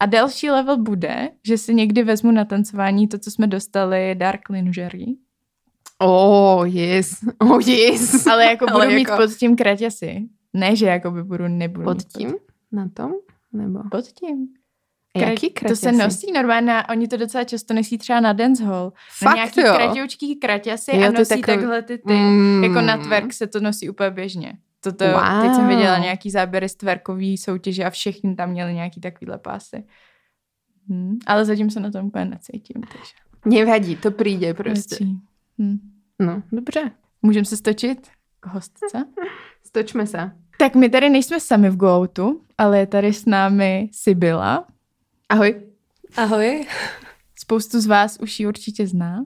A 0.00 0.06
další 0.06 0.50
level 0.50 0.82
bude, 0.82 1.30
že 1.46 1.58
si 1.58 1.74
někdy 1.74 2.02
vezmu 2.02 2.30
na 2.30 2.44
tancování 2.44 3.08
to, 3.08 3.18
co 3.18 3.30
jsme 3.30 3.46
dostali 3.46 4.14
Dark 4.14 4.48
Lingerie, 4.48 5.06
Oh, 5.98 6.64
yes. 6.66 7.16
Oh, 7.40 7.68
yes. 7.68 8.26
Ale 8.32 8.44
jako 8.44 8.66
budu 8.66 8.76
Ale 8.76 8.86
mít 8.86 9.08
jako... 9.08 9.22
pod 9.22 9.34
tím 9.34 9.56
kraťasy. 9.56 10.28
Ne, 10.52 10.76
že 10.76 10.86
jako 10.86 11.10
by 11.10 11.24
budu, 11.24 11.48
nebudu 11.48 11.84
Pod 11.84 12.02
tím? 12.02 12.30
Pod... 12.30 12.40
Na 12.72 12.88
tom? 12.94 13.12
Nebo? 13.52 13.80
Pod 13.90 14.04
tím. 14.04 14.48
Jaký 15.16 15.50
kraťasy? 15.50 15.80
To 15.80 15.86
se 15.86 15.92
nosí 15.92 16.32
normálně, 16.32 16.82
oni 16.90 17.08
to 17.08 17.16
docela 17.16 17.44
často 17.44 17.74
nosí 17.74 17.98
třeba 17.98 18.20
na 18.20 18.32
dancehall. 18.32 18.92
Fakt 19.18 19.28
na 19.28 19.34
nějaký 19.34 19.60
jo? 19.60 19.74
kratěučký 19.74 20.36
kraťasy 20.36 20.96
jo, 20.96 21.08
a 21.08 21.10
nosí 21.10 21.28
takový... 21.28 21.42
takhle 21.42 21.82
ty, 21.82 21.98
ty 21.98 22.12
mm. 22.12 22.64
jako 22.64 22.80
na 22.80 22.96
twerk 22.98 23.32
se 23.32 23.46
to 23.46 23.60
nosí 23.60 23.90
úplně 23.90 24.10
běžně. 24.10 24.58
Toto, 24.80 25.04
wow. 25.04 25.42
Teď 25.42 25.54
jsem 25.54 25.68
viděla 25.68 25.98
nějaký 25.98 26.30
záběry 26.30 26.68
z 26.68 26.74
twerkový 26.74 27.38
soutěže 27.38 27.84
a 27.84 27.90
všichni 27.90 28.36
tam 28.36 28.50
měli 28.50 28.74
nějaký 28.74 29.00
takovýhle 29.00 29.38
pásy. 29.38 29.84
Hmm. 30.88 31.18
Ale 31.26 31.44
zatím 31.44 31.70
se 31.70 31.80
na 31.80 31.90
tom 31.90 32.06
úplně 32.06 32.24
necítím. 32.24 32.82
Takže. 32.82 33.12
Nevadí, 33.58 33.96
to 33.96 34.10
přijde 34.10 34.54
prostě. 34.54 34.96
Věcí. 35.04 35.20
Hm. 35.62 35.78
No, 36.18 36.42
dobře. 36.52 36.90
Můžeme 37.22 37.44
se 37.44 37.56
stočit 37.56 38.08
k 38.40 38.46
hostce? 38.46 39.04
Stočme 39.66 40.06
se. 40.06 40.30
Tak 40.58 40.74
my 40.74 40.88
tady 40.88 41.10
nejsme 41.10 41.40
sami 41.40 41.70
v 41.70 41.76
Gooutu, 41.76 42.40
ale 42.58 42.78
je 42.78 42.86
tady 42.86 43.12
s 43.12 43.26
námi 43.26 43.88
Sibila. 43.92 44.66
Ahoj. 45.28 45.62
Ahoj. 46.16 46.66
Spoustu 47.38 47.80
z 47.80 47.86
vás 47.86 48.18
už 48.20 48.40
ji 48.40 48.46
určitě 48.46 48.86
zná. 48.86 49.24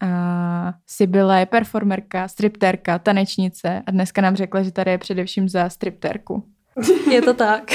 A 0.00 0.74
Sibila 0.86 1.38
je 1.38 1.46
performerka, 1.46 2.28
stripterka, 2.28 2.98
tanečnice 2.98 3.82
a 3.86 3.90
dneska 3.90 4.20
nám 4.20 4.36
řekla, 4.36 4.62
že 4.62 4.72
tady 4.72 4.90
je 4.90 4.98
především 4.98 5.48
za 5.48 5.68
stripterku. 5.68 6.44
Je 7.10 7.22
to 7.22 7.34
tak. 7.34 7.70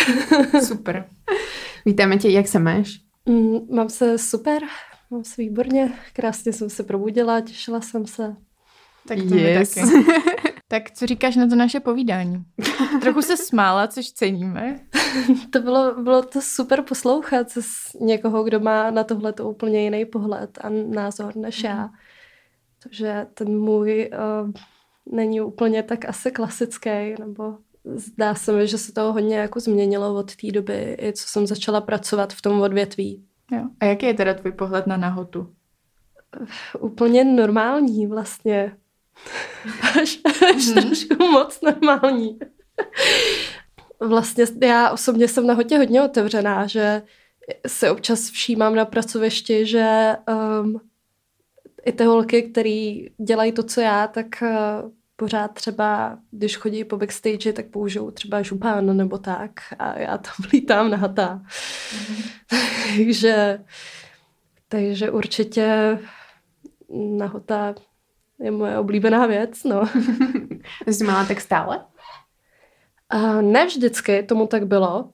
Super. 0.68 1.06
Vítáme 1.86 2.18
tě, 2.18 2.30
jak 2.30 2.48
se 2.48 2.60
máš? 2.60 3.00
Mm, 3.26 3.76
mám 3.76 3.90
se 3.90 4.18
super, 4.18 4.64
Mám 5.14 5.24
se 5.24 5.42
výborně, 5.42 5.94
krásně 6.14 6.54
jsem 6.54 6.70
se 6.70 6.84
probudila, 6.84 7.42
těšila 7.42 7.82
jsem 7.82 8.08
se. 8.08 8.36
Tak 9.08 9.18
to 9.30 9.36
yes. 9.36 9.74
taky. 9.74 9.88
tak 10.68 10.92
co 10.92 11.06
říkáš 11.06 11.36
na 11.36 11.48
to 11.48 11.56
naše 11.56 11.80
povídání? 11.80 12.44
Trochu 13.02 13.22
se 13.22 13.38
smála, 13.38 13.88
což 13.88 14.12
ceníme. 14.12 14.80
to 15.50 15.60
bylo, 15.60 16.04
bylo 16.04 16.22
to 16.22 16.42
super 16.42 16.82
poslouchat 16.82 17.50
se 17.50 17.62
s 17.62 17.94
někoho, 18.02 18.44
kdo 18.44 18.60
má 18.60 18.92
na 18.92 19.04
tohle 19.04 19.34
to 19.34 19.50
úplně 19.50 19.84
jiný 19.84 20.06
pohled 20.06 20.60
a 20.62 20.70
názor 20.70 21.36
než 21.36 21.64
já. 21.64 21.76
Mhm. 21.76 21.92
Takže 22.84 23.28
ten 23.34 23.60
můj 23.60 24.10
uh, 24.44 24.52
není 25.12 25.42
úplně 25.42 25.84
tak 25.84 26.06
asi 26.06 26.32
klasický, 26.32 27.16
nebo 27.20 27.58
zdá 27.96 28.36
se 28.36 28.52
mi, 28.52 28.68
že 28.68 28.78
se 28.78 28.94
to 28.94 29.14
hodně 29.14 29.38
jako 29.38 29.60
změnilo 29.60 30.16
od 30.16 30.36
té 30.36 30.52
doby, 30.52 30.98
co 31.14 31.28
jsem 31.28 31.48
začala 31.48 31.82
pracovat 31.82 32.34
v 32.34 32.42
tom 32.42 32.62
odvětví. 32.62 33.26
Jo. 33.54 33.64
A 33.80 33.86
jaký 33.86 34.06
je 34.06 34.14
teda 34.14 34.34
tvůj 34.34 34.52
pohled 34.52 34.88
na 34.88 34.98
nahotu? 34.98 35.54
Úplně 36.80 37.24
normální 37.24 38.08
vlastně. 38.08 38.78
až, 40.02 40.20
až 40.26 40.66
hmm. 40.66 40.84
trošku 40.84 41.28
moc 41.28 41.62
normální. 41.62 42.40
vlastně 44.00 44.46
já 44.64 44.92
osobně 44.92 45.28
jsem 45.28 45.48
nahotě 45.48 45.78
hodně 45.78 46.02
otevřená, 46.02 46.68
že 46.68 47.02
se 47.68 47.92
občas 47.92 48.30
všímám 48.30 48.76
na 48.76 48.86
pracovišti, 48.86 49.66
že 49.66 50.16
um, 50.62 50.82
i 51.86 51.92
ty 51.92 52.04
holky, 52.04 52.44
které 52.44 52.96
dělají 53.18 53.52
to, 53.52 53.64
co 53.64 53.82
já, 53.82 54.08
tak 54.08 54.28
uh, 54.42 54.92
pořád 55.24 55.48
třeba, 55.48 56.18
když 56.32 56.58
chodí 56.58 56.84
po 56.84 56.98
backstage, 56.98 57.54
tak 57.54 57.66
použijou 57.66 58.12
třeba 58.12 58.42
župán 58.42 58.98
nebo 58.98 59.18
tak 59.18 59.52
a 59.80 60.00
já 60.00 60.18
tam 60.18 60.34
vlítám 60.52 60.90
na 60.90 60.98
hata. 60.98 61.42
Mm-hmm. 61.46 62.32
takže, 62.98 63.60
takže 64.68 65.12
určitě 65.12 66.00
nahota 67.18 67.76
je 68.40 68.52
moje 68.52 68.78
oblíbená 68.78 69.26
věc, 69.26 69.64
no. 69.64 69.84
Jsi 70.88 71.04
měla 71.04 71.26
tak 71.26 71.42
stále? 71.42 71.86
A 73.10 73.42
ne 73.42 73.66
vždycky 73.66 74.24
tomu 74.24 74.48
tak 74.48 74.68
bylo. 74.68 75.10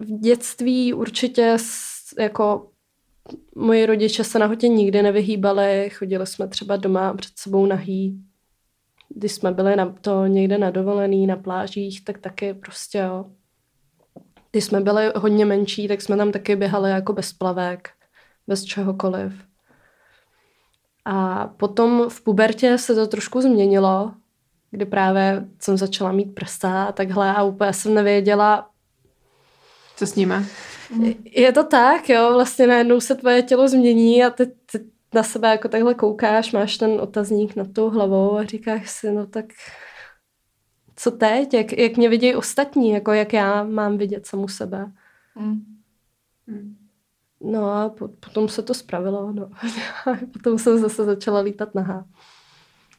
V 0.00 0.20
dětství 0.20 0.94
určitě 0.94 1.56
jako 2.18 2.70
moji 3.56 3.86
rodiče 3.86 4.24
se 4.24 4.38
nahotě 4.38 4.68
nikdy 4.68 5.02
nevyhýbali, 5.02 5.90
chodili 5.90 6.26
jsme 6.26 6.48
třeba 6.48 6.76
doma 6.76 7.14
před 7.14 7.32
sebou 7.38 7.66
nahý, 7.66 8.24
když 9.14 9.32
jsme 9.32 9.52
byli 9.52 9.76
na 9.76 9.94
to 10.00 10.26
někde 10.26 10.58
na 10.58 10.70
dovolený, 10.70 11.26
na 11.26 11.36
plážích, 11.36 12.04
tak 12.04 12.18
taky 12.18 12.54
prostě 12.54 12.98
jo. 12.98 13.24
Když 14.50 14.64
jsme 14.64 14.80
byli 14.80 15.12
hodně 15.16 15.44
menší, 15.44 15.88
tak 15.88 16.02
jsme 16.02 16.16
tam 16.16 16.32
taky 16.32 16.56
běhali 16.56 16.90
jako 16.90 17.12
bez 17.12 17.32
plavek, 17.32 17.90
bez 18.46 18.64
čehokoliv. 18.64 19.32
A 21.04 21.46
potom 21.46 22.08
v 22.08 22.24
pubertě 22.24 22.78
se 22.78 22.94
to 22.94 23.06
trošku 23.06 23.40
změnilo, 23.40 24.12
kdy 24.70 24.84
právě 24.84 25.44
jsem 25.58 25.76
začala 25.76 26.12
mít 26.12 26.34
prsa 26.34 26.84
a 26.84 26.92
takhle 26.92 27.34
a 27.34 27.42
úplně 27.42 27.72
jsem 27.72 27.94
nevěděla, 27.94 28.68
Co 29.96 30.06
s 30.06 30.14
nimi? 30.14 30.34
Je 31.24 31.52
to 31.52 31.64
tak, 31.64 32.08
jo, 32.08 32.32
vlastně 32.32 32.66
najednou 32.66 33.00
se 33.00 33.14
tvoje 33.14 33.42
tělo 33.42 33.68
změní 33.68 34.24
a 34.24 34.30
ty, 34.30 34.46
ty 34.46 34.91
na 35.14 35.22
sebe 35.22 35.48
jako 35.48 35.68
takhle 35.68 35.94
koukáš, 35.94 36.52
máš 36.52 36.76
ten 36.76 36.90
otazník 37.00 37.56
nad 37.56 37.72
tou 37.72 37.90
hlavou 37.90 38.36
a 38.38 38.44
říkáš 38.44 38.90
si, 38.90 39.12
no 39.12 39.26
tak 39.26 39.44
co 40.96 41.10
teď, 41.10 41.54
jak, 41.54 41.78
jak 41.78 41.96
mě 41.96 42.08
vidějí 42.08 42.34
ostatní, 42.34 42.90
jako 42.90 43.12
jak 43.12 43.32
já 43.32 43.64
mám 43.64 43.98
vidět 43.98 44.26
samu 44.26 44.48
sebe. 44.48 44.92
Mm. 45.34 46.76
No 47.40 47.70
a 47.70 47.88
po, 47.88 48.08
potom 48.08 48.48
se 48.48 48.62
to 48.62 48.74
spravilo, 48.74 49.32
no. 49.32 49.50
potom 50.32 50.58
jsem 50.58 50.78
zase 50.78 51.04
začala 51.04 51.40
lítat 51.40 51.74
nahá. 51.74 52.06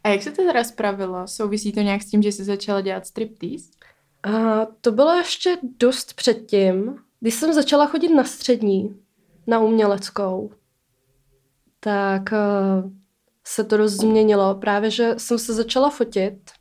A 0.04 0.10
jak 0.10 0.24
se 0.24 0.32
to 0.32 0.44
teda 0.44 0.64
spravilo? 0.64 1.28
Souvisí 1.28 1.72
to 1.72 1.80
nějak 1.80 2.02
s 2.02 2.10
tím, 2.10 2.22
že 2.22 2.32
jsi 2.32 2.44
začala 2.44 2.82
dělat 2.82 3.06
striptease? 3.06 3.72
A 4.24 4.66
to 4.66 4.92
bylo 4.92 5.12
ještě 5.12 5.58
dost 5.80 6.14
předtím, 6.14 6.98
když 7.20 7.34
jsem 7.34 7.54
začala 7.54 7.86
chodit 7.86 8.10
na 8.10 8.24
střední, 8.24 9.00
na 9.48 9.60
uměleckou, 9.60 10.52
tak 11.84 12.24
uh, 12.32 12.92
se 13.44 13.64
to 13.64 13.78
dost 13.78 13.94
změnilo. 13.94 14.56
Právě, 14.56 14.92
že 14.92 15.16
jsem 15.18 15.40
se 15.40 15.54
začala 15.54 15.90
fotit 15.90 16.52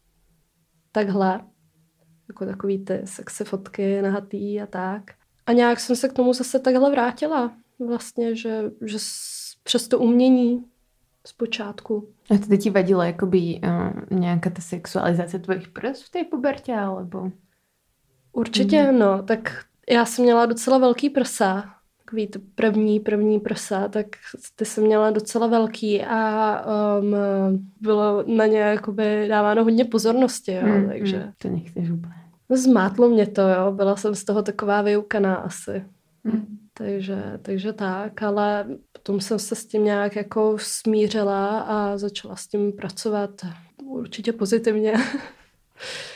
takhle, 0.92 1.40
jako 2.28 2.46
takový 2.46 2.84
ty 2.84 3.00
sexy 3.04 3.44
fotky 3.44 4.02
nahatý 4.02 4.60
a 4.60 4.66
tak. 4.66 5.02
A 5.46 5.52
nějak 5.52 5.80
jsem 5.80 5.96
se 5.96 6.08
k 6.08 6.12
tomu 6.12 6.32
zase 6.32 6.58
takhle 6.58 6.90
vrátila. 6.90 7.52
Vlastně, 7.86 8.36
že, 8.36 8.62
že 8.84 8.98
přes 9.62 9.88
to 9.88 9.98
umění 9.98 10.64
zpočátku. 11.26 12.08
A 12.30 12.38
to 12.48 12.56
ti 12.56 12.70
vadilo 12.70 13.02
jakoby 13.02 13.60
uh, 13.64 14.18
nějaká 14.18 14.50
ta 14.50 14.62
sexualizace 14.62 15.38
tvojich 15.38 15.68
prst 15.68 16.04
v 16.04 16.10
té 16.10 16.24
pubertě, 16.24 16.74
alebo? 16.74 17.30
Určitě, 18.32 18.82
mm. 18.82 18.98
no. 18.98 19.22
Tak 19.22 19.64
já 19.90 20.04
jsem 20.04 20.24
měla 20.24 20.46
docela 20.46 20.78
velký 20.78 21.10
prsa. 21.10 21.74
Takový 22.12 22.26
to 22.26 22.38
první, 22.54 23.00
první 23.00 23.40
prsa, 23.40 23.88
tak 23.88 24.06
ty 24.56 24.64
jsem 24.64 24.84
měla 24.84 25.10
docela 25.10 25.46
velký 25.46 26.02
a 26.02 26.64
um, 26.98 27.16
bylo 27.80 28.24
na 28.26 28.46
ně 28.46 28.58
jakoby 28.58 29.28
dáváno 29.28 29.64
hodně 29.64 29.84
pozornosti, 29.84 30.52
jo, 30.52 30.66
mm, 30.66 30.88
takže... 30.88 31.16
Mm, 31.16 31.32
to 31.42 31.48
nechceš 31.48 31.90
úplně. 31.90 32.14
Zmátlo 32.48 33.08
mě 33.08 33.26
to, 33.26 33.42
jo. 33.42 33.72
Byla 33.72 33.96
jsem 33.96 34.14
z 34.14 34.24
toho 34.24 34.42
taková 34.42 34.82
vyukaná 34.82 35.34
asi. 35.34 35.84
Mm. 36.24 36.58
Takže, 36.74 37.38
takže 37.42 37.72
tak, 37.72 38.22
ale 38.22 38.66
potom 38.92 39.20
jsem 39.20 39.38
se 39.38 39.54
s 39.54 39.66
tím 39.66 39.84
nějak 39.84 40.16
jako 40.16 40.56
smířila 40.58 41.60
a 41.60 41.98
začala 41.98 42.36
s 42.36 42.46
tím 42.46 42.72
pracovat 42.72 43.30
určitě 43.84 44.32
pozitivně. 44.32 44.94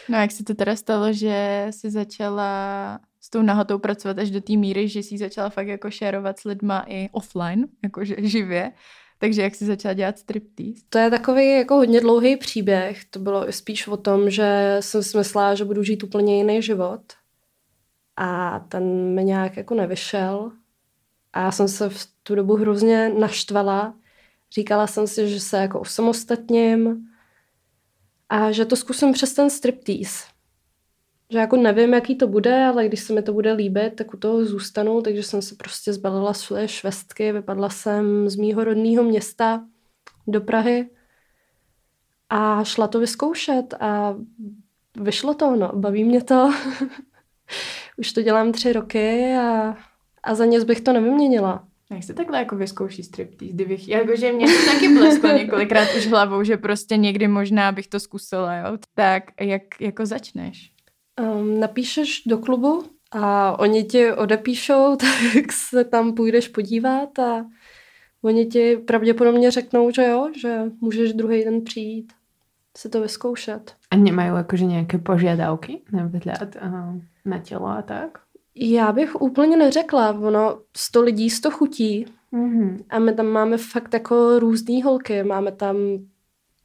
No 0.08 0.18
jak 0.18 0.30
se 0.32 0.44
to 0.44 0.54
teda 0.54 0.76
stalo, 0.76 1.12
že 1.12 1.66
jsi 1.70 1.90
začala 1.90 2.98
s 3.26 3.30
tou 3.30 3.42
nahotou 3.42 3.78
pracovat 3.78 4.18
až 4.18 4.30
do 4.30 4.40
té 4.40 4.52
míry, 4.52 4.88
že 4.88 5.00
jsi 5.00 5.18
začala 5.18 5.50
fakt 5.50 5.68
jako 5.68 5.90
šerovat 5.90 6.38
s 6.38 6.44
lidma 6.44 6.84
i 6.88 7.08
offline, 7.12 7.66
jakože 7.84 8.16
živě. 8.22 8.72
Takže 9.18 9.42
jak 9.42 9.54
jsi 9.54 9.66
začala 9.66 9.94
dělat 9.94 10.18
striptease? 10.18 10.82
To 10.88 10.98
je 10.98 11.10
takový 11.10 11.50
jako 11.50 11.74
hodně 11.74 12.00
dlouhý 12.00 12.36
příběh. 12.36 13.04
To 13.04 13.18
bylo 13.18 13.52
spíš 13.52 13.88
o 13.88 13.96
tom, 13.96 14.30
že 14.30 14.76
jsem 14.80 15.02
si 15.02 15.18
myslela, 15.18 15.54
že 15.54 15.64
budu 15.64 15.82
žít 15.82 16.02
úplně 16.02 16.36
jiný 16.36 16.62
život. 16.62 17.00
A 18.16 18.58
ten 18.58 19.14
mi 19.14 19.24
nějak 19.24 19.56
jako 19.56 19.74
nevyšel. 19.74 20.52
A 21.32 21.40
já 21.40 21.52
jsem 21.52 21.68
se 21.68 21.88
v 21.88 22.06
tu 22.22 22.34
dobu 22.34 22.56
hrozně 22.56 23.08
naštvala. 23.08 23.94
Říkala 24.52 24.86
jsem 24.86 25.06
si, 25.06 25.28
že 25.28 25.40
se 25.40 25.56
jako 25.56 25.80
osamostatním 25.80 27.06
a 28.28 28.52
že 28.52 28.64
to 28.64 28.76
zkusím 28.76 29.12
přes 29.12 29.34
ten 29.34 29.50
striptease. 29.50 30.35
Že 31.30 31.38
jako 31.38 31.56
nevím, 31.56 31.94
jaký 31.94 32.16
to 32.16 32.26
bude, 32.26 32.64
ale 32.64 32.88
když 32.88 33.00
se 33.00 33.12
mi 33.12 33.22
to 33.22 33.32
bude 33.32 33.52
líbit, 33.52 33.94
tak 33.96 34.14
u 34.14 34.16
toho 34.16 34.44
zůstanu, 34.44 35.02
takže 35.02 35.22
jsem 35.22 35.42
se 35.42 35.54
prostě 35.54 35.92
zbalila 35.92 36.34
svoje 36.34 36.68
švestky, 36.68 37.32
vypadla 37.32 37.68
jsem 37.68 38.28
z 38.28 38.36
mýho 38.36 38.64
rodného 38.64 39.04
města 39.04 39.64
do 40.26 40.40
Prahy 40.40 40.90
a 42.30 42.64
šla 42.64 42.88
to 42.88 43.00
vyzkoušet 43.00 43.74
a 43.80 44.14
vyšlo 45.00 45.34
to, 45.34 45.56
no, 45.56 45.72
baví 45.74 46.04
mě 46.04 46.24
to. 46.24 46.52
Už 47.98 48.12
to 48.12 48.22
dělám 48.22 48.52
tři 48.52 48.72
roky 48.72 49.34
a, 49.34 49.76
a 50.22 50.34
za 50.34 50.44
nic 50.44 50.64
bych 50.64 50.80
to 50.80 50.92
nevyměnila. 50.92 51.64
Jak 51.90 52.02
se 52.02 52.14
takhle 52.14 52.38
jako 52.38 52.56
vyzkouší 52.56 53.02
striptease, 53.02 53.54
kdybych, 53.54 53.88
jakože 53.88 54.32
mě 54.32 54.46
to 54.46 54.72
taky 54.72 54.88
blesklo 54.88 55.30
několikrát 55.30 55.88
už 55.96 56.06
hlavou, 56.06 56.42
že 56.42 56.56
prostě 56.56 56.96
někdy 56.96 57.28
možná 57.28 57.72
bych 57.72 57.88
to 57.88 58.00
zkusila, 58.00 58.56
jo. 58.56 58.78
Tak 58.94 59.22
jak 59.40 59.62
jako 59.80 60.06
začneš? 60.06 60.75
Um, 61.20 61.60
napíšeš 61.60 62.22
do 62.26 62.38
klubu 62.38 62.84
a 63.12 63.58
oni 63.58 63.84
ti 63.84 64.12
odepíšou, 64.12 64.96
tak 65.34 65.52
se 65.52 65.84
tam 65.84 66.14
půjdeš 66.14 66.48
podívat 66.48 67.18
a 67.18 67.46
oni 68.22 68.46
ti 68.46 68.76
pravděpodobně 68.76 69.50
řeknou, 69.50 69.90
že 69.90 70.04
jo, 70.04 70.28
že 70.40 70.62
můžeš 70.80 71.12
druhý 71.12 71.44
den 71.44 71.64
přijít 71.64 72.12
si 72.76 72.88
to 72.88 73.00
vyzkoušet. 73.00 73.74
A 73.90 73.96
nemají 73.96 74.30
jakože 74.36 74.64
nějaké 74.64 74.98
požadavky 74.98 75.80
například 75.92 76.56
uh, 76.62 77.00
na 77.24 77.38
tělo 77.38 77.66
a 77.66 77.82
tak? 77.82 78.18
Já 78.54 78.92
bych 78.92 79.20
úplně 79.20 79.56
neřekla, 79.56 80.10
ono 80.10 80.58
100 80.76 81.02
lidí, 81.02 81.30
100 81.30 81.50
chutí 81.50 82.06
mm-hmm. 82.32 82.84
a 82.90 82.98
my 82.98 83.14
tam 83.14 83.26
máme 83.26 83.56
fakt 83.58 83.94
jako 83.94 84.38
různé 84.38 84.82
holky, 84.84 85.22
máme 85.22 85.52
tam 85.52 85.76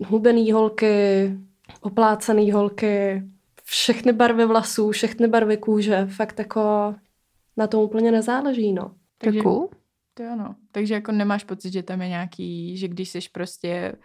hubený 0.08 0.52
holky, 0.52 1.38
oplácený 1.82 2.52
holky, 2.52 3.24
všechny 3.72 4.14
barvy 4.14 4.46
vlasů, 4.46 4.92
všechny 4.92 5.28
barvy 5.28 5.58
kůže, 5.58 6.06
fakt 6.06 6.40
jako 6.40 6.96
na 7.58 7.68
tom 7.68 7.84
úplně 7.84 8.12
nezáleží, 8.12 8.74
no. 8.74 8.96
Takže, 9.18 9.40
cool. 9.40 9.70
To 10.14 10.24
ano. 10.32 10.56
Takže 10.72 10.94
jako 10.94 11.12
nemáš 11.12 11.44
pocit, 11.44 11.74
že 11.74 11.84
tam 11.84 12.02
je 12.02 12.10
nějaký, 12.10 12.78
že 12.78 12.88
když 12.88 13.10
jsi 13.10 13.20
prostě 13.32 13.96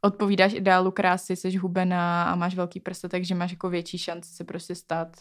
odpovídáš 0.00 0.54
ideálu 0.54 0.90
krásy, 0.90 1.36
jsi 1.36 1.56
hubená 1.56 2.24
a 2.24 2.34
máš 2.34 2.54
velký 2.54 2.80
prsa, 2.80 3.08
takže 3.08 3.34
máš 3.34 3.50
jako 3.50 3.70
větší 3.70 3.98
šanci 3.98 4.30
se 4.30 4.44
prostě 4.44 4.74
stát. 4.74 5.16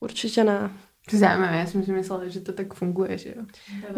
Určitě 0.00 0.44
ne. 0.44 0.70
Zajímavé, 1.12 1.58
já 1.58 1.66
jsem 1.66 1.84
si 1.84 1.92
myslela, 1.92 2.28
že 2.28 2.40
to 2.40 2.52
tak 2.52 2.74
funguje, 2.74 3.18
že 3.18 3.34
jo. 3.36 3.44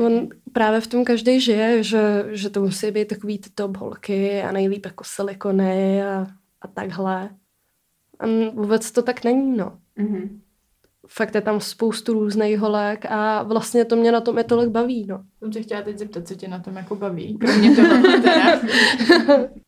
On 0.06 0.28
právě 0.52 0.80
v 0.80 0.86
tom 0.86 1.04
každý 1.04 1.40
žije, 1.40 1.82
že, 1.82 2.24
že 2.30 2.50
to 2.50 2.60
musí 2.60 2.90
být 2.90 3.08
takový 3.08 3.38
ty 3.38 3.50
top 3.50 3.76
holky 3.76 4.42
a 4.42 4.52
nejlíp 4.52 4.84
jako 4.84 5.04
silikony 5.06 6.04
a, 6.04 6.26
a 6.60 6.68
takhle. 6.68 7.30
A 8.20 8.26
vůbec 8.52 8.90
to 8.90 9.02
tak 9.02 9.24
není, 9.24 9.56
no. 9.56 9.78
Mm-hmm. 9.98 10.28
Fakt 11.08 11.34
je 11.34 11.40
tam 11.40 11.60
spoustu 11.60 12.12
různých 12.12 12.58
holek 12.58 13.06
a 13.08 13.42
vlastně 13.42 13.84
to 13.84 13.96
mě 13.96 14.12
na 14.12 14.20
tom 14.20 14.38
je 14.38 14.44
tolik 14.44 14.68
baví, 14.68 15.06
no. 15.06 15.22
Jsem 15.38 15.52
se 15.52 15.62
chtěla 15.62 15.82
teď 15.82 15.98
zeptat, 15.98 16.28
co 16.28 16.34
tě 16.34 16.48
na 16.48 16.58
tom 16.58 16.76
jako 16.76 16.96
baví, 16.96 17.38
kromě 17.38 17.76
toho 17.76 18.02
teda. 18.22 18.60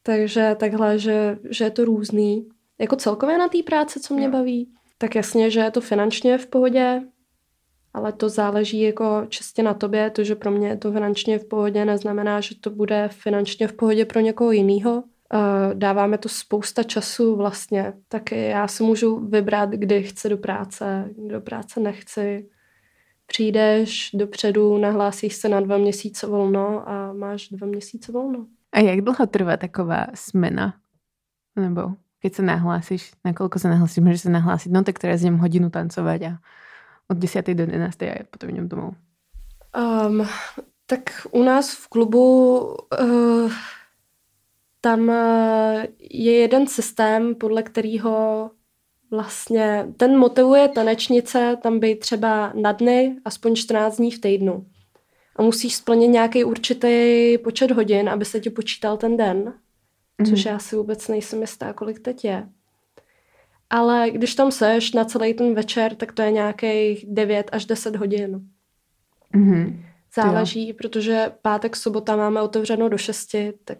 Takže 0.02 0.56
takhle, 0.60 0.98
že, 0.98 1.38
že 1.50 1.64
je 1.64 1.70
to 1.70 1.84
různý. 1.84 2.48
Jako 2.78 2.96
celkově 2.96 3.38
na 3.38 3.48
té 3.48 3.58
práci, 3.62 4.00
co 4.00 4.14
mě 4.14 4.28
no. 4.28 4.32
baví, 4.32 4.72
tak 4.98 5.14
jasně, 5.14 5.50
že 5.50 5.60
je 5.60 5.70
to 5.70 5.80
finančně 5.80 6.38
v 6.38 6.46
pohodě, 6.46 7.02
ale 7.94 8.12
to 8.12 8.28
záleží 8.28 8.80
jako 8.80 9.26
čistě 9.28 9.62
na 9.62 9.74
tobě. 9.74 10.10
To, 10.10 10.24
že 10.24 10.34
pro 10.34 10.50
mě 10.50 10.68
je 10.68 10.76
to 10.76 10.92
finančně 10.92 11.38
v 11.38 11.44
pohodě, 11.44 11.84
neznamená, 11.84 12.40
že 12.40 12.54
to 12.60 12.70
bude 12.70 13.08
finančně 13.12 13.68
v 13.68 13.72
pohodě 13.72 14.04
pro 14.04 14.20
někoho 14.20 14.52
jiného. 14.52 15.04
Dáváme 15.74 16.18
to 16.18 16.28
spousta 16.28 16.82
času 16.82 17.36
vlastně, 17.36 17.92
tak 18.08 18.32
já 18.32 18.68
si 18.68 18.82
můžu 18.82 19.18
vybrat, 19.18 19.70
kdy 19.70 20.02
chci 20.02 20.28
do 20.28 20.36
práce, 20.36 21.10
kdy 21.16 21.28
do 21.28 21.40
práce 21.40 21.80
nechci. 21.80 22.48
Přijdeš 23.26 24.10
dopředu, 24.14 24.78
nahlásíš 24.78 25.34
se 25.34 25.48
na 25.48 25.60
dva 25.60 25.76
měsíce 25.76 26.26
volno 26.26 26.88
a 26.88 27.12
máš 27.12 27.48
dva 27.48 27.66
měsíce 27.66 28.12
volno. 28.12 28.46
A 28.72 28.80
jak 28.80 29.00
dlouho 29.00 29.26
trvá 29.26 29.56
taková 29.56 30.06
smena? 30.14 30.74
Nebo 31.56 31.82
keď 32.22 32.34
se 32.34 32.42
nahlásíš, 32.42 33.12
na 33.24 33.32
kolko 33.32 33.58
se 33.58 33.68
nahlásíš, 33.68 34.04
můžeš 34.04 34.20
se 34.20 34.30
nahlásit, 34.30 34.72
no 34.72 34.84
tak 34.84 34.98
teraz 34.98 35.20
jdem 35.20 35.38
hodinu 35.38 35.70
tancovat 35.70 36.22
a 36.22 36.38
od 37.08 37.16
10. 37.16 37.46
do 37.46 37.62
11. 37.62 38.02
a 38.02 38.24
potom 38.30 38.50
jdem 38.50 38.68
domů. 38.68 38.92
Um, 40.08 40.26
tak 40.86 41.00
u 41.30 41.42
nás 41.42 41.74
v 41.74 41.88
klubu 41.88 42.58
uh, 43.00 43.52
tam 44.80 45.08
uh, 45.08 45.14
je 46.10 46.32
jeden 46.32 46.66
systém, 46.66 47.34
podle 47.34 47.62
kterého 47.62 48.50
vlastně 49.10 49.86
ten 49.96 50.18
motivuje 50.18 50.68
tanečnice 50.68 51.56
tam 51.62 51.80
být 51.80 51.98
třeba 51.98 52.52
na 52.54 52.72
dny, 52.72 53.16
aspoň 53.24 53.54
14 53.54 53.96
dní 53.96 54.10
v 54.10 54.20
týdnu. 54.20 54.66
A 55.36 55.42
musíš 55.42 55.74
splnit 55.74 56.08
nějaký 56.08 56.44
určitý 56.44 57.38
počet 57.38 57.70
hodin, 57.70 58.08
aby 58.08 58.24
se 58.24 58.40
ti 58.40 58.50
počítal 58.50 58.96
ten 58.96 59.16
den, 59.16 59.54
mm. 60.18 60.26
což 60.26 60.44
já 60.44 60.58
si 60.58 60.76
vůbec 60.76 61.08
nejsem 61.08 61.40
jistá, 61.40 61.72
kolik 61.72 62.00
teď 62.00 62.24
je. 62.24 62.48
Ale 63.70 64.10
když 64.10 64.34
tam 64.34 64.52
seš 64.52 64.92
na 64.92 65.04
celý 65.04 65.34
ten 65.34 65.54
večer, 65.54 65.94
tak 65.94 66.12
to 66.12 66.22
je 66.22 66.32
nějakých 66.32 67.04
9 67.08 67.50
až 67.52 67.64
10 67.64 67.96
hodin. 67.96 68.40
Mm-hmm. 69.34 69.84
Záleží, 70.14 70.68
jo. 70.68 70.74
protože 70.78 71.32
pátek, 71.42 71.76
sobota 71.76 72.16
máme 72.16 72.42
otevřeno 72.42 72.88
do 72.88 72.98
6, 72.98 73.36
tak 73.64 73.78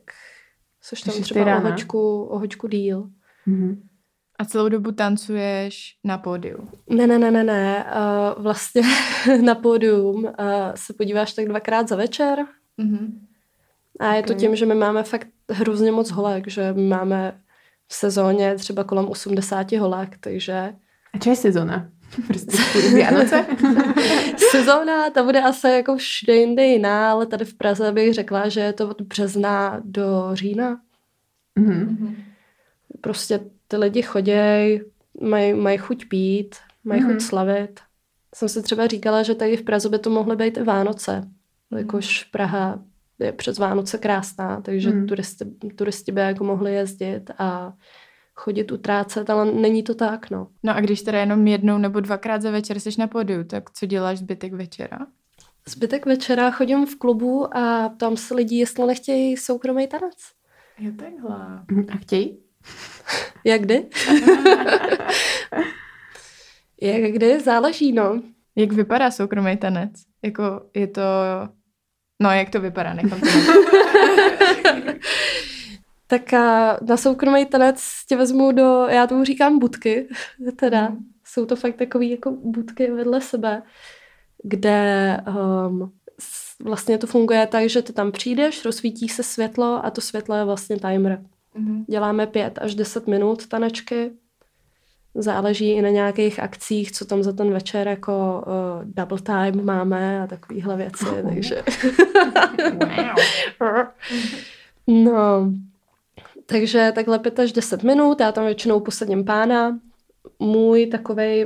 seš 0.89 1.01
tam 1.01 1.23
třeba 1.23 1.57
o 1.57 1.61
hoďku, 1.61 2.23
o 2.23 2.39
hoďku 2.39 2.69
díl. 2.69 3.11
Mm-hmm. 3.47 3.77
A 4.39 4.45
celou 4.45 4.69
dobu 4.69 4.93
tancuješ 4.93 5.97
na 6.05 6.19
pódiu? 6.19 6.69
Ne, 6.91 7.07
ne, 7.07 7.19
ne, 7.19 7.31
ne, 7.31 7.45
ne. 7.45 7.85
Uh, 7.85 8.43
vlastně 8.43 8.83
na 9.45 9.55
pódium 9.55 10.25
uh, 10.25 10.31
se 10.75 10.93
podíváš 10.93 11.33
tak 11.33 11.49
dvakrát 11.49 11.89
za 11.89 11.97
večer. 11.97 12.39
Mm-hmm. 12.79 13.13
A 14.01 14.15
je 14.15 14.23
okay. 14.23 14.23
to 14.23 14.41
tím, 14.41 14.57
že 14.57 14.67
my 14.67 14.75
máme 14.75 15.03
fakt 15.03 15.29
hrozně 15.51 15.93
moc 15.93 16.11
holek, 16.11 16.49
že 16.49 16.73
my 16.73 16.83
máme 16.83 17.41
v 17.89 17.95
sezóně 17.95 18.55
třeba 18.55 18.85
kolem 18.85 19.09
80 19.09 19.73
holek, 19.73 20.17
takže... 20.21 20.75
A 21.15 21.19
co 21.19 21.31
je 21.31 21.37
sezóna? 21.37 21.89
Prostě 22.27 22.57
Vianoce? 22.95 23.47
Sezóna, 24.51 25.11
ta 25.11 25.23
bude 25.23 25.43
asi 25.43 25.69
jako 25.69 25.97
všude 25.97 26.37
jinde 26.37 26.65
jiná, 26.65 27.11
ale 27.11 27.27
tady 27.27 27.45
v 27.45 27.55
Praze 27.55 27.93
bych 27.93 28.15
řekla, 28.15 28.49
že 28.49 28.61
je 28.61 28.73
to 28.73 28.89
od 28.89 29.03
března 29.03 29.81
do 29.85 30.31
října. 30.33 30.81
Mm-hmm. 31.61 32.15
Prostě 33.01 33.41
ty 33.69 33.77
lidi 33.77 34.03
chodějí, 34.03 34.81
mají 35.21 35.55
maj 35.55 35.79
chuť 35.79 36.09
pít, 36.09 36.57
mají 36.85 37.01
mm-hmm. 37.01 37.05
chuť 37.05 37.15
mhm. 37.15 37.21
slavit. 37.21 37.81
Jsem 38.35 38.49
si 38.49 38.63
třeba 38.63 38.87
říkala, 38.87 39.23
že 39.23 39.35
tady 39.35 39.57
v 39.57 39.63
Praze 39.63 39.89
by 39.89 39.99
to 39.99 40.11
mohly 40.11 40.37
být 40.37 40.57
i 40.57 40.63
Vánoce. 40.63 41.21
Mm-hmm. 41.21 41.79
Jakož 41.79 42.25
Praha 42.25 42.79
je 43.19 43.33
přes 43.33 43.59
Vánoce 43.59 43.99
krásná, 43.99 44.61
takže 44.61 44.91
mm. 44.91 45.07
turisti, 45.07 45.45
turisti 45.77 46.13
by 46.13 46.21
jako 46.21 46.45
mohli 46.45 46.75
jezdit 46.75 47.31
a 47.39 47.73
chodit 48.39 48.73
utrácet, 48.73 49.31
ale 49.31 49.53
není 49.53 49.83
to 49.83 49.95
tak, 49.95 50.31
no. 50.31 50.49
No 50.63 50.77
a 50.77 50.81
když 50.81 51.03
teda 51.03 51.21
jenom 51.21 51.47
jednou 51.47 51.79
nebo 51.79 52.01
dvakrát 52.01 52.43
za 52.43 52.51
večer 52.51 52.81
jsi 52.81 52.91
na 52.99 53.07
podiu, 53.07 53.45
tak 53.45 53.71
co 53.71 53.87
děláš 53.87 54.19
zbytek 54.19 54.53
večera? 54.53 54.99
Zbytek 55.69 56.07
večera 56.07 56.51
chodím 56.51 56.87
v 56.87 56.97
klubu 56.97 57.57
a 57.57 57.89
tam 57.89 58.17
se 58.17 58.35
lidi, 58.35 58.57
jestli 58.57 58.87
nechtějí 58.87 59.37
soukromý 59.37 59.87
tanec. 59.87 60.17
Je 60.79 60.93
takhle. 60.93 61.65
A 61.93 61.97
chtějí? 61.97 62.39
Jak 63.45 63.63
kdy? 63.63 63.89
Jak 66.83 67.13
kdy? 67.13 67.41
Záleží, 67.41 67.93
no. 67.93 68.23
Jak 68.57 68.73
vypadá 68.73 69.11
soukromý 69.11 69.57
tanec? 69.57 69.91
Jako 70.23 70.63
je 70.75 70.87
to... 70.87 71.03
No, 72.23 72.31
jak 72.31 72.51
to 72.51 72.61
vypadá? 72.61 72.95
Nechám 72.95 73.21
to 73.21 73.27
tak 76.11 76.33
a 76.33 76.79
na 76.83 76.97
soukromý 76.97 77.47
tanec 77.47 77.83
tě 78.09 78.17
vezmu 78.17 78.53
do, 78.53 78.87
já 78.89 79.07
tomu 79.07 79.25
říkám 79.25 79.59
budky, 79.59 80.09
teda. 80.57 80.89
Mm. 80.89 80.99
Jsou 81.25 81.47
to 81.47 81.57
fakt 81.57 81.77
takové 81.77 82.05
jako 82.05 82.31
budky 82.31 82.91
vedle 82.91 83.21
sebe, 83.21 83.63
kde 84.43 85.21
um, 85.67 85.93
vlastně 86.65 86.99
to 86.99 87.07
funguje 87.07 87.47
tak, 87.47 87.69
že 87.69 87.83
ty 87.83 87.93
tam 87.93 88.13
přijdeš, 88.13 88.65
rozsvítí 88.65 89.09
se 89.09 89.23
světlo 89.23 89.87
a 89.87 89.91
to 89.91 90.01
světlo 90.01 90.37
je 90.37 90.45
vlastně 90.45 90.77
timer. 90.77 91.23
Mm. 91.55 91.85
Děláme 91.89 92.27
pět 92.27 92.59
až 92.63 92.75
deset 92.75 93.07
minut 93.07 93.47
tanečky. 93.47 94.11
Záleží 95.15 95.71
i 95.71 95.83
na 95.83 95.89
nějakých 95.89 96.41
akcích, 96.41 96.93
co 96.93 97.05
tam 97.05 97.23
za 97.23 97.33
ten 97.33 97.53
večer 97.53 97.89
jako 97.89 98.45
uh, 98.47 98.85
double 98.85 99.21
time 99.21 99.65
máme 99.65 100.23
a 100.23 100.27
takovéhle 100.27 100.77
věci, 100.77 101.05
oh. 101.09 101.29
takže... 101.29 101.63
wow. 103.61 103.87
no, 104.87 105.53
takže 106.51 106.93
takhle 106.95 107.19
5 107.19 107.39
až 107.39 107.53
10 107.53 107.83
minut, 107.83 108.21
já 108.21 108.33
tam 108.33 108.45
většinou 108.45 108.81
posadím 108.81 109.25
pána. 109.25 109.79
Můj 110.39 110.87
takový 110.87 111.45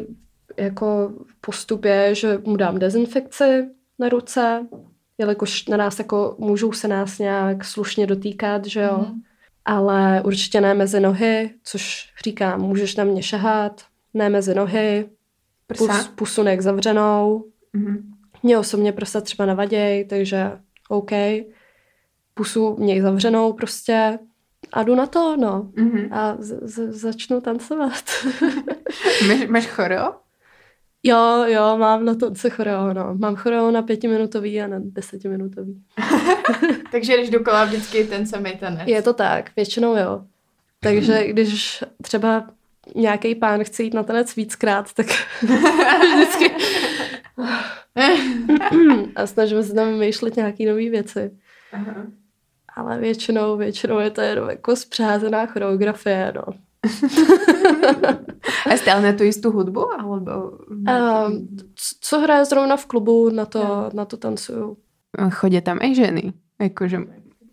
jako 0.57 1.13
postup 1.41 1.85
je, 1.85 2.15
že 2.15 2.39
mu 2.45 2.57
dám 2.57 2.79
dezinfekci 2.79 3.69
na 3.99 4.09
ruce, 4.09 4.67
jelikož 5.19 5.67
na 5.67 5.77
nás 5.77 5.99
jako 5.99 6.37
můžou 6.39 6.73
se 6.73 6.89
nás 6.89 7.19
nějak 7.19 7.65
slušně 7.65 8.07
dotýkat, 8.07 8.67
že 8.67 8.81
jo. 8.81 8.99
Mm-hmm. 8.99 9.21
Ale 9.65 10.23
určitě 10.25 10.61
ne 10.61 10.75
mezi 10.75 11.01
nohy, 11.01 11.51
což 11.65 12.13
říkám, 12.25 12.61
můžeš 12.61 12.97
na 12.97 13.05
mě 13.05 13.23
šahat, 13.23 13.83
ne 14.15 14.29
mezi 14.29 14.55
nohy, 14.55 15.09
pus, 15.67 16.09
pusu 16.15 16.43
nech 16.43 16.63
zavřenou. 16.63 17.45
Mm-hmm. 17.75 18.03
Mě 18.43 18.59
osobně 18.59 18.93
prsa 18.93 19.21
třeba 19.21 19.47
navaděj, 19.47 20.05
takže 20.05 20.53
OK. 20.89 21.11
Pusu 22.35 22.77
měj 22.79 23.01
zavřenou 23.01 23.53
prostě 23.53 24.19
a 24.73 24.83
jdu 24.83 24.95
na 24.95 25.07
to, 25.07 25.37
no. 25.37 25.71
Mm-hmm. 25.77 26.09
A 26.13 26.37
z- 26.39 26.61
z- 26.63 26.91
začnu 26.93 27.41
tancovat. 27.41 28.05
máš, 29.29 29.47
máš 29.49 29.67
choreo? 29.67 30.15
Jo, 31.03 31.45
jo, 31.47 31.77
mám 31.79 32.05
na 32.05 32.15
to 32.15 32.35
se 32.35 32.51
choreo, 32.51 32.93
no. 32.95 33.15
Mám 33.15 33.37
choreo 33.37 33.71
na 33.71 33.83
pětiminutový 33.83 34.61
a 34.63 34.67
na 34.67 34.77
desetiminutový. 34.81 35.83
Takže 36.93 37.17
když 37.17 37.31
dokola 37.31 37.65
vždycky 37.65 38.05
ten 38.05 38.27
samý 38.27 38.57
tanec. 38.57 38.83
Je 38.89 39.03
to 39.03 39.13
tak, 39.13 39.51
většinou 39.57 39.97
jo. 39.97 40.25
Takže 40.81 41.27
když 41.27 41.85
třeba 42.03 42.47
nějaký 42.95 43.35
pán 43.35 43.65
chce 43.65 43.83
jít 43.83 43.95
na 43.95 44.03
tanec 44.03 44.37
víckrát, 44.37 44.93
tak 44.93 45.07
vždycky 46.15 46.55
a 49.17 49.27
snažíme 49.27 49.63
se 49.63 49.75
tam 49.75 49.89
vymýšlet 49.89 50.37
nějaké 50.37 50.67
nové 50.67 50.91
věci. 50.91 51.31
Aha 51.73 52.07
ale 52.77 52.99
většinou, 52.99 53.57
většinou 53.57 53.99
je 53.99 54.11
to 54.11 54.21
jenom 54.21 54.51
jako 54.51 54.77
zpřázená 54.77 55.47
choreografie, 55.47 56.33
no. 56.37 56.43
A 58.73 58.77
stále 58.77 59.03
na 59.03 59.13
tu 59.13 59.25
jistou 59.25 59.51
hudbu? 59.51 59.93
Alebo... 60.01 60.51
Um, 60.71 61.49
co 62.01 62.21
hraje 62.21 62.45
zrovna 62.45 62.77
v 62.77 62.87
klubu, 62.87 63.31
na 63.31 63.47
to, 63.47 63.91
na 63.95 64.05
to 64.05 64.17
tancuju. 64.17 64.77
Chodí 65.31 65.61
tam 65.61 65.79
i 65.83 65.95
ženy? 65.95 66.33
Jakože 66.61 66.99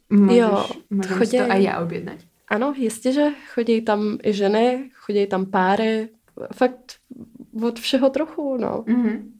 můžeš, 0.09 0.37
jo, 0.37 0.65
můžeš 0.89 1.11
chodí... 1.11 1.37
to 1.37 1.51
a 1.51 1.55
já 1.55 1.79
objednat? 1.79 2.17
Ano, 2.47 2.73
jistě, 2.77 3.11
že 3.11 3.27
chodí 3.53 3.81
tam 3.81 4.17
i 4.23 4.33
ženy, 4.33 4.91
chodí 4.93 5.27
tam 5.27 5.45
páry, 5.45 6.09
fakt 6.53 6.95
od 7.63 7.79
všeho 7.79 8.09
trochu, 8.09 8.57
no. 8.57 8.83
Mm-hmm. 8.87 9.31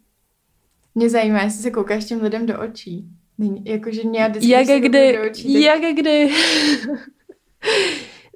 Mě 0.96 1.10
zajímá, 1.10 1.42
jestli 1.42 1.62
se 1.64 1.72
koukáš 1.72 2.06
těm 2.06 2.22
lidem 2.22 2.46
do 2.46 2.60
očí. 2.60 3.10
Není, 3.40 3.62
jakože 3.66 4.04
mě 4.04 4.30
vždycky, 4.30 4.50
jak 4.50 4.68
kdy, 4.68 5.18
do 5.18 5.26
očí, 5.30 5.54
tak... 5.54 5.62
jak 5.64 5.96
kdy. 5.96 6.30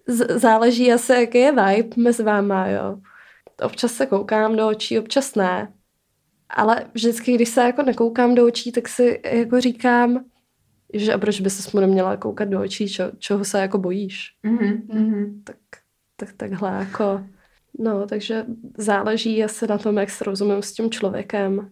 Záleží 0.36 0.94
asi, 0.94 1.14
jaký 1.14 1.38
je 1.38 1.52
vibe 1.52 1.96
mezi 1.98 2.24
váma, 2.24 2.68
jo. 2.68 2.98
Občas 3.64 3.94
se 3.94 4.06
koukám 4.06 4.56
do 4.56 4.68
očí, 4.68 5.00
občas 5.00 5.36
ne. 5.36 5.74
Ale 6.50 6.86
vždycky, 6.94 7.36
když 7.36 7.50
se 7.50 7.62
jako 7.62 7.84
nekoukám 7.84 8.36
do 8.36 8.46
očí, 8.46 8.72
tak 8.72 8.88
si 8.88 9.22
jako 9.26 9.62
říkám, 9.62 10.26
že 10.94 11.14
a 11.14 11.18
proč 11.18 11.42
by 11.42 11.50
se 11.50 11.70
mu 11.74 11.80
neměla 11.80 12.18
koukat 12.18 12.48
do 12.48 12.62
očí, 12.62 12.90
čo, 12.90 13.04
čeho 13.20 13.46
se 13.46 13.60
jako 13.60 13.78
bojíš. 13.78 14.36
Mm-hmm. 14.46 15.44
Tak, 15.44 15.58
tak 16.16 16.34
takhle 16.34 16.72
jako... 16.72 17.26
No, 17.80 18.08
takže 18.08 18.46
záleží 18.78 19.44
asi 19.44 19.68
na 19.68 19.78
tom, 19.78 19.98
jak 19.98 20.10
se 20.10 20.24
rozumím 20.24 20.62
s 20.62 20.74
tím 20.74 20.92
člověkem. 20.92 21.72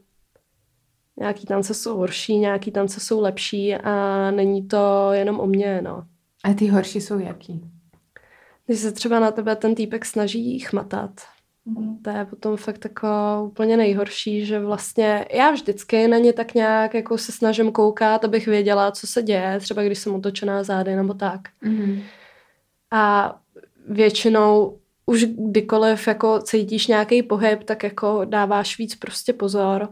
Nějaký 1.21 1.45
tance 1.45 1.73
jsou 1.73 1.97
horší, 1.97 2.37
nějaký 2.37 2.71
tance 2.71 2.99
jsou 2.99 3.21
lepší 3.21 3.75
a 3.75 4.31
není 4.31 4.67
to 4.67 5.09
jenom 5.11 5.39
o 5.39 5.47
mně, 5.47 5.81
no. 5.81 6.03
A 6.43 6.53
ty 6.53 6.67
horší 6.67 7.01
jsou 7.01 7.19
jaký? 7.19 7.61
Když 8.65 8.79
se 8.79 8.91
třeba 8.91 9.19
na 9.19 9.31
tebe 9.31 9.55
ten 9.55 9.75
týpek 9.75 10.05
snaží 10.05 10.59
chmatat, 10.59 11.11
mm. 11.65 11.97
to 11.97 12.09
je 12.09 12.25
potom 12.25 12.57
fakt 12.57 12.85
jako 12.85 13.07
úplně 13.45 13.77
nejhorší, 13.77 14.45
že 14.45 14.59
vlastně 14.59 15.25
já 15.33 15.51
vždycky 15.51 16.07
na 16.07 16.17
ně 16.17 16.33
tak 16.33 16.53
nějak 16.53 16.93
jako 16.93 17.17
se 17.17 17.31
snažím 17.31 17.71
koukat, 17.71 18.25
abych 18.25 18.47
věděla, 18.47 18.91
co 18.91 19.07
se 19.07 19.23
děje, 19.23 19.59
třeba 19.59 19.83
když 19.83 19.99
jsem 19.99 20.15
otočená 20.15 20.63
zády 20.63 20.95
nebo 20.95 21.13
tak. 21.13 21.41
Mm. 21.61 22.01
A 22.91 23.35
většinou 23.87 24.77
už 25.05 25.23
kdykoliv 25.23 26.07
jako 26.07 26.39
cítíš 26.39 26.87
nějaký 26.87 27.23
pohyb, 27.23 27.63
tak 27.63 27.83
jako 27.83 28.25
dáváš 28.25 28.77
víc 28.77 28.95
prostě 28.95 29.33
pozor 29.33 29.89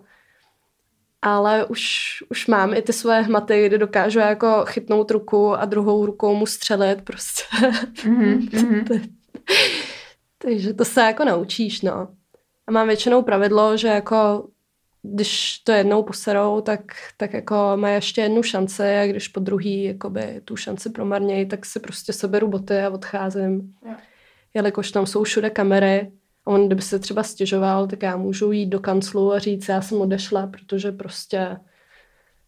ale 1.22 1.66
už, 1.66 2.10
už 2.30 2.48
mám 2.48 2.74
i 2.74 2.82
ty 2.82 2.94
svoje 2.94 3.22
hmaty, 3.22 3.66
kdy 3.66 3.78
dokážu 3.78 4.20
jako 4.20 4.66
chytnout 4.68 5.12
ruku 5.12 5.56
a 5.56 5.66
druhou 5.66 6.06
rukou 6.06 6.36
mu 6.36 6.46
střelit 6.46 7.02
prostě. 7.02 7.44
Mm-hmm. 8.04 9.10
Takže 10.38 10.74
to 10.74 10.86
se 10.86 11.02
jako 11.02 11.26
naučíš, 11.26 11.82
no. 11.82 12.08
A 12.68 12.72
mám 12.72 12.88
většinou 12.88 13.22
pravidlo, 13.22 13.78
že 13.78 13.88
jako 13.88 14.48
když 15.02 15.60
to 15.60 15.72
jednou 15.72 16.04
poserou, 16.04 16.62
tak, 16.62 16.82
tak 17.18 17.34
jako 17.34 17.72
má 17.76 17.90
ještě 17.90 18.22
jednu 18.22 18.44
šanci 18.44 18.84
a 18.84 19.08
když 19.08 19.28
po 19.28 19.40
druhý 19.40 19.84
jakoby 19.84 20.42
tu 20.46 20.56
šanci 20.56 20.90
promarnějí, 20.90 21.48
tak 21.48 21.66
si 21.66 21.80
prostě 21.80 22.14
seberu 22.14 22.48
boty 22.48 22.80
a 22.80 22.90
odcházím. 22.90 23.74
Yeah. 23.86 24.02
Jelikož 24.54 24.92
tam 24.92 25.06
jsou 25.06 25.24
všude 25.24 25.50
kamery, 25.50 26.12
on, 26.50 26.68
kdyby 26.68 26.82
se 26.82 27.00
třeba 27.00 27.24
stěžoval, 27.24 27.88
tak 27.88 28.04
já 28.04 28.18
můžu 28.18 28.52
jít 28.52 28.66
do 28.66 28.80
kanclu 28.80 29.34
a 29.34 29.40
říct, 29.40 29.70
já 29.70 29.82
jsem 29.82 30.02
odešla, 30.02 30.48
protože 30.48 30.92
prostě 30.92 31.58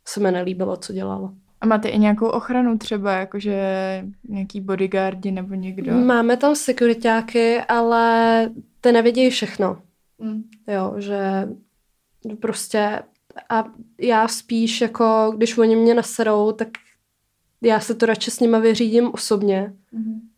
se 0.05 0.19
mi 0.19 0.31
nelíbilo, 0.31 0.77
co 0.77 0.93
dělalo. 0.93 1.33
A 1.61 1.65
máte 1.65 1.89
i 1.89 1.99
nějakou 1.99 2.27
ochranu 2.27 2.77
třeba, 2.77 3.11
jakože 3.11 3.55
nějaký 4.29 4.61
bodyguardi 4.61 5.31
nebo 5.31 5.53
někdo? 5.53 5.93
Máme 5.93 6.37
tam 6.37 6.55
sekuritáky, 6.55 7.61
ale 7.61 8.49
ty 8.81 8.91
nevědějí 8.91 9.29
všechno. 9.29 9.81
Mm. 10.19 10.43
Jo, 10.67 10.95
že 10.97 11.49
prostě 12.39 12.99
a 13.49 13.63
já 13.99 14.27
spíš 14.27 14.81
jako, 14.81 15.33
když 15.37 15.57
oni 15.57 15.75
mě 15.75 15.93
naserou, 15.93 16.51
tak 16.51 16.67
já 17.61 17.79
se 17.79 17.95
to 17.95 18.05
radši 18.05 18.31
s 18.31 18.39
nima 18.39 18.59
vyřídím 18.59 19.09
osobně. 19.13 19.73
Mm 19.91 20.31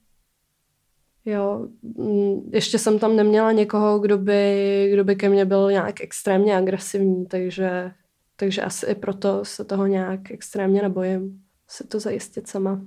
Jo, 1.26 1.68
mm, 1.82 2.50
ještě 2.54 2.78
jsem 2.80 3.00
tam 3.00 3.16
neměla 3.16 3.52
někoho, 3.52 4.00
kdo 4.00 4.18
by, 4.18 4.90
kdo 4.94 5.04
by 5.04 5.16
ke 5.16 5.30
mně 5.30 5.46
byl 5.46 5.72
nějak 5.72 6.02
extrémně 6.02 6.58
agresivní, 6.58 7.26
takže, 7.26 7.92
takže 8.36 8.62
asi 8.62 8.86
i 8.86 8.96
proto 8.96 9.46
se 9.46 9.66
toho 9.66 9.88
nějak 9.88 10.32
extrémně 10.32 10.82
nebojím 10.82 11.44
si 11.68 11.88
to 11.88 12.00
zajistit 12.00 12.48
sama. 12.48 12.82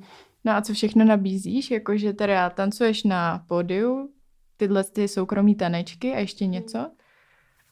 No 0.44 0.52
a 0.52 0.62
co 0.62 0.72
všechno 0.72 1.04
nabízíš? 1.04 1.70
Jakože 1.70 2.12
teda 2.12 2.50
tancuješ 2.50 3.04
na 3.04 3.44
pódiu, 3.48 4.10
tyhle 4.56 4.84
ty 4.84 5.08
soukromí 5.08 5.54
tanečky 5.54 6.12
a 6.12 6.18
ještě 6.18 6.46
něco? 6.46 6.90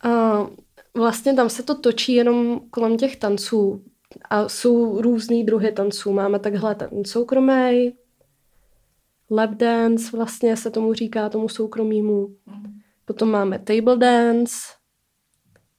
Uh, 0.05 0.49
vlastně 0.97 1.35
tam 1.35 1.51
se 1.51 1.63
to 1.63 1.75
točí 1.75 2.15
jenom 2.15 2.61
kolem 2.71 2.97
těch 2.97 3.17
tanců. 3.17 3.85
A 4.31 4.49
jsou 4.49 5.01
různý 5.01 5.45
druhy 5.45 5.73
tanců. 5.73 6.13
Máme 6.13 6.39
takhle 6.39 6.75
ten 6.75 7.05
soukromý, 7.05 7.93
lap 9.31 9.51
dance 9.51 10.17
vlastně 10.17 10.57
se 10.57 10.71
tomu 10.71 10.93
říká, 10.93 11.29
tomu 11.29 11.49
soukromímu. 11.49 12.29
Potom 13.05 13.31
máme 13.31 13.59
table 13.59 13.97
dance, 13.97 14.55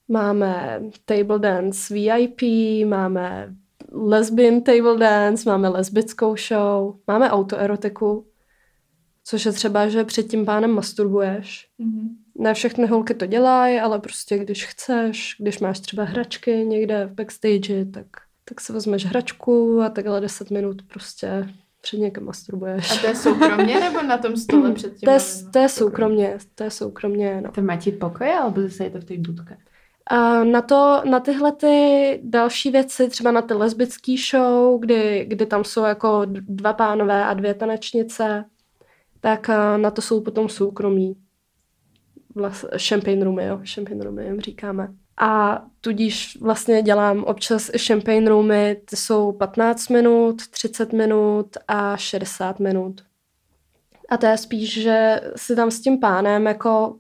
máme 0.07 0.81
table 1.05 1.39
dance 1.39 1.93
VIP, 1.93 2.41
máme 2.87 3.55
lesbian 3.91 4.61
table 4.61 4.97
dance, 4.97 5.49
máme 5.49 5.69
lesbickou 5.69 6.35
show, 6.37 6.95
máme 7.07 7.29
autoerotiku, 7.29 8.27
což 9.23 9.45
je 9.45 9.51
třeba, 9.51 9.87
že 9.87 10.03
před 10.03 10.23
tím 10.23 10.45
pánem 10.45 10.71
masturbuješ. 10.71 11.67
Mm-hmm. 11.79 12.09
Ne 12.37 12.53
všechny 12.53 12.87
holky 12.87 13.13
to 13.13 13.25
dělají, 13.25 13.79
ale 13.79 13.99
prostě 13.99 14.37
když 14.37 14.65
chceš, 14.65 15.35
když 15.39 15.59
máš 15.59 15.79
třeba 15.79 16.03
hračky 16.03 16.51
někde 16.51 17.05
v 17.05 17.13
backstage, 17.13 17.85
tak, 17.85 18.07
tak 18.45 18.61
si 18.61 18.73
vezmeš 18.73 19.05
hračku 19.05 19.81
a 19.81 19.89
takhle 19.89 20.21
10 20.21 20.51
minut 20.51 20.81
prostě 20.81 21.49
před 21.85 21.97
někým 21.97 22.25
masturbuješ. 22.25 22.91
A 22.91 23.01
to 23.01 23.07
je 23.07 23.15
soukromně 23.15 23.79
nebo 23.79 24.01
na 24.01 24.17
tom 24.17 24.37
stole 24.37 24.71
před 24.71 24.89
tím? 24.89 25.05
To 25.05 25.11
je, 25.11 25.19
to 25.53 25.59
je 25.59 25.69
soukromně, 25.69 26.37
to 26.55 26.63
je 26.63 26.71
soukromně, 26.71 27.41
no. 27.41 27.51
To 27.51 27.61
máte 27.61 27.91
pokoje, 27.91 28.33
alebo 28.33 28.61
zase 28.61 28.83
je 28.83 28.89
to 28.89 28.99
v 28.99 29.03
té 29.03 29.17
budce? 29.17 29.57
A 30.11 30.43
na, 30.43 30.61
to, 30.61 31.01
na 31.09 31.19
tyhle 31.19 31.51
ty 31.51 32.19
další 32.23 32.71
věci, 32.71 33.09
třeba 33.09 33.31
na 33.31 33.41
ty 33.41 33.53
lesbický 33.53 34.17
show, 34.17 34.79
kdy, 34.79 35.25
kdy 35.27 35.45
tam 35.45 35.63
jsou 35.63 35.83
jako 35.83 36.21
dva 36.25 36.73
pánové 36.73 37.25
a 37.25 37.33
dvě 37.33 37.53
tanečnice, 37.53 38.45
tak 39.19 39.47
na 39.77 39.91
to 39.91 40.01
jsou 40.01 40.21
potom 40.21 40.49
soukromí. 40.49 41.15
Vlast, 42.35 42.65
champagne 42.87 43.23
roomy, 43.23 43.45
jo, 43.45 43.61
champagne 43.73 44.03
roomy 44.03 44.25
jim 44.25 44.41
říkáme. 44.41 44.87
A 45.17 45.61
tudíž 45.81 46.37
vlastně 46.41 46.81
dělám 46.81 47.23
občas 47.23 47.69
i 47.73 47.79
champagne 47.79 48.29
roomy, 48.29 48.81
ty 48.85 48.95
jsou 48.95 49.31
15 49.31 49.89
minut, 49.89 50.47
30 50.47 50.93
minut 50.93 51.57
a 51.67 51.97
60 51.97 52.59
minut. 52.59 53.01
A 54.09 54.17
to 54.17 54.25
je 54.25 54.37
spíš, 54.37 54.81
že 54.81 55.21
si 55.35 55.55
tam 55.55 55.71
s 55.71 55.81
tím 55.81 55.99
pánem 55.99 56.45
jako 56.45 56.97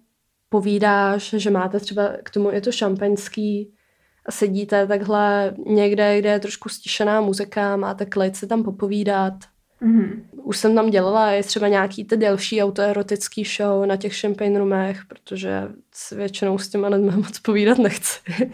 povídáš, 0.49 1.35
že 1.37 1.51
máte 1.51 1.79
třeba 1.79 2.09
k 2.23 2.29
tomu 2.29 2.51
je 2.51 2.61
to 2.61 2.71
šampaňský 2.71 3.73
a 4.25 4.31
sedíte 4.31 4.87
takhle 4.87 5.55
někde, 5.65 6.19
kde 6.19 6.29
je 6.29 6.39
trošku 6.39 6.69
stišená 6.69 7.21
muzika, 7.21 7.75
máte 7.75 8.05
klid 8.05 8.35
si 8.35 8.47
tam 8.47 8.63
popovídat. 8.63 9.33
Mm-hmm. 9.85 10.21
Už 10.43 10.57
jsem 10.57 10.75
tam 10.75 10.89
dělala 10.89 11.31
i 11.31 11.43
třeba 11.43 11.67
nějaký 11.67 12.05
ty 12.05 12.17
delší 12.17 12.63
autoerotický 12.63 13.43
show 13.43 13.85
na 13.85 13.95
těch 13.95 14.19
champagne 14.21 14.59
roomech, 14.59 15.05
protože 15.07 15.63
s 15.91 16.11
většinou 16.11 16.57
s 16.57 16.69
těma 16.69 16.87
lidmi 16.87 17.11
moc 17.15 17.39
povídat 17.39 17.77
nechci. 17.77 18.19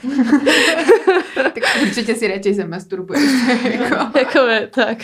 tak 1.35 1.63
určitě 1.81 2.15
si 2.15 2.27
radši 2.27 2.53
se 2.53 2.67
masturbuješ. 2.67 3.31
jako. 3.63 4.17
jako 4.17 4.39
je, 4.39 4.67
tak. 4.67 4.97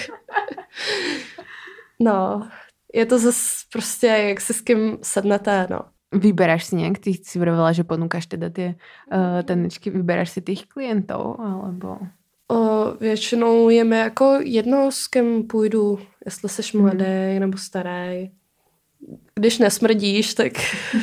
No, 1.99 2.47
je 2.93 3.05
to 3.05 3.19
zase 3.19 3.41
prostě, 3.71 4.07
jak 4.07 4.41
si 4.41 4.53
s 4.53 4.61
kým 4.61 4.97
sednete, 5.01 5.67
no. 5.69 5.79
Vyberáš 6.11 6.65
si 6.65 6.75
nějak, 6.75 6.99
ty 6.99 7.13
si 7.23 7.39
vravila, 7.39 7.71
že 7.71 7.83
ponúkaš 7.83 8.25
teda 8.25 8.49
ty 8.49 8.75
uh, 9.13 9.43
tanečky, 9.43 9.89
vyberáš 9.89 10.29
si 10.29 10.41
těch 10.41 10.65
klientů, 10.65 11.35
alebo... 11.39 11.97
O, 12.51 12.91
většinou 12.99 13.69
je 13.69 13.83
mi 13.83 13.97
jako 13.97 14.39
jedno, 14.43 14.91
s 14.91 15.07
kým 15.07 15.47
půjdu, 15.47 15.99
jestli 16.27 16.49
jsi 16.49 16.77
mladý 16.77 17.39
nebo 17.39 17.57
starý. 17.57 18.31
Když 19.35 19.59
nesmrdíš, 19.59 20.33
tak, 20.33 20.53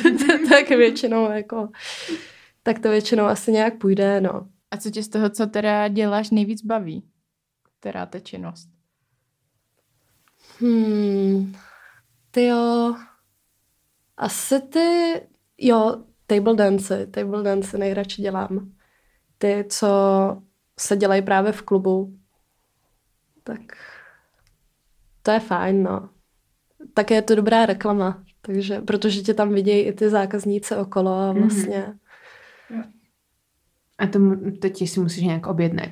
tak 0.49 0.69
většinou 0.69 1.31
jako, 1.31 1.69
tak 2.63 2.79
to 2.79 2.89
většinou 2.89 3.23
asi 3.25 3.51
nějak 3.51 3.77
půjde, 3.77 4.21
no. 4.21 4.47
A 4.71 4.77
co 4.77 4.89
tě 4.89 5.03
z 5.03 5.07
toho, 5.07 5.29
co 5.29 5.47
teda 5.47 5.87
děláš, 5.87 6.29
nejvíc 6.29 6.61
baví? 6.61 7.03
Která 7.79 8.05
ta 8.05 8.19
činnost? 8.19 8.69
Hmm, 10.59 11.53
ty 12.31 12.45
jo, 12.45 12.95
asi 14.17 14.61
ty, 14.61 15.21
jo, 15.57 16.03
table 16.27 16.55
dance, 16.55 17.07
table 17.07 17.43
dance 17.43 17.77
nejradši 17.77 18.21
dělám. 18.21 18.71
Ty, 19.37 19.65
co 19.69 19.87
se 20.79 20.97
dělají 20.97 21.21
právě 21.21 21.51
v 21.51 21.61
klubu, 21.61 22.17
tak 23.43 23.59
to 25.25 25.31
je 25.31 25.39
fajn, 25.39 25.83
no. 25.83 26.09
Také 26.93 27.15
je 27.15 27.21
to 27.21 27.35
dobrá 27.35 27.65
reklama, 27.65 28.23
takže, 28.41 28.81
protože 28.81 29.21
tě 29.21 29.33
tam 29.33 29.53
vidějí 29.53 29.83
i 29.83 29.93
ty 29.93 30.09
zákazníci 30.09 30.75
okolo 30.75 31.11
a 31.13 31.33
mhm. 31.33 31.41
vlastně. 31.41 31.93
Mm-hmm. 32.71 32.91
A 33.97 34.07
to, 34.07 34.19
to 34.61 34.69
ti 34.69 34.87
si 34.87 34.99
musíš 34.99 35.23
nějak 35.23 35.47
objednat, 35.47 35.89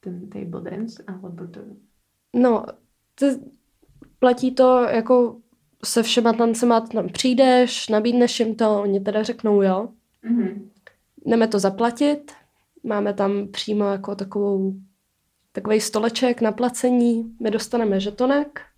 ten 0.00 0.30
table 0.30 0.70
dance, 0.70 1.04
alebo 1.06 1.46
to... 1.46 1.60
No, 2.36 2.66
to, 3.14 3.26
platí 4.18 4.54
to 4.54 4.82
jako 4.82 5.36
se 5.84 6.02
všema 6.02 6.32
tancema 6.32 6.80
tam 6.80 7.08
přijdeš, 7.08 7.88
nabídneš 7.88 8.40
jim 8.40 8.54
to, 8.54 8.82
oni 8.82 9.00
teda 9.00 9.22
řeknou 9.22 9.62
jo. 9.62 9.88
Mm-hmm. 10.24 10.68
Jdeme 11.26 11.48
to 11.48 11.58
zaplatit, 11.58 12.32
máme 12.84 13.14
tam 13.14 13.48
přímo 13.48 13.84
jako 13.84 14.14
takovou, 14.14 14.74
takový 15.52 15.80
stoleček 15.80 16.40
na 16.40 16.52
placení, 16.52 17.36
my 17.42 17.50
dostaneme 17.50 18.00
žetonek 18.00 18.69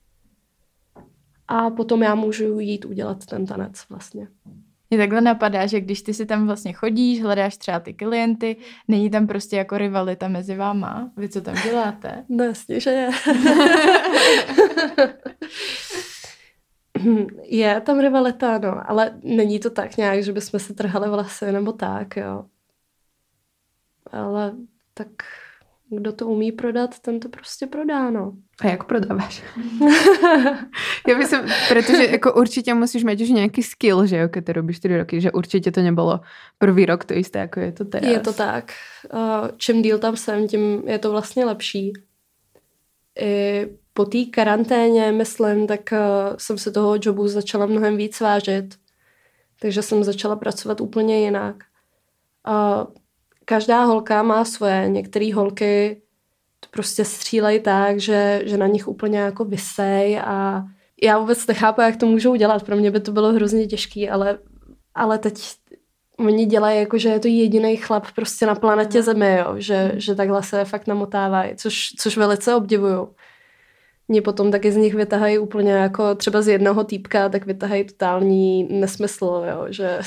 a 1.48 1.70
potom 1.70 2.02
já 2.02 2.14
můžu 2.14 2.58
jít 2.58 2.84
udělat 2.84 3.26
ten 3.26 3.46
tanec 3.46 3.88
vlastně. 3.88 4.28
Mě 4.90 4.98
takhle 4.98 5.20
napadá, 5.20 5.66
že 5.66 5.80
když 5.80 6.02
ty 6.02 6.14
si 6.14 6.26
tam 6.26 6.46
vlastně 6.46 6.72
chodíš, 6.72 7.22
hledáš 7.22 7.56
třeba 7.56 7.80
ty 7.80 7.94
klienty, 7.94 8.56
není 8.88 9.10
tam 9.10 9.26
prostě 9.26 9.56
jako 9.56 9.78
rivalita 9.78 10.28
mezi 10.28 10.56
váma? 10.56 11.10
Vy 11.16 11.28
co 11.28 11.40
tam 11.40 11.54
děláte? 11.64 12.24
No 12.28 12.44
jasně, 12.44 12.80
že 12.80 12.90
je. 12.90 13.10
Je 17.42 17.80
tam 17.80 18.00
rivalita, 18.00 18.58
no, 18.58 18.90
ale 18.90 19.20
není 19.22 19.60
to 19.60 19.70
tak 19.70 19.96
nějak, 19.96 20.22
že 20.22 20.32
bychom 20.32 20.60
si 20.60 20.74
trhali 20.74 21.08
vlasy 21.08 21.52
nebo 21.52 21.72
tak, 21.72 22.16
jo. 22.16 22.44
Ale 24.12 24.52
tak 24.94 25.08
kdo 25.96 26.12
to 26.12 26.26
umí 26.26 26.52
prodat, 26.52 26.98
ten 26.98 27.20
to 27.20 27.28
prostě 27.28 27.66
prodá, 27.66 28.10
no. 28.10 28.32
A 28.60 28.66
jak 28.66 28.84
prodáváš? 28.84 29.42
Já 31.08 31.18
myslím, 31.18 31.40
protože 31.68 32.04
jako 32.04 32.34
určitě 32.34 32.74
musíš 32.74 33.04
mít 33.04 33.20
už 33.20 33.28
nějaký 33.28 33.62
skill, 33.62 34.06
že 34.06 34.16
jo, 34.16 34.28
když 34.28 34.44
to 34.44 34.52
robíš 34.52 34.76
4 34.76 34.96
roky, 34.96 35.20
že 35.20 35.32
určitě 35.32 35.72
to 35.72 35.82
nebylo 35.82 36.20
první 36.58 36.86
rok 36.86 37.04
to 37.04 37.14
jisté, 37.14 37.38
jako 37.38 37.60
je 37.60 37.72
to 37.72 37.84
teraz. 37.84 38.10
Je 38.10 38.20
to 38.20 38.32
tak. 38.32 38.72
Čím 39.56 39.82
díl 39.82 39.98
tam 39.98 40.16
jsem, 40.16 40.48
tím 40.48 40.82
je 40.86 40.98
to 40.98 41.10
vlastně 41.10 41.44
lepší. 41.44 41.92
I 43.20 43.66
po 43.92 44.04
té 44.04 44.24
karanténě, 44.24 45.12
myslím, 45.12 45.66
tak 45.66 45.80
uh, 45.92 46.36
jsem 46.36 46.58
se 46.58 46.70
toho 46.70 46.96
jobu 47.02 47.28
začala 47.28 47.66
mnohem 47.66 47.96
víc 47.96 48.20
vážit. 48.20 48.74
Takže 49.60 49.82
jsem 49.82 50.04
začala 50.04 50.36
pracovat 50.36 50.80
úplně 50.80 51.24
jinak. 51.24 51.56
Uh, 52.48 52.86
každá 53.44 53.84
holka 53.84 54.22
má 54.22 54.44
svoje. 54.44 54.88
Některé 54.88 55.34
holky 55.34 56.02
to 56.60 56.68
prostě 56.70 57.04
střílejí 57.04 57.60
tak, 57.60 58.00
že, 58.00 58.42
že 58.44 58.56
na 58.56 58.66
nich 58.66 58.88
úplně 58.88 59.18
jako 59.18 59.44
vysej 59.44 60.20
a 60.24 60.64
já 61.02 61.18
vůbec 61.18 61.46
nechápu, 61.46 61.80
jak 61.80 61.96
to 61.96 62.06
můžou 62.06 62.34
dělat. 62.34 62.62
Pro 62.62 62.76
mě 62.76 62.90
by 62.90 63.00
to 63.00 63.12
bylo 63.12 63.32
hrozně 63.32 63.66
těžké, 63.66 64.10
ale, 64.10 64.38
ale 64.94 65.18
teď 65.18 65.42
oni 66.18 66.46
dělají 66.46 66.78
jako, 66.78 66.98
že 66.98 67.08
je 67.08 67.18
to 67.18 67.28
jediný 67.28 67.76
chlap 67.76 68.06
prostě 68.14 68.46
na 68.46 68.54
planetě 68.54 69.02
Zemi, 69.02 69.36
jo? 69.38 69.54
Že, 69.56 69.92
že 69.94 70.14
takhle 70.14 70.42
se 70.42 70.64
fakt 70.64 70.86
namotávají, 70.86 71.56
což, 71.56 71.88
což 71.98 72.16
velice 72.16 72.54
obdivuju 72.54 73.08
mě 74.08 74.22
potom 74.22 74.50
taky 74.50 74.72
z 74.72 74.76
nich 74.76 74.94
vytahají 74.94 75.38
úplně 75.38 75.72
jako 75.72 76.14
třeba 76.14 76.42
z 76.42 76.48
jednoho 76.48 76.84
týpka, 76.84 77.28
tak 77.28 77.46
vytahají 77.46 77.84
totální 77.84 78.64
nesmysl, 78.80 79.44
jo, 79.50 79.66
že, 79.68 80.00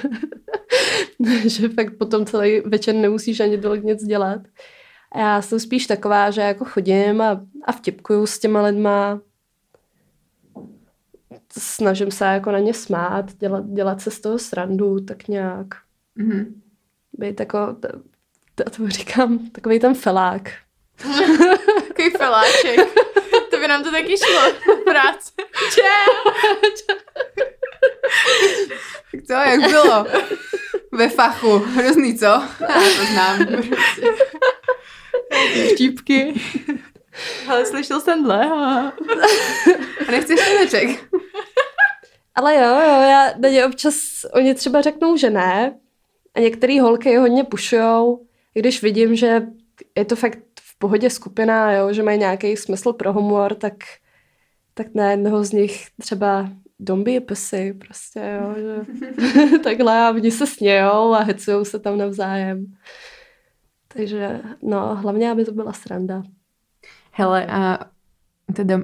že 1.46 1.68
fakt 1.68 1.98
potom 1.98 2.26
celý 2.26 2.60
večer 2.60 2.94
nemusíš 2.94 3.40
ani 3.40 3.58
tolik 3.58 3.84
nic 3.84 4.04
dělat. 4.04 4.40
A 5.12 5.18
já 5.18 5.42
jsem 5.42 5.60
spíš 5.60 5.86
taková, 5.86 6.30
že 6.30 6.40
jako 6.40 6.64
chodím 6.64 7.20
a, 7.20 7.40
a 7.64 7.72
vtipkuju 7.72 8.26
s 8.26 8.38
těma 8.38 8.62
lidma, 8.62 9.20
snažím 11.58 12.10
se 12.10 12.24
jako 12.24 12.50
na 12.50 12.58
ně 12.58 12.74
smát, 12.74 13.32
dělat, 13.32 13.64
dělat 13.66 14.00
se 14.00 14.10
z 14.10 14.20
toho 14.20 14.38
srandu, 14.38 15.00
tak 15.00 15.28
nějak. 15.28 15.66
Mm-hmm. 16.18 16.46
Být 17.12 17.40
jako, 17.40 17.58
to, 17.80 17.88
to, 18.54 18.70
to 18.70 18.88
říkám, 18.88 19.38
takový 19.48 19.78
ten 19.78 19.94
felák. 19.94 20.50
Takový 21.88 22.10
feláček 22.10 23.06
nám 23.76 23.84
to 23.84 23.90
taky 23.90 24.16
šlo. 24.18 24.52
Práce. 24.84 25.32
Tak 29.12 29.22
co, 29.26 29.32
jak 29.32 29.60
bylo? 29.70 30.06
Ve 30.96 31.08
fachu. 31.08 31.58
Hrozný, 31.58 32.18
co? 32.18 32.24
Já 32.24 32.42
to 32.98 33.04
znám. 33.12 33.62
Vtípky. 35.72 36.40
Ale 37.48 37.66
slyšel 37.66 38.00
jsem 38.00 38.24
dle. 38.24 38.50
A 40.08 40.10
nechceš 40.10 40.40
štěneček? 40.40 41.04
Ale 42.34 42.54
jo, 42.54 42.62
jo, 42.62 43.00
já 43.02 43.32
na 43.38 43.48
ně 43.48 43.66
občas, 43.66 43.94
oni 44.32 44.54
třeba 44.54 44.80
řeknou, 44.82 45.16
že 45.16 45.30
ne. 45.30 45.78
A 46.34 46.40
některé 46.40 46.80
holky 46.80 47.16
hodně 47.16 47.44
pušujou. 47.44 48.26
Když 48.54 48.82
vidím, 48.82 49.16
že 49.16 49.42
je 49.96 50.04
to 50.04 50.16
fakt 50.16 50.38
v 50.60 50.78
pohodě 50.78 51.10
skupina, 51.10 51.72
jo, 51.72 51.92
že 51.92 52.02
mají 52.02 52.18
nějaký 52.18 52.56
smysl 52.56 52.92
pro 52.92 53.12
humor, 53.12 53.54
tak, 53.54 53.74
tak 54.74 54.86
na 54.94 55.10
jednoho 55.10 55.44
z 55.44 55.52
nich 55.52 55.86
třeba 56.00 56.48
be 56.78 57.16
a 57.16 57.20
pussy, 57.20 57.74
prostě, 57.74 58.38
jo, 58.40 58.54
že 59.48 59.58
takhle 59.64 59.98
a 59.98 60.10
oni 60.10 60.30
se 60.30 60.46
snějou 60.46 61.12
a 61.12 61.22
hecujou 61.22 61.64
se 61.64 61.78
tam 61.78 61.98
navzájem. 61.98 62.66
Takže, 63.88 64.40
no, 64.62 64.96
hlavně, 64.96 65.30
aby 65.30 65.44
to 65.44 65.52
byla 65.52 65.72
sranda. 65.72 66.22
Hele, 67.12 67.46
a 67.46 67.78
teda 68.52 68.80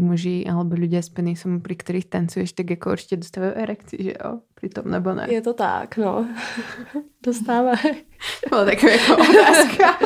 muži 0.00 0.48
alebo 0.48 0.76
ľudia 0.76 1.04
s 1.04 1.12
penisom, 1.12 1.60
pri 1.60 1.76
ktorých 1.76 2.08
tancuješ, 2.08 2.52
tak 2.52 2.70
jako 2.70 2.90
určitě 2.90 3.16
dostávají 3.16 3.52
erekci, 3.52 3.96
že 4.00 4.12
jo? 4.24 4.40
Pritom, 4.54 4.90
nebo 4.90 5.14
ne? 5.14 5.26
Je 5.30 5.40
to 5.40 5.52
tak, 5.54 5.96
no. 5.96 6.26
Dostávají. 7.26 8.04
Byla 8.48 8.64
taková 8.64 8.92
jako 8.92 9.12
otázka. 9.12 9.98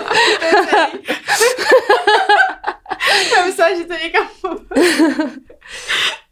Já 3.36 3.47
myslela, 3.47 3.76
že 3.76 3.84
to 3.84 3.95
někam... 3.95 4.26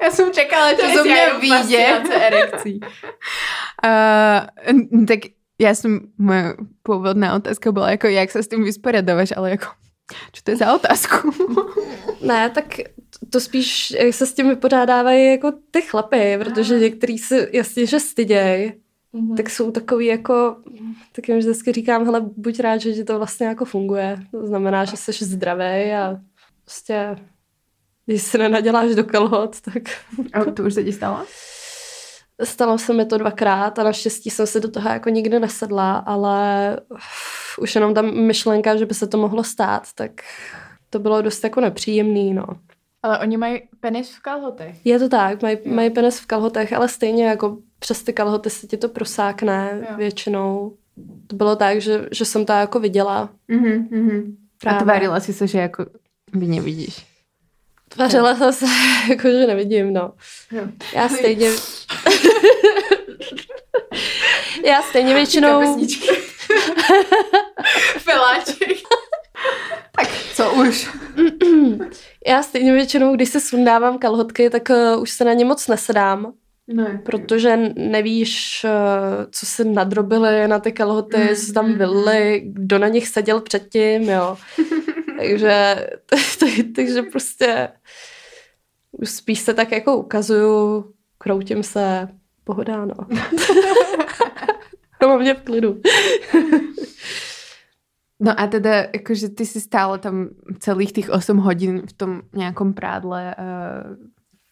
Já 0.03 0.11
jsem 0.11 0.32
čekala, 0.32 0.70
že 0.70 0.98
to 0.98 1.05
mě 1.05 1.26
vidět. 1.40 2.03
erekcí. 2.11 2.80
Uh, 3.84 5.05
tak 5.07 5.18
já 5.61 5.74
jsem, 5.74 6.00
moje 6.18 6.55
původná 6.82 7.34
otázka 7.34 7.72
byla 7.72 7.90
jako, 7.90 8.07
jak 8.07 8.30
se 8.30 8.42
s 8.42 8.48
tím 8.48 8.64
vysporiadáváš, 8.64 9.32
ale 9.36 9.50
jako, 9.50 9.66
co 10.32 10.42
to 10.42 10.50
je 10.50 10.57
za 10.57 10.74
otázku? 10.74 11.30
ne, 12.20 12.50
tak 12.50 12.64
to 13.30 13.40
spíš, 13.40 13.90
jak 13.90 14.14
se 14.14 14.26
s 14.26 14.34
tím 14.34 14.48
vypořádávají 14.48 15.30
jako 15.30 15.53
ty 15.70 15.82
chlapy, 15.82 16.38
protože 16.38 16.78
některý 16.78 17.18
se 17.18 17.48
jasně, 17.53 17.86
že 17.86 18.00
styděj, 18.00 18.72
mm-hmm. 19.14 19.36
tak 19.36 19.50
jsou 19.50 19.70
takový 19.70 20.07
jako, 20.07 20.57
tak 21.12 21.28
jim 21.28 21.38
vždycky 21.38 21.72
říkám, 21.72 22.05
hele, 22.05 22.20
buď 22.36 22.61
rád, 22.61 22.78
že 22.78 22.92
ti 22.92 23.05
to 23.05 23.18
vlastně 23.18 23.46
jako 23.46 23.64
funguje. 23.64 24.18
To 24.30 24.46
znamená, 24.46 24.84
že 24.84 24.96
jsi 24.96 25.24
zdravý 25.24 25.92
a 25.92 26.16
prostě, 26.64 27.16
když 28.12 28.22
se 28.22 28.38
nenaděláš 28.38 28.94
do 28.94 29.04
kalhot, 29.04 29.60
tak... 29.60 29.82
A 30.32 30.44
to 30.44 30.62
už 30.62 30.74
se 30.74 30.84
ti 30.84 30.92
stalo? 30.92 31.24
Stalo 32.44 32.78
se 32.78 32.92
mi 32.92 33.06
to 33.06 33.18
dvakrát 33.18 33.78
a 33.78 33.82
naštěstí 33.82 34.30
jsem 34.30 34.46
se 34.46 34.60
do 34.60 34.70
toho 34.70 34.88
jako 34.88 35.08
nikdy 35.08 35.40
nesedla, 35.40 35.96
ale 35.96 36.76
už 37.58 37.74
jenom 37.74 37.94
ta 37.94 38.02
myšlenka, 38.02 38.76
že 38.76 38.86
by 38.86 38.94
se 38.94 39.06
to 39.06 39.18
mohlo 39.18 39.44
stát, 39.44 39.82
tak 39.94 40.10
to 40.90 40.98
bylo 40.98 41.22
dost 41.22 41.44
jako 41.44 41.60
nepříjemný, 41.60 42.34
no. 42.34 42.44
Ale 43.02 43.18
oni 43.18 43.36
mají 43.36 43.62
penis 43.80 44.10
v 44.10 44.20
kalhotech. 44.20 44.86
Je 44.86 44.98
to 44.98 45.08
tak, 45.08 45.42
mají, 45.42 45.58
mají 45.66 45.90
penis 45.90 46.18
v 46.18 46.26
kalhotech, 46.26 46.72
ale 46.72 46.88
stejně 46.88 47.26
jako 47.26 47.58
přes 47.78 48.02
ty 48.02 48.12
kalhoty 48.12 48.50
se 48.50 48.66
ti 48.66 48.76
to 48.76 48.88
prosákne 48.88 49.86
jo. 49.90 49.96
většinou. 49.96 50.76
To 51.26 51.36
bylo 51.36 51.56
tak, 51.56 51.80
že, 51.80 52.08
že 52.12 52.24
jsem 52.24 52.46
to 52.46 52.52
jako 52.52 52.80
viděla. 52.80 53.30
Mm-hmm. 53.48 54.34
A 54.66 54.74
tvárila 54.74 55.20
si 55.20 55.32
se, 55.32 55.46
že 55.46 55.58
jako 55.58 55.86
vy 56.32 56.46
nevidíš. 56.46 57.11
Tvařila 57.95 58.36
jsem 58.36 58.53
se, 58.53 58.66
jako 59.11 59.28
že 59.28 59.47
nevidím, 59.47 59.93
no. 59.93 60.12
Jo. 60.53 60.62
Já 60.95 61.09
stejně... 61.09 61.51
Já 64.64 64.82
stejně 64.82 65.14
většinou... 65.14 65.86
Feláček. 67.99 68.78
tak 69.97 70.09
co 70.34 70.53
už? 70.53 70.90
Já 72.26 72.43
stejně 72.43 72.72
většinou, 72.72 73.14
když 73.14 73.28
se 73.28 73.40
sundávám 73.40 73.99
kalhotky, 73.99 74.51
tak 74.51 74.62
uh, 74.70 75.03
už 75.03 75.11
se 75.11 75.24
na 75.24 75.32
ně 75.32 75.45
moc 75.45 75.68
nesedám. 75.68 76.32
Ne. 76.66 77.03
Protože 77.05 77.57
nevíš, 77.76 78.64
uh, 78.64 78.70
co 79.30 79.47
se 79.47 79.64
nadrobili 79.64 80.49
na 80.49 80.59
ty 80.59 80.72
kalhoty, 80.72 81.16
mm. 81.16 81.36
co 81.36 81.53
tam 81.53 81.72
byly, 81.72 82.43
kdo 82.45 82.78
na 82.78 82.88
nich 82.88 83.09
seděl 83.09 83.40
předtím, 83.40 84.03
jo. 84.03 84.36
takže, 85.18 85.86
takže 86.76 87.03
prostě 87.03 87.68
už 88.93 89.11
spíš 89.11 89.40
se 89.40 89.55
tak 89.55 89.72
jako 89.72 89.97
ukazuju, 89.97 90.84
kroutím 91.18 91.62
se, 91.62 92.09
pohoda, 92.45 92.84
no. 92.84 92.95
mám 95.09 95.20
mě 95.20 95.34
v 95.34 95.43
klidu. 95.43 95.80
No 98.20 98.40
a 98.40 98.47
teda, 98.47 98.74
jakože 98.74 99.28
ty 99.28 99.47
si 99.47 99.61
stále 99.61 99.99
tam 99.99 100.28
celých 100.59 100.93
těch 100.93 101.11
8 101.11 101.36
hodin 101.36 101.86
v 101.86 101.93
tom 101.93 102.22
nějakom 102.32 102.74
prádle 102.74 103.34
uh, 103.38 103.97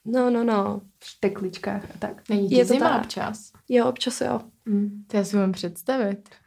No, 0.05 0.31
no, 0.31 0.45
no. 0.45 0.81
V 0.99 1.21
tekličkách 1.21 1.85
a 1.85 1.99
tak. 1.99 2.29
Není 2.29 2.51
je 2.51 2.65
to 2.65 2.73
zima 2.75 2.89
tak. 2.89 3.01
občas? 3.01 3.53
Jo, 3.69 3.87
občas 3.87 4.21
jo. 4.21 4.41
Mm. 4.65 5.05
To 5.07 5.17
já 5.17 5.25
si 5.25 5.37
mám 5.37 5.53
představit. 5.53 6.29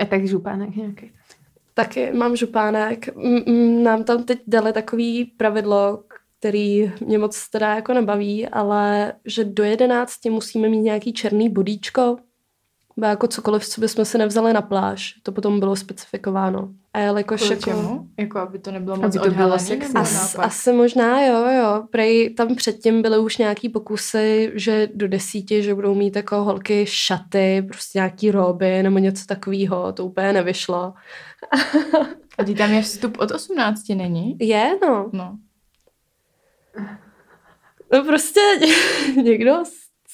A 0.00 0.04
tak 0.04 0.26
župánek 0.26 0.76
nějaký? 0.76 1.12
Taky 1.74 2.12
mám 2.12 2.36
župánek. 2.36 3.08
M- 3.08 3.82
nám 3.82 4.04
tam 4.04 4.24
teď 4.24 4.40
dali 4.46 4.72
takový 4.72 5.24
pravidlo, 5.24 6.04
který 6.38 6.92
mě 7.00 7.18
moc 7.18 7.50
teda 7.50 7.74
jako 7.74 7.94
nebaví, 7.94 8.48
ale 8.48 9.12
že 9.24 9.44
do 9.44 9.64
jedenácti 9.64 10.30
musíme 10.30 10.68
mít 10.68 10.80
nějaký 10.80 11.12
černý 11.12 11.48
bodíčko, 11.48 12.16
nebo 12.98 13.06
jako 13.06 13.26
cokoliv, 13.26 13.66
co 13.66 13.80
bychom 13.80 14.04
si 14.04 14.18
nevzali 14.18 14.52
na 14.52 14.62
pláž. 14.62 15.14
To 15.22 15.32
potom 15.32 15.60
bylo 15.60 15.76
specifikováno. 15.76 16.68
A 16.92 16.98
jelikož 16.98 17.50
jako... 17.50 17.62
Čemu? 17.62 18.08
Jako 18.18 18.38
aby 18.38 18.58
to 18.58 18.70
nebylo 18.70 18.96
moc 18.96 19.16
aby 19.16 19.28
to 19.28 19.34
bylo 19.34 19.58
sexy, 19.58 19.92
As, 19.94 20.38
asi 20.38 20.72
možná, 20.72 21.26
jo, 21.26 21.46
jo. 21.46 21.82
Prej 21.90 22.34
tam 22.34 22.54
předtím 22.54 23.02
byly 23.02 23.18
už 23.18 23.36
nějaký 23.36 23.68
pokusy, 23.68 24.52
že 24.54 24.88
do 24.94 25.08
desíti, 25.08 25.62
že 25.62 25.74
budou 25.74 25.94
mít 25.94 26.16
jako 26.16 26.36
holky 26.36 26.86
šaty, 26.88 27.64
prostě 27.68 27.98
nějaký 27.98 28.30
roby 28.30 28.82
nebo 28.82 28.98
něco 28.98 29.26
takového. 29.26 29.92
To 29.92 30.06
úplně 30.06 30.32
nevyšlo. 30.32 30.94
A 32.38 32.44
ty 32.44 32.54
tam 32.54 32.72
je 32.72 32.82
vstup 32.82 33.16
od 33.18 33.30
18, 33.30 33.88
není? 33.88 34.36
Je, 34.40 34.78
no. 34.82 35.10
No. 35.12 35.38
No 37.92 38.04
prostě 38.04 38.40
někdo 39.22 39.62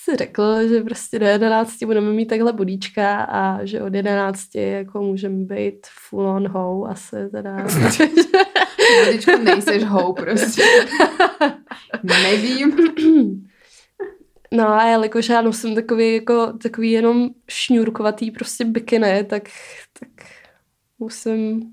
si 0.04 0.16
řekl, 0.16 0.68
že 0.68 0.80
prostě 0.80 1.18
do 1.18 1.26
11 1.26 1.82
budeme 1.84 2.12
mít 2.12 2.26
takhle 2.26 2.52
budíčka 2.52 3.22
a 3.22 3.64
že 3.64 3.82
od 3.82 3.94
11 3.94 4.54
jako 4.54 5.02
můžeme 5.02 5.44
být 5.44 5.86
full 6.08 6.26
on 6.26 6.48
hou 6.48 6.86
asi 6.86 7.16
teda. 7.30 7.56
Budičku 9.04 9.38
nejseš 9.44 9.84
hou 9.84 10.12
prostě. 10.12 10.62
Nevím. 12.02 12.76
No 14.52 14.68
a 14.68 14.86
jelikož 14.86 15.28
já 15.28 15.42
nosím 15.42 15.74
takový, 15.74 16.14
jako, 16.14 16.52
takový 16.62 16.90
jenom 16.90 17.28
šňůrkovatý 17.48 18.30
prostě 18.30 18.64
bikiny, 18.64 19.24
tak, 19.24 19.42
tak 20.00 20.08
musím 20.98 21.72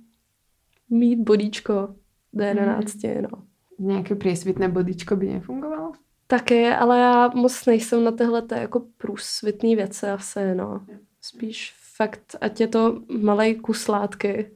mít 0.90 1.20
bodíčko 1.20 1.96
do 2.34 2.44
11, 2.44 3.04
mm. 3.04 3.22
no. 3.22 3.51
Nějaké 3.82 4.16
priesvitné 4.16 4.70
bodíčko 4.70 5.16
by 5.16 5.30
nefungovalo? 5.30 5.92
Taky, 6.28 6.68
ale 6.68 7.00
já 7.00 7.28
moc 7.28 7.66
nejsem 7.66 8.04
na 8.04 8.12
tyhle 8.12 8.44
jako 8.56 8.86
průsvitný 8.98 9.76
věci 9.76 10.06
asi, 10.06 10.56
no. 10.56 10.86
Spíš 11.22 11.74
fakt, 11.96 12.36
ať 12.42 12.60
je 12.60 12.68
to 12.68 13.02
malý 13.22 13.56
kus 13.56 13.88
látky. 13.88 14.52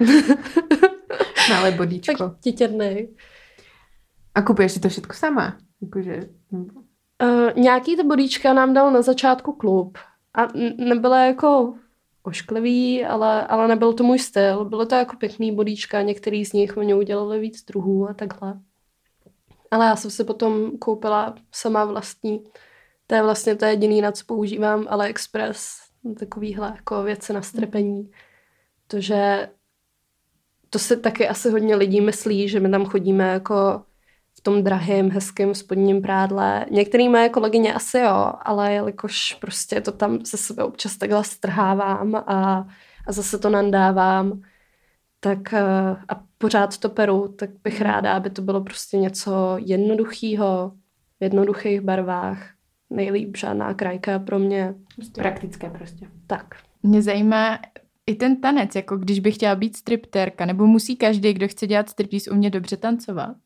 Malé 1.50 1.70
bodíčko. 1.70 2.36
tak. 2.40 3.08
A 4.34 4.42
kupuješ 4.42 4.72
si 4.72 4.80
to 4.80 4.88
všechno 4.88 5.14
sama? 5.14 5.58
Jakože... 5.82 6.28
Uh, 6.52 7.50
nějaký 7.56 7.96
to 7.96 8.04
bodíčka 8.04 8.52
nám 8.52 8.74
dal 8.74 8.90
na 8.90 9.02
začátku 9.02 9.52
klub. 9.52 9.98
A 10.34 10.48
nebylo 10.78 11.14
jako 11.14 11.74
ošklivý, 12.22 13.04
ale, 13.04 13.46
ale 13.46 13.68
nebyl 13.68 13.92
to 13.92 14.04
můj 14.04 14.18
styl. 14.18 14.64
Bylo 14.64 14.86
to 14.86 14.94
jako 14.94 15.16
pěkný 15.16 15.54
bodíčka, 15.54 16.02
některý 16.02 16.44
z 16.44 16.52
nich 16.52 16.76
mě 16.76 16.94
udělali 16.94 17.40
víc 17.40 17.64
druhů 17.64 18.08
a 18.08 18.14
takhle. 18.14 18.60
Ale 19.70 19.86
já 19.86 19.96
jsem 19.96 20.10
si 20.10 20.24
potom 20.24 20.78
koupila 20.78 21.34
sama 21.52 21.84
vlastní. 21.84 22.44
To 23.06 23.14
je 23.14 23.22
vlastně 23.22 23.56
to 23.56 23.64
jediný, 23.64 24.00
na 24.00 24.12
co 24.12 24.24
používám 24.26 24.86
AliExpress. 24.88 25.76
Takovýhle 26.18 26.72
jako 26.76 27.02
věci 27.02 27.32
na 27.32 27.42
strepení. 27.42 28.10
Protože 28.86 29.48
to 30.70 30.78
si 30.78 30.96
taky 30.96 31.28
asi 31.28 31.50
hodně 31.50 31.76
lidí 31.76 32.00
myslí, 32.00 32.48
že 32.48 32.60
my 32.60 32.70
tam 32.70 32.84
chodíme 32.84 33.28
jako 33.28 33.82
v 34.42 34.44
tom 34.44 34.62
drahém, 34.62 35.10
hezkém 35.10 35.54
spodním 35.54 36.02
prádle. 36.02 36.66
Některý 36.70 37.08
moje 37.08 37.28
kolegyně 37.28 37.74
asi 37.74 37.98
jo, 37.98 38.32
ale 38.42 38.72
jelikož 38.72 39.34
prostě 39.34 39.80
to 39.80 39.92
tam 39.92 40.24
se 40.24 40.36
sebe 40.36 40.64
občas 40.64 40.96
takhle 40.96 41.24
strhávám 41.24 42.14
a, 42.14 42.66
a 43.06 43.12
zase 43.12 43.38
to 43.38 43.50
nandávám, 43.50 44.42
tak 45.20 45.54
eh, 45.54 45.62
a 46.08 46.22
pořád 46.38 46.78
to 46.78 46.88
peru, 46.88 47.28
tak 47.38 47.50
bych 47.64 47.80
ráda, 47.80 48.12
aby 48.12 48.30
to 48.30 48.42
bylo 48.42 48.60
prostě 48.60 48.96
něco 48.96 49.56
jednoduchého, 49.58 50.72
v 51.20 51.24
jednoduchých 51.24 51.80
barvách. 51.80 52.50
Nejlíp 52.90 53.36
žádná 53.36 53.74
krajka 53.74 54.18
pro 54.18 54.38
mě. 54.38 54.74
Praktické 55.14 55.70
prostě. 55.70 56.06
Tak. 56.26 56.54
Mě 56.82 57.02
zajímá 57.02 57.58
i 58.06 58.14
ten 58.14 58.40
tanec, 58.40 58.74
jako 58.74 58.96
když 58.96 59.20
bych 59.20 59.34
chtěla 59.34 59.54
být 59.54 59.76
striptérka, 59.76 60.46
nebo 60.46 60.66
musí 60.66 60.96
každý, 60.96 61.32
kdo 61.32 61.48
chce 61.48 61.66
dělat 61.66 61.88
striptease, 61.88 62.30
umět 62.30 62.50
dobře 62.50 62.76
tancovat? 62.76 63.36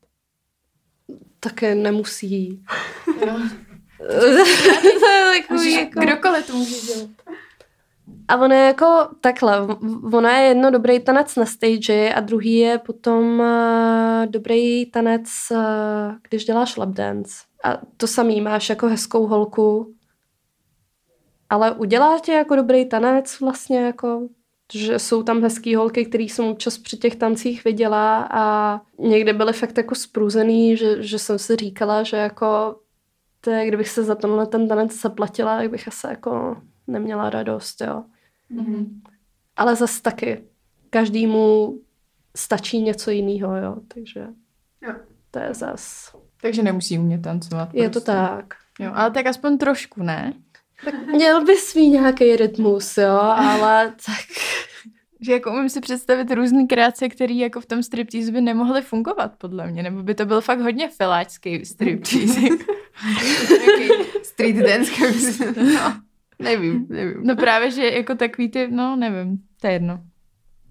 Také 1.40 1.74
nemusí. 1.74 2.62
Jo. 3.26 3.38
to 5.00 5.07
je 5.07 5.40
takový, 5.42 5.72
jako... 5.72 6.00
Kdokoliv 6.00 6.46
to 6.46 6.52
může 6.52 6.76
dělat. 6.86 7.11
A 8.28 8.36
ono 8.36 8.54
je 8.54 8.66
jako 8.66 9.09
takhle, 9.20 9.66
ono 10.12 10.28
je 10.28 10.42
jedno 10.42 10.70
dobrý 10.70 11.00
tanec 11.00 11.36
na 11.36 11.46
stage 11.46 12.14
a 12.14 12.20
druhý 12.20 12.57
je 12.57 12.78
potom 12.78 13.40
uh, 13.40 14.26
dobrý 14.26 14.86
tanec, 14.86 15.28
uh, 15.50 15.59
když 16.28 16.44
děláš 16.44 16.76
lap 16.76 16.88
dance. 16.88 17.34
A 17.64 17.78
to 17.96 18.07
samý, 18.07 18.40
máš 18.40 18.68
jako 18.68 18.88
hezkou 18.88 19.26
holku, 19.26 19.94
ale 21.50 21.72
udělá 21.72 22.18
tě 22.18 22.32
jako 22.32 22.57
dobrý 22.57 22.88
tanec 22.88 23.40
vlastně 23.40 23.80
jako, 23.80 24.28
že 24.72 24.98
jsou 24.98 25.22
tam 25.22 25.42
hezký 25.42 25.74
holky, 25.74 26.04
který 26.04 26.28
jsem 26.28 26.44
občas 26.44 26.78
při 26.78 26.96
těch 26.96 27.16
tancích 27.16 27.64
viděla 27.64 28.28
a 28.30 28.80
někdy 28.98 29.32
byly 29.32 29.52
fakt 29.52 29.76
jako 29.78 29.94
spruzený, 29.94 30.76
že, 30.76 31.02
že 31.02 31.18
jsem 31.18 31.38
si 31.38 31.56
říkala, 31.56 32.02
že 32.02 32.16
jako 32.16 32.76
to 33.40 33.50
je, 33.50 33.66
kdybych 33.68 33.88
se 33.88 34.04
za 34.04 34.14
tenhle 34.14 34.46
ten 34.46 34.68
tanec 34.68 35.00
zaplatila, 35.00 35.56
tak 35.58 35.70
bych 35.70 35.88
asi 35.88 36.06
jako 36.06 36.56
neměla 36.86 37.30
radost, 37.30 37.80
jo. 37.80 38.04
Mhm. 38.50 39.02
Ale 39.56 39.76
zas 39.76 40.00
taky 40.00 40.44
každému 40.90 41.74
stačí 42.36 42.82
něco 42.82 43.10
jiného, 43.10 43.56
jo, 43.56 43.76
takže 43.94 44.26
Jo. 44.82 44.92
to 45.30 45.38
je 45.38 45.54
zas. 45.54 46.12
Takže 46.40 46.62
nemusí 46.62 46.98
umět 46.98 47.22
tancovat. 47.22 47.74
Je 47.74 47.88
to 47.88 47.92
prostě. 47.92 48.12
tak. 48.12 48.54
Jo, 48.78 48.90
ale 48.94 49.10
tak 49.10 49.26
aspoň 49.26 49.58
trošku, 49.58 50.02
ne? 50.02 50.32
Měl 51.07 51.45
bys 51.45 51.74
mít 51.74 51.91
nějaký 51.91 52.37
rytmus, 52.37 52.97
jo, 52.97 53.18
ale 53.20 53.95
tak 54.07 54.24
Že 55.20 55.33
jako 55.33 55.51
umím 55.51 55.68
si 55.68 55.81
představit 55.81 56.31
různé 56.31 56.66
kreace, 56.66 57.09
které 57.09 57.35
jako 57.35 57.61
v 57.61 57.66
tom 57.66 57.83
striptease 57.83 58.33
by 58.33 58.41
nemohly 58.41 58.83
fungovat, 58.83 59.33
podle 59.39 59.66
mě. 59.66 59.83
Nebo 59.83 60.03
by 60.03 60.14
to 60.14 60.27
byl 60.27 60.41
fakt 60.41 60.61
hodně 60.61 60.89
filáčský 60.89 61.64
striptease. 61.64 62.41
Street 64.22 64.57
dance, 64.57 64.93
no, 65.74 66.01
nevím, 66.39 66.87
nevím. 66.89 67.20
no 67.22 67.37
právě, 67.37 67.70
že 67.70 67.85
jako 67.85 68.14
takový 68.14 68.51
ty, 68.51 68.68
no 68.70 68.97
nevím, 68.97 69.39
to 69.61 69.66
je 69.66 69.72
jedno. 69.72 70.01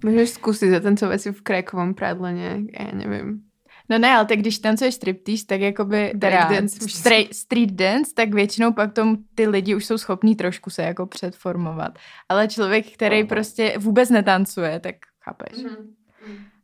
Můžeš 0.05 0.29
zkusit 0.29 0.69
zatancovat 0.69 1.21
si 1.21 1.31
v 1.31 1.41
krajkovom 1.41 1.93
prádle 1.93 2.33
nějak, 2.33 2.61
já 2.79 2.91
nevím. 2.93 3.41
No 3.89 3.97
ne, 3.97 4.11
ale 4.11 4.25
tak 4.25 4.39
když 4.39 4.59
tancuješ 4.59 4.95
striptease, 4.95 5.45
tak 5.45 5.61
jakoby 5.61 6.13
teda 6.21 6.47
co? 6.47 6.85
stra- 6.85 7.27
street 7.31 7.71
dance, 7.71 8.11
tak 8.15 8.33
většinou 8.33 8.73
pak 8.73 8.93
tom 8.93 9.17
ty 9.35 9.47
lidi 9.47 9.75
už 9.75 9.85
jsou 9.85 9.97
schopní 9.97 10.35
trošku 10.35 10.69
se 10.69 10.83
jako 10.83 11.05
předformovat. 11.05 11.99
Ale 12.29 12.47
člověk, 12.47 12.93
který 12.93 13.23
prostě 13.23 13.75
vůbec 13.77 14.09
netancuje, 14.09 14.79
tak 14.79 14.95
chápeš. 15.21 15.63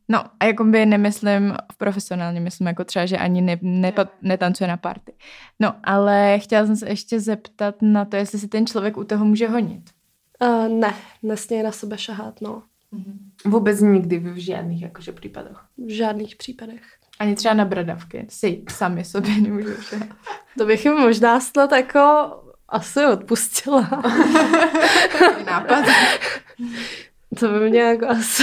No 0.08 0.24
a 0.40 0.44
jako 0.44 0.64
by 0.64 0.86
nemyslím 0.86 1.54
profesionálně, 1.78 2.40
myslím 2.40 2.66
jako 2.66 2.84
třeba, 2.84 3.06
že 3.06 3.18
ani 3.18 3.40
ne, 3.40 3.58
ne, 3.62 3.92
netancuje 4.22 4.68
na 4.68 4.76
party. 4.76 5.12
No, 5.60 5.74
ale 5.84 6.38
chtěla 6.38 6.66
jsem 6.66 6.76
se 6.76 6.88
ještě 6.88 7.20
zeptat 7.20 7.74
na 7.82 8.04
to, 8.04 8.16
jestli 8.16 8.38
si 8.38 8.48
ten 8.48 8.66
člověk 8.66 8.96
u 8.96 9.04
toho 9.04 9.24
může 9.24 9.48
honit. 9.48 9.90
uh, 10.42 10.68
ne, 10.68 10.94
nesměj 11.22 11.62
na 11.62 11.72
sebe 11.72 11.98
šahat, 11.98 12.40
no. 12.40 12.62
Vůbec 13.44 13.80
nikdy 13.80 14.18
v 14.18 14.36
žádných 14.36 14.82
jakože 14.82 15.12
případoch. 15.12 15.66
V 15.86 15.88
žádných 15.90 16.36
případech. 16.36 16.82
Ani 17.22 17.34
třeba 17.34 17.54
na 17.54 17.64
bradavky. 17.64 18.26
Si 18.28 18.62
sami 18.70 19.04
sobě 19.04 19.40
nemůžou 19.40 19.74
šahat. 19.80 20.08
To 20.58 20.66
bych 20.66 20.84
jim 20.84 20.94
možná 20.94 21.40
snad 21.40 21.72
jako 21.72 22.30
asi 22.68 23.06
odpustila. 23.06 24.02
Nápad. 25.46 25.84
to 27.38 27.48
by 27.48 27.70
mě 27.70 27.80
jako 27.80 28.08
asi 28.08 28.42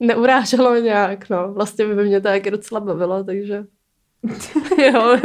neuráželo 0.00 0.76
nějak, 0.76 1.28
no. 1.28 1.52
Vlastně 1.52 1.86
by 1.86 2.04
mě 2.04 2.20
to 2.20 2.28
taky 2.28 2.50
docela 2.50 2.80
bavilo, 2.80 3.24
takže 3.24 3.64
jo, 4.92 5.16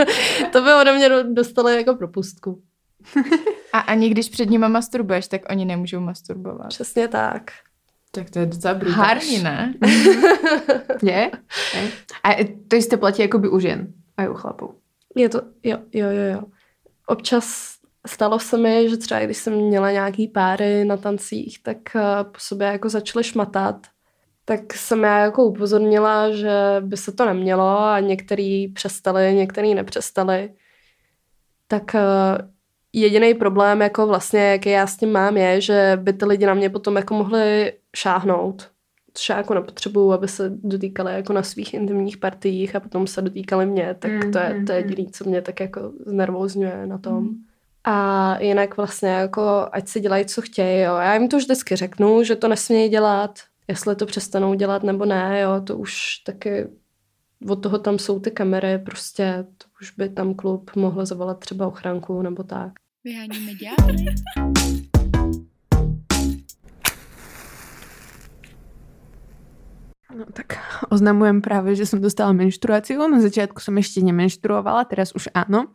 to 0.51 0.61
by 0.61 0.73
ode 0.73 0.95
mě 0.95 1.09
do- 1.09 1.33
dostali 1.33 1.75
jako 1.75 1.95
propustku. 1.95 2.61
A 3.73 3.79
ani 3.79 4.09
když 4.09 4.29
před 4.29 4.49
nima 4.49 4.67
masturbuješ, 4.67 5.27
tak 5.27 5.41
oni 5.49 5.65
nemůžou 5.65 5.99
masturbovat. 5.99 6.67
Přesně 6.67 7.07
tak. 7.07 7.51
Tak 8.15 8.29
to 8.29 8.39
je 8.39 8.45
docela 8.45 8.73
brutální, 8.73 9.07
Harš. 9.07 9.41
ne? 9.41 9.73
Je? 11.03 11.31
Je? 11.75 11.91
A 12.23 12.55
to 12.67 12.75
jisté 12.75 12.97
platí 12.97 13.21
jakoby 13.21 13.49
u 13.49 13.59
žen 13.59 13.93
a 14.17 14.29
u 14.29 14.33
chlapů. 14.33 14.75
Je 15.15 15.29
to, 15.29 15.41
jo, 15.63 15.77
jo, 15.93 16.07
jo, 16.09 16.33
jo. 16.33 16.41
Občas 17.07 17.75
stalo 18.07 18.39
se 18.39 18.57
mi, 18.57 18.89
že 18.89 18.97
třeba 18.97 19.19
když 19.19 19.37
jsem 19.37 19.53
měla 19.53 19.91
nějaký 19.91 20.27
páry 20.27 20.85
na 20.85 20.97
tancích, 20.97 21.63
tak 21.63 21.95
eh, 21.95 22.23
po 22.23 22.39
sobě 22.39 22.67
jako 22.67 22.89
začaly 22.89 23.23
šmatat. 23.23 23.87
Tak 24.45 24.73
jsem 24.73 25.03
já 25.03 25.19
jako 25.19 25.45
upozornila, 25.45 26.31
že 26.31 26.51
by 26.79 26.97
se 26.97 27.11
to 27.11 27.25
nemělo 27.25 27.79
a 27.79 27.99
některý 27.99 28.67
přestali, 28.67 29.33
některý 29.33 29.73
nepřestali. 29.75 30.53
Tak 31.67 31.95
jediný 33.01 33.33
problém, 33.33 33.81
jako 33.81 34.07
vlastně, 34.07 34.51
jaký 34.51 34.69
já 34.69 34.87
s 34.87 34.97
tím 34.97 35.11
mám, 35.11 35.37
je, 35.37 35.61
že 35.61 35.99
by 36.01 36.13
ty 36.13 36.25
lidi 36.25 36.45
na 36.45 36.53
mě 36.53 36.69
potom 36.69 36.95
jako 36.95 37.13
mohli 37.13 37.73
šáhnout. 37.95 38.69
Což 39.13 39.29
já 39.29 39.37
jako 39.37 39.53
nepotřebuju, 39.53 40.11
aby 40.11 40.27
se 40.27 40.51
dotýkali 40.63 41.13
jako 41.13 41.33
na 41.33 41.43
svých 41.43 41.73
intimních 41.73 42.17
partiích 42.17 42.75
a 42.75 42.79
potom 42.79 43.07
se 43.07 43.21
dotýkali 43.21 43.65
mě, 43.65 43.95
tak 43.99 44.11
to 44.31 44.39
je, 44.39 44.63
to 44.65 44.71
je 44.71 44.77
jediný, 44.77 45.11
co 45.11 45.23
mě 45.23 45.41
tak 45.41 45.59
jako 45.59 45.91
znervozňuje 46.05 46.87
na 46.87 46.97
tom. 46.97 47.29
A 47.83 48.37
jinak 48.39 48.77
vlastně 48.77 49.09
jako, 49.09 49.67
ať 49.71 49.87
si 49.87 49.99
dělají, 49.99 50.25
co 50.25 50.41
chtějí, 50.41 50.81
jo. 50.81 50.95
Já 50.95 51.13
jim 51.13 51.29
to 51.29 51.37
vždycky 51.37 51.75
řeknu, 51.75 52.23
že 52.23 52.35
to 52.35 52.47
nesmějí 52.47 52.89
dělat, 52.89 53.39
jestli 53.67 53.95
to 53.95 54.05
přestanou 54.05 54.53
dělat 54.53 54.83
nebo 54.83 55.05
ne, 55.05 55.41
jo, 55.41 55.61
to 55.61 55.77
už 55.77 56.17
taky 56.25 56.67
od 57.49 57.55
toho 57.55 57.79
tam 57.79 57.99
jsou 57.99 58.19
ty 58.19 58.31
kamery, 58.31 58.79
prostě 58.79 59.45
to 59.57 59.65
už 59.81 59.91
by 59.91 60.09
tam 60.09 60.33
klub 60.33 60.71
mohl 60.75 61.05
zavolat 61.05 61.39
třeba 61.39 61.67
ochranku 61.67 62.21
nebo 62.21 62.43
tak. 62.43 62.71
Vyháníme 63.05 63.53
ďábly. 63.53 64.17
No 70.09 70.25
tak 70.33 70.57
oznamujem 70.89 71.37
práve, 71.37 71.77
že 71.77 71.85
som 71.85 72.01
dostala 72.01 72.33
menštruáciu. 72.33 73.05
Na 73.05 73.21
začiatku 73.21 73.61
som 73.61 73.77
ešte 73.77 74.01
nemenštruovala, 74.01 74.89
teraz 74.89 75.13
už 75.13 75.29
áno. 75.37 75.69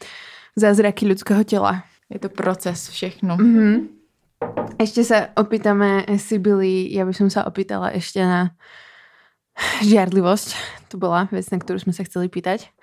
Zázraky 0.59 1.07
ľudského 1.07 1.47
tela. 1.47 1.87
Je 2.11 2.18
to 2.18 2.35
proces 2.35 2.91
všechno. 2.91 3.39
Mhm. 3.39 3.95
Ešte 4.83 5.07
sa 5.07 5.31
opýtame 5.39 6.11
Sibily, 6.18 6.91
ja 6.91 7.07
by 7.07 7.14
som 7.14 7.31
sa 7.31 7.47
opýtala 7.47 7.95
ešte 7.95 8.18
na 8.26 8.59
žiarlivosť. 9.87 10.49
To 10.91 10.99
bola 10.99 11.31
vec, 11.31 11.47
na 11.55 11.62
ktorú 11.62 11.78
sme 11.78 11.95
sa 11.95 12.03
chceli 12.03 12.26
pýtať. 12.26 12.74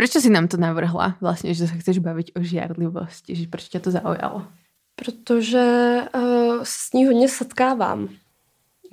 Prečo 0.00 0.16
si 0.16 0.32
nám 0.32 0.48
to 0.48 0.56
navrhla 0.56 1.20
vlastne, 1.20 1.52
že 1.52 1.68
sa 1.68 1.76
chceš 1.76 2.00
baviť 2.00 2.32
o 2.32 2.40
žiarlivosti? 2.40 3.36
Že 3.36 3.52
prečo 3.52 3.68
ťa 3.68 3.84
to 3.84 3.90
zaujalo? 3.92 4.48
Protože 4.96 5.64
uh, 6.08 6.64
s 6.64 6.92
ní 6.96 7.04
hodně 7.04 7.28
setkávám. 7.28 8.08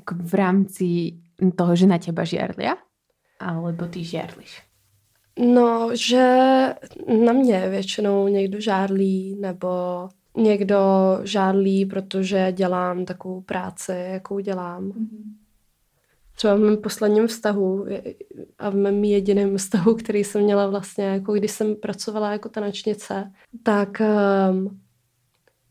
Ako 0.03 0.15
v 0.19 0.33
rámci 0.33 0.87
toho, 1.55 1.75
že 1.79 1.87
na 1.87 1.95
teba 1.95 2.27
žiarlia? 2.27 2.75
Alebo 3.39 3.87
ty 3.87 4.03
žiarliš? 4.03 4.61
No, 5.39 5.95
že 5.95 6.27
na 7.23 7.33
mě 7.33 7.69
většinou 7.69 8.27
někdo 8.27 8.59
žádlí, 8.59 9.37
nebo 9.39 9.69
někdo 10.37 10.79
žádlí, 11.23 11.85
protože 11.85 12.51
dělám 12.51 13.05
takovou 13.05 13.41
práci, 13.41 13.91
jakou 14.11 14.39
dělám. 14.39 14.91
Třeba 16.37 16.55
v 16.55 16.59
mém 16.59 16.77
posledním 16.77 17.27
vztahu 17.27 17.85
a 18.57 18.69
v 18.69 18.75
mém 18.75 19.03
jediném 19.03 19.57
vztahu, 19.57 19.95
který 19.95 20.23
jsem 20.23 20.41
měla 20.41 20.67
vlastně, 20.67 21.05
jako 21.05 21.33
když 21.33 21.51
jsem 21.51 21.75
pracovala 21.75 22.31
jako 22.31 22.49
tanečnice, 22.49 23.31
tak 23.63 24.01
um, 24.49 24.79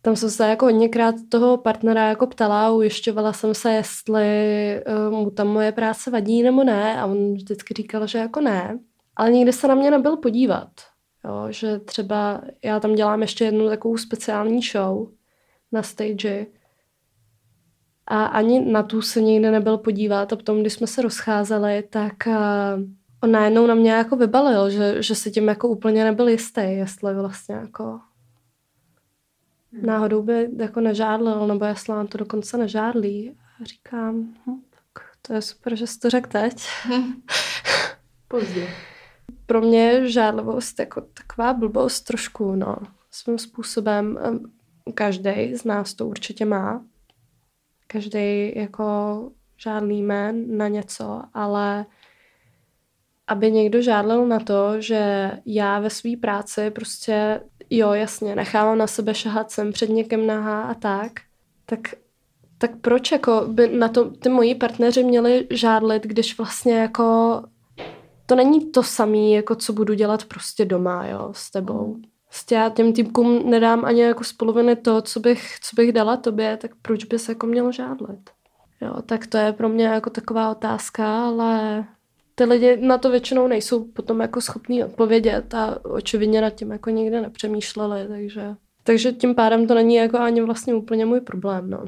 tam 0.02 0.16
jsem 0.16 0.30
se 0.30 0.48
jako 0.48 0.64
hodněkrát 0.64 1.14
toho 1.28 1.56
partnera 1.56 2.08
jako 2.08 2.26
ptala, 2.26 2.70
ujišťovala 2.70 3.32
jsem 3.32 3.54
se, 3.54 3.72
jestli 3.72 4.24
um, 5.10 5.14
mu 5.14 5.30
tam 5.30 5.48
moje 5.48 5.72
práce 5.72 6.10
vadí 6.10 6.42
nebo 6.42 6.64
ne 6.64 7.00
a 7.00 7.06
on 7.06 7.34
vždycky 7.34 7.74
říkal, 7.74 8.06
že 8.06 8.18
jako 8.18 8.40
ne. 8.40 8.78
Ale 9.16 9.32
nikdy 9.32 9.52
se 9.52 9.68
na 9.68 9.74
mě 9.74 9.90
nebyl 9.90 10.16
podívat. 10.16 10.68
Jo, 11.24 11.46
že 11.50 11.78
třeba 11.78 12.40
já 12.64 12.80
tam 12.80 12.94
dělám 12.94 13.22
ještě 13.22 13.44
jednu 13.44 13.68
takovou 13.68 13.96
speciální 13.96 14.60
show 14.62 15.08
na 15.72 15.82
stage 15.82 16.46
a 18.06 18.24
ani 18.24 18.72
na 18.72 18.82
tu 18.82 19.02
se 19.02 19.20
nikdy 19.20 19.50
nebyl 19.50 19.78
podívat 19.78 20.32
a 20.32 20.36
potom, 20.36 20.60
když 20.60 20.72
jsme 20.72 20.86
se 20.86 21.02
rozcházeli, 21.02 21.84
tak 21.90 22.14
uh, 22.26 22.34
on 23.22 23.30
najednou 23.30 23.66
na 23.66 23.74
mě 23.74 23.90
jako 23.90 24.16
vybalil, 24.16 24.70
že, 24.70 25.02
že 25.02 25.14
si 25.14 25.30
tím 25.30 25.48
jako 25.48 25.68
úplně 25.68 26.04
nebyl 26.04 26.28
jistý, 26.28 26.60
jestli 26.60 27.14
vlastně 27.14 27.54
jako 27.54 28.00
náhodou 29.82 30.22
by 30.22 30.48
jako 30.56 30.80
nežádlil, 30.80 31.46
nebo 31.46 31.64
jestli 31.64 31.92
nám 31.92 32.06
to 32.06 32.18
dokonce 32.18 32.58
nežádlí. 32.58 33.36
A 33.60 33.64
říkám, 33.64 34.34
hm, 34.46 34.60
tak 34.70 35.04
To 35.22 35.32
je 35.32 35.42
super, 35.42 35.76
že 35.76 35.86
jsi 35.86 35.98
to 35.98 36.10
řekl 36.10 36.28
teď. 36.28 36.66
Pozdě. 38.28 38.68
Pro 39.46 39.60
mě 39.60 39.78
je 39.78 40.10
žádlivost 40.10 40.78
jako 40.78 41.00
taková 41.00 41.52
blbost 41.52 42.00
trošku, 42.00 42.54
no. 42.54 42.76
Svým 43.10 43.38
způsobem 43.38 44.18
každý 44.94 45.54
z 45.56 45.64
nás 45.64 45.94
to 45.94 46.06
určitě 46.06 46.44
má. 46.44 46.84
Každý 47.86 48.52
jako 48.58 48.84
žádlíme 49.56 50.32
na 50.32 50.68
něco, 50.68 51.22
ale 51.34 51.86
aby 53.26 53.52
někdo 53.52 53.82
žádlil 53.82 54.26
na 54.26 54.40
to, 54.40 54.80
že 54.80 55.30
já 55.46 55.80
ve 55.80 55.90
své 55.90 56.10
práci 56.20 56.70
prostě, 56.70 57.40
jo, 57.70 57.92
jasně, 57.92 58.36
nechávám 58.36 58.78
na 58.78 58.86
sebe 58.86 59.14
šahat 59.14 59.50
sem 59.50 59.72
před 59.72 59.90
někým 59.90 60.26
nahá 60.26 60.62
a 60.62 60.74
tak, 60.74 61.12
tak, 61.66 61.80
tak 62.58 62.70
proč 62.80 63.12
jako 63.12 63.44
by 63.48 63.68
na 63.68 63.88
to 63.88 64.10
ty 64.10 64.28
moji 64.28 64.54
partneři 64.54 65.04
měli 65.04 65.46
žádlit, 65.50 66.02
když 66.02 66.38
vlastně 66.38 66.78
jako 66.78 67.42
to 68.26 68.34
není 68.34 68.70
to 68.70 68.82
samé, 68.82 69.28
jako 69.28 69.54
co 69.54 69.72
budu 69.72 69.94
dělat 69.94 70.24
prostě 70.24 70.64
doma, 70.64 71.06
jo, 71.06 71.30
s 71.32 71.50
tebou. 71.50 71.94
Prostě 71.94 72.15
já 72.50 72.68
těm 72.68 72.92
týpkům 72.92 73.50
nedám 73.50 73.84
ani 73.84 74.02
jako 74.02 74.24
z 74.24 74.32
poloviny 74.32 74.76
to, 74.76 75.02
co 75.02 75.20
bych, 75.20 75.58
co 75.60 75.76
bych 75.76 75.92
dala 75.92 76.16
tobě, 76.16 76.56
tak 76.56 76.70
proč 76.82 77.04
by 77.04 77.18
se 77.18 77.32
jako 77.32 77.46
měl 77.46 77.72
žádlit? 77.72 78.30
Jo, 78.80 79.02
tak 79.06 79.26
to 79.26 79.38
je 79.38 79.52
pro 79.52 79.68
mě 79.68 79.84
jako 79.84 80.10
taková 80.10 80.50
otázka, 80.50 81.26
ale 81.26 81.84
ty 82.34 82.44
lidi 82.44 82.76
na 82.76 82.98
to 82.98 83.10
většinou 83.10 83.46
nejsou 83.46 83.84
potom 83.84 84.20
jako 84.20 84.40
schopní 84.40 84.84
odpovědět 84.84 85.54
a 85.54 85.84
očividně 85.84 86.40
nad 86.40 86.50
tím 86.50 86.70
jako 86.70 86.90
nikdy 86.90 87.20
nepřemýšleli, 87.20 88.08
takže, 88.08 88.54
takže 88.82 89.12
tím 89.12 89.34
pádem 89.34 89.66
to 89.66 89.74
není 89.74 89.94
jako 89.94 90.18
ani 90.18 90.42
vlastně 90.42 90.74
úplně 90.74 91.06
můj 91.06 91.20
problém, 91.20 91.70
no. 91.70 91.84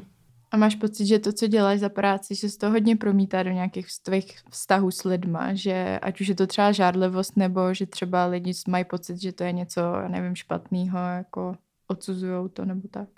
A 0.51 0.57
máš 0.57 0.75
pocit, 0.75 1.05
že 1.05 1.19
to, 1.19 1.33
co 1.33 1.47
děláš 1.47 1.79
za 1.79 1.89
práci, 1.89 2.35
že 2.35 2.49
se 2.49 2.57
to 2.57 2.69
hodně 2.69 2.95
promítá 2.95 3.43
do 3.43 3.49
nějakých 3.49 3.87
tvých 4.03 4.37
vztahů 4.49 4.91
s 4.91 5.03
lidma, 5.03 5.53
že 5.53 5.99
ať 6.01 6.21
už 6.21 6.27
je 6.27 6.35
to 6.35 6.47
třeba 6.47 6.71
žádlivost, 6.71 7.37
nebo 7.37 7.73
že 7.73 7.85
třeba 7.85 8.25
lidi 8.25 8.53
mají 8.67 8.85
pocit, 8.85 9.21
že 9.21 9.31
to 9.31 9.43
je 9.43 9.51
něco, 9.51 9.81
nevím, 10.07 10.35
špatného, 10.35 10.97
jako 10.97 11.55
odsuzují 11.87 12.49
to 12.49 12.65
nebo 12.65 12.87
tak? 12.91 13.09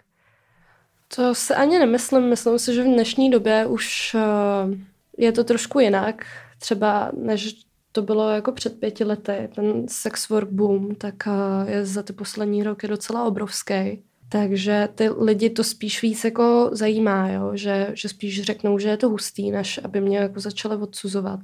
To 1.15 1.35
se 1.35 1.55
ani 1.55 1.79
nemyslím. 1.79 2.29
Myslím 2.29 2.59
si, 2.59 2.73
že 2.73 2.83
v 2.83 2.85
dnešní 2.85 3.29
době 3.29 3.65
už 3.65 4.15
uh, 4.15 4.73
je 5.17 5.31
to 5.31 5.43
trošku 5.43 5.79
jinak. 5.79 6.25
Třeba 6.59 7.11
než 7.17 7.65
to 7.91 8.01
bylo 8.01 8.29
jako 8.29 8.51
před 8.51 8.79
pěti 8.79 9.03
lety, 9.03 9.49
ten 9.55 9.87
sex 9.87 10.29
work 10.29 10.49
boom, 10.49 10.95
tak 10.95 11.15
uh, 11.27 11.69
je 11.69 11.85
za 11.85 12.03
ty 12.03 12.13
poslední 12.13 12.63
roky 12.63 12.87
docela 12.87 13.23
obrovský. 13.23 14.03
Takže 14.31 14.89
ty 14.95 15.09
lidi 15.09 15.49
to 15.49 15.63
spíš 15.63 16.01
víc 16.01 16.23
jako 16.23 16.69
zajímá, 16.73 17.29
jo? 17.29 17.51
Že, 17.53 17.91
že 17.93 18.09
spíš 18.09 18.41
řeknou, 18.41 18.79
že 18.79 18.89
je 18.89 18.97
to 18.97 19.09
hustý, 19.09 19.51
než 19.51 19.79
aby 19.83 20.01
mě 20.01 20.17
jako 20.17 20.39
začaly 20.39 20.75
odsuzovat. 20.75 21.39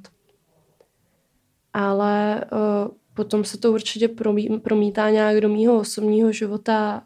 Ale 1.72 2.44
uh, 2.52 2.94
potom 3.14 3.44
se 3.44 3.58
to 3.58 3.72
určitě 3.72 4.08
promí, 4.08 4.60
promítá 4.60 5.10
nějak 5.10 5.40
do 5.40 5.48
mýho 5.48 5.78
osobního 5.78 6.32
života. 6.32 7.02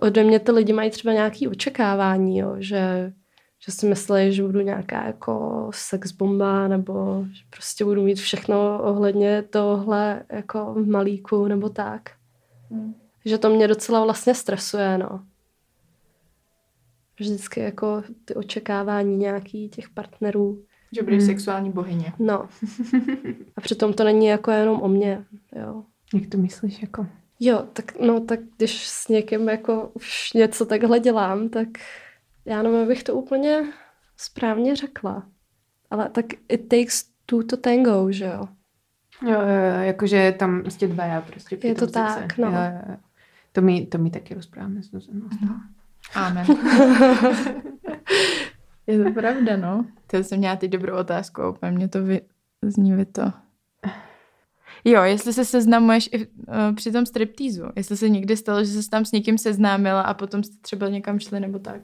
Ode 0.00 0.24
mě 0.24 0.38
ty 0.38 0.52
lidi 0.52 0.72
mají 0.72 0.90
třeba 0.90 1.14
nějaké 1.14 1.48
očekávání, 1.48 2.38
jo? 2.38 2.56
Že, 2.58 3.12
že 3.58 3.72
si 3.72 3.86
myslí, 3.86 4.32
že 4.32 4.42
budu 4.42 4.60
nějaká 4.60 5.06
jako 5.06 5.68
sex 5.74 6.12
bomba, 6.12 6.68
nebo 6.68 7.24
že 7.32 7.42
prostě 7.50 7.84
budu 7.84 8.02
mít 8.02 8.18
všechno 8.18 8.80
ohledně 8.82 9.42
tohle 9.42 10.24
jako 10.32 10.74
v 10.74 10.88
malíku, 10.88 11.46
nebo 11.46 11.68
tak. 11.68 12.10
Hmm 12.70 13.05
že 13.26 13.38
to 13.38 13.50
mě 13.50 13.68
docela 13.68 14.04
vlastně 14.04 14.34
stresuje, 14.34 14.98
no. 14.98 15.24
Vždycky 17.20 17.60
jako 17.60 18.02
ty 18.24 18.34
očekávání 18.34 19.16
nějaký 19.16 19.68
těch 19.68 19.88
partnerů. 19.88 20.64
Že 20.92 21.02
budeš 21.02 21.18
hmm. 21.18 21.26
sexuální 21.26 21.72
bohyně. 21.72 22.12
No. 22.18 22.48
A 23.56 23.60
přitom 23.60 23.92
to 23.92 24.04
není 24.04 24.26
jako 24.26 24.50
jenom 24.50 24.82
o 24.82 24.88
mně, 24.88 25.24
jo. 25.56 25.84
Jak 26.14 26.26
to 26.28 26.38
myslíš 26.38 26.82
jako? 26.82 27.06
Jo, 27.40 27.66
tak 27.72 27.98
no, 27.98 28.20
tak 28.20 28.40
když 28.56 28.86
s 28.86 29.08
někým 29.08 29.48
jako 29.48 29.90
už 29.94 30.32
něco 30.32 30.66
takhle 30.66 31.00
dělám, 31.00 31.48
tak 31.48 31.68
já 32.44 32.62
nevím, 32.62 32.80
abych 32.80 33.02
to 33.02 33.14
úplně 33.14 33.72
správně 34.16 34.76
řekla. 34.76 35.26
Ale 35.90 36.08
tak 36.08 36.26
it 36.48 36.68
takes 36.68 37.04
two 37.26 37.42
to 37.42 37.56
tango, 37.56 38.12
že 38.12 38.24
jo? 38.24 38.48
Jo, 39.22 39.40
jo, 39.40 39.40
jo 39.40 39.82
jakože 39.82 40.34
tam 40.38 40.70
jste 40.70 40.88
dva 40.88 41.04
já 41.04 41.20
prostě. 41.20 41.58
Je 41.62 41.74
to 41.74 41.86
tak, 41.86 42.38
no. 42.38 42.46
Jo, 42.46 42.54
jo, 42.54 42.80
jo. 42.88 42.96
To 43.56 43.62
mi, 43.62 43.86
to 43.86 43.98
mi 43.98 44.10
taky 44.10 44.34
rozpráváme 44.34 44.82
s 44.82 44.90
Zuzanou. 44.90 45.28
No. 45.42 45.60
Amen. 46.14 46.46
je 48.86 49.04
to 49.04 49.10
pravda, 49.10 49.56
no. 49.56 49.86
To 50.06 50.16
jsem 50.16 50.38
měla 50.38 50.56
teď 50.56 50.70
dobrou 50.70 50.96
otázku 50.96 51.42
a 51.42 51.48
úplně 51.50 51.72
mě 51.72 51.88
to 51.88 52.04
vy, 52.04 52.20
zní 52.62 52.92
vy 52.92 53.04
to. 53.04 53.32
Jo, 54.84 55.02
jestli 55.02 55.32
se 55.32 55.44
seznamuješ 55.44 56.08
i 56.12 56.26
uh, 56.26 56.34
při 56.74 56.92
tom 56.92 57.06
striptýzu. 57.06 57.64
Jestli 57.76 57.96
se 57.96 58.08
někdy 58.08 58.36
stalo, 58.36 58.64
že 58.64 58.82
jsi 58.82 58.90
tam 58.90 59.04
s 59.04 59.12
někým 59.12 59.38
seznámila 59.38 60.00
a 60.00 60.14
potom 60.14 60.42
jste 60.42 60.56
třeba 60.60 60.88
někam 60.88 61.18
šli 61.18 61.40
nebo 61.40 61.58
tak. 61.58 61.80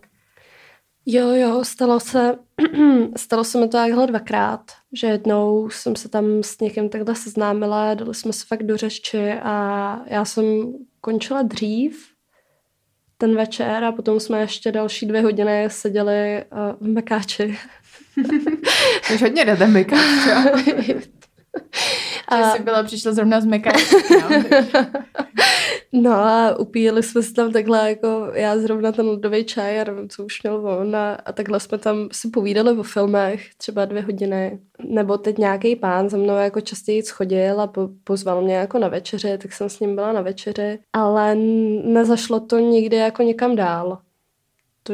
Jo, 1.07 1.31
jo, 1.31 1.64
stalo 1.64 2.01
se, 2.01 2.39
stalo 3.16 3.45
se 3.45 3.61
mi 3.61 3.68
to 3.68 3.77
takhle 3.77 4.07
dvakrát, 4.07 4.73
že 4.93 5.07
jednou 5.07 5.70
jsem 5.70 5.97
se 5.97 6.09
tam 6.09 6.25
s 6.43 6.61
někým 6.61 6.89
takhle 6.89 7.14
seznámila, 7.14 7.95
dali 7.95 8.14
jsme 8.14 8.33
se 8.33 8.47
fakt 8.47 8.62
do 8.62 8.77
řeči 8.77 9.33
a 9.33 10.01
já 10.07 10.25
jsem 10.25 10.45
končila 11.05 11.42
dřív 11.42 12.12
ten 13.18 13.36
večer 13.36 13.84
a 13.84 13.92
potom 13.92 14.20
jsme 14.20 14.40
ještě 14.40 14.72
další 14.72 15.07
dvě 15.07 15.22
hodiny 15.22 15.64
seděli 15.68 16.44
uh, 16.53 16.88
v 16.88 16.92
Mekáči. 16.92 17.59
Už 19.14 19.22
hodně 19.22 19.44
ráda 19.44 19.66
Mekáč, 19.66 20.00
A... 22.28 22.36
Že 22.36 22.44
jsi 22.57 22.62
byla, 22.62 22.82
přišla 22.82 23.12
zrovna 23.12 23.40
z 23.40 23.44
Mekáči. 23.44 23.96
No 25.94 26.12
a 26.12 26.59
upíjeli 26.59 27.03
jsme 27.03 27.22
se 27.22 27.32
tam 27.32 27.53
takhle, 27.53 27.88
jako 27.88 28.30
já 28.34 28.59
zrovna 28.59 28.92
ten 28.92 29.09
ledový 29.09 29.44
čaj 29.44 29.80
a 29.80 29.84
nevím, 29.84 30.09
co 30.09 30.24
už 30.24 30.42
měl 30.42 30.66
on 30.66 30.96
a, 30.96 31.14
a 31.14 31.32
takhle 31.32 31.61
jsme 31.61 31.78
tam 31.78 32.09
si 32.12 32.28
povídali 32.28 32.78
o 32.78 32.82
filmech 32.82 33.55
třeba 33.57 33.84
dvě 33.84 34.03
hodiny. 34.03 34.59
Nebo 34.84 35.18
teď 35.18 35.38
nějaký 35.38 35.76
pán 35.76 36.09
za 36.09 36.16
mnou 36.16 36.36
jako 36.36 36.61
častěji 36.61 37.03
schodil 37.03 37.61
a 37.61 37.66
po, 37.66 37.88
pozval 38.05 38.42
mě 38.42 38.55
jako 38.55 38.78
na 38.78 38.88
večeři, 38.88 39.38
tak 39.38 39.53
jsem 39.53 39.68
s 39.68 39.80
ním 39.80 39.94
byla 39.94 40.12
na 40.12 40.20
večeři, 40.20 40.78
ale 40.92 41.34
nezašlo 41.84 42.40
to 42.40 42.59
nikdy 42.59 42.96
jako 42.96 43.22
někam 43.22 43.57
dál. 43.57 43.98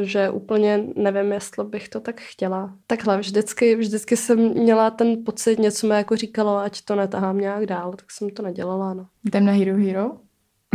Že 0.01 0.29
úplně 0.29 0.83
nevím, 0.95 1.31
jestli 1.31 1.65
bych 1.65 1.89
to 1.89 1.99
tak 1.99 2.21
chtěla. 2.21 2.73
Takhle, 2.87 3.17
vždycky, 3.17 3.75
vždycky 3.75 4.17
jsem 4.17 4.39
měla 4.39 4.89
ten 4.89 5.23
pocit, 5.25 5.59
něco 5.59 5.87
mi 5.87 5.95
jako 5.95 6.15
říkalo, 6.15 6.57
ať 6.57 6.81
to 6.81 6.95
netahám 6.95 7.37
nějak 7.37 7.65
dál, 7.65 7.91
tak 7.91 8.11
jsem 8.11 8.29
to 8.29 8.43
nedělala, 8.43 8.93
no. 8.93 9.07
Jdem 9.27 9.45
na 9.45 9.51
Hero 9.51 9.77
Hero? 9.77 10.11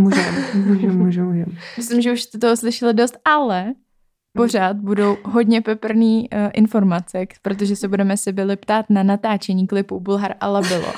Můžem, 0.00 0.34
můžem, 0.54 0.98
můžem, 0.98 1.26
můžem. 1.26 1.56
Myslím, 1.76 2.00
že 2.00 2.12
už 2.12 2.22
jste 2.22 2.38
toho 2.38 2.56
slyšeli 2.56 2.94
dost, 2.94 3.18
ale 3.24 3.74
pořád 4.36 4.76
budou 4.76 5.16
hodně 5.24 5.60
peprný 5.60 6.28
uh, 6.32 6.50
informace, 6.52 7.26
protože 7.42 7.76
se 7.76 7.88
budeme 7.88 8.16
se 8.16 8.32
byli 8.32 8.56
ptát 8.56 8.86
na 8.90 9.02
natáčení 9.02 9.66
klipu 9.66 10.00
Bulhar 10.00 10.34
a 10.40 10.48
Labilo. 10.48 10.92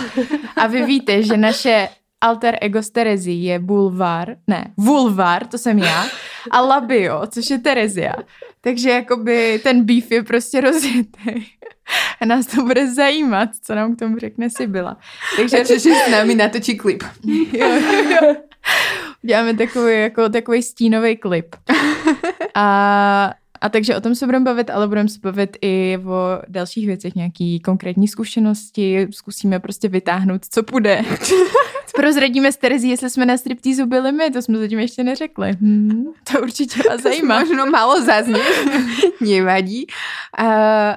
A 0.57 0.67
vy 0.67 0.85
víte, 0.85 1.23
že 1.23 1.37
naše 1.37 1.89
alter 2.27 2.59
ego 2.61 2.83
z 2.83 2.91
Terezy 2.91 3.33
je 3.33 3.59
Bulvar, 3.59 4.37
ne, 4.47 4.64
Vulvar, 4.77 5.47
to 5.47 5.59
jsem 5.59 5.79
já, 5.79 6.07
a 6.51 6.61
Labio, 6.61 7.22
což 7.27 7.51
je 7.51 7.59
Terezia. 7.59 8.12
Takže 8.61 8.91
jakoby 8.91 9.61
ten 9.62 9.85
beef 9.85 10.11
je 10.11 10.22
prostě 10.22 10.61
rozjetý. 10.61 11.47
A 12.20 12.24
nás 12.24 12.47
to 12.47 12.62
bude 12.62 12.95
zajímat, 12.95 13.49
co 13.62 13.74
nám 13.74 13.97
k 13.97 13.99
tomu 13.99 14.18
řekne 14.18 14.51
Sibila. 14.51 14.97
Takže 15.37 15.64
že 15.64 15.79
s 15.79 16.11
námi 16.11 16.35
natočí 16.35 16.77
klip. 16.77 17.03
jo, 17.53 17.68
jo. 18.11 18.35
Děláme 19.22 19.55
takový, 19.55 20.01
jako, 20.01 20.29
takový 20.29 20.62
stínový 20.62 21.16
klip. 21.16 21.57
A, 22.55 23.33
a 23.61 23.68
takže 23.68 23.97
o 23.97 24.01
tom 24.01 24.14
se 24.14 24.27
budeme 24.27 24.45
bavit, 24.45 24.70
ale 24.70 24.89
budeme 24.89 25.09
se 25.09 25.18
bavit 25.22 25.57
i 25.62 25.99
o 26.07 26.43
dalších 26.49 26.87
věcech, 26.87 27.14
nějaký 27.14 27.61
konkrétní 27.61 28.09
zkušenosti, 28.09 29.09
zkusíme 29.11 29.61
prostě 29.61 29.89
vytáhnout, 29.89 30.43
co 30.51 30.62
půjde. 30.62 31.05
Prozradíme 31.97 32.53
s 32.53 32.57
Terezí, 32.57 32.89
jestli 32.89 33.11
jsme 33.11 33.27
na 33.27 33.37
striptýzu 33.37 33.87
byli 33.87 34.13
my, 34.13 34.31
to 34.31 34.43
jsme 34.43 34.59
zatím 34.59 34.79
ještě 34.79 35.05
neřekli. 35.05 35.53
Hmm, 35.53 36.05
to 36.33 36.41
určitě 36.41 36.83
vás 36.89 37.03
zajímá. 37.09 37.41
Možno 37.41 37.67
málo 37.67 38.03
zazně, 38.05 38.41
nevadí. 39.21 39.87
Uh, 40.41 40.47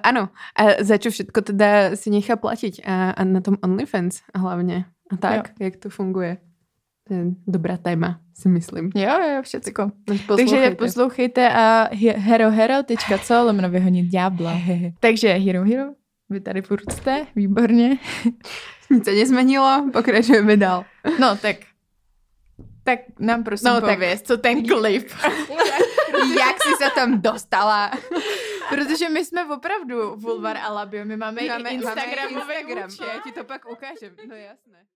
ano, 0.03 0.29
a 0.55 0.83
za 0.83 0.97
čo 0.97 1.11
všetko 1.11 1.41
teda 1.41 1.95
si 1.95 2.09
nechá 2.09 2.35
platit 2.35 2.83
a, 2.85 3.11
a 3.11 3.23
na 3.23 3.41
tom 3.41 3.57
OnlyFans 3.63 4.21
hlavně. 4.35 4.85
A 5.11 5.17
tak, 5.17 5.47
jo. 5.47 5.65
jak 5.65 5.75
to 5.75 5.89
funguje 5.89 6.37
dobrá 7.47 7.77
téma, 7.77 8.19
si 8.33 8.49
myslím. 8.49 8.91
Jo, 8.95 9.19
jo, 9.35 9.41
všecko. 9.41 9.91
Takže 10.37 10.71
poslouchejte 10.71 11.49
a 11.49 11.89
herohero.co 12.15 13.43
lomeno 13.43 13.69
vyhonit 13.69 14.05
ďábla. 14.05 14.53
Takže 14.99 15.33
Hero 15.33 15.63
Hero, 15.63 15.93
vy 16.29 16.39
tady 16.39 16.61
furt 16.61 16.91
jste, 16.91 17.25
výborně. 17.35 17.97
Nic 18.95 19.05
se 19.05 19.11
nezměnilo, 19.11 19.89
pokračujeme 19.93 20.57
dál. 20.57 20.85
No, 21.19 21.37
tak 21.37 21.55
tak 22.83 22.99
nám 23.19 23.43
prosím 23.43 23.69
no, 23.69 23.81
pověz, 23.81 24.21
tak... 24.21 24.27
co 24.27 24.37
ten 24.37 24.67
klip. 24.67 25.09
Jak 26.39 26.55
jsi 26.63 26.83
se 26.83 26.89
tam 26.95 27.21
dostala? 27.21 27.91
Protože 28.69 29.09
my 29.09 29.25
jsme 29.25 29.45
opravdu 29.45 30.15
Vulvar 30.15 30.57
a 30.57 30.73
Labio, 30.73 31.05
my 31.05 31.17
máme, 31.17 31.41
máme 31.47 31.69
i 31.69 31.73
Instagramový 31.73 32.35
Instagram. 32.35 32.89
účet. 32.89 33.05
Já 33.13 33.21
ti 33.21 33.31
to 33.31 33.43
pak 33.43 33.71
ukážem, 33.71 34.15
no 34.27 34.35
jasné. 34.35 34.85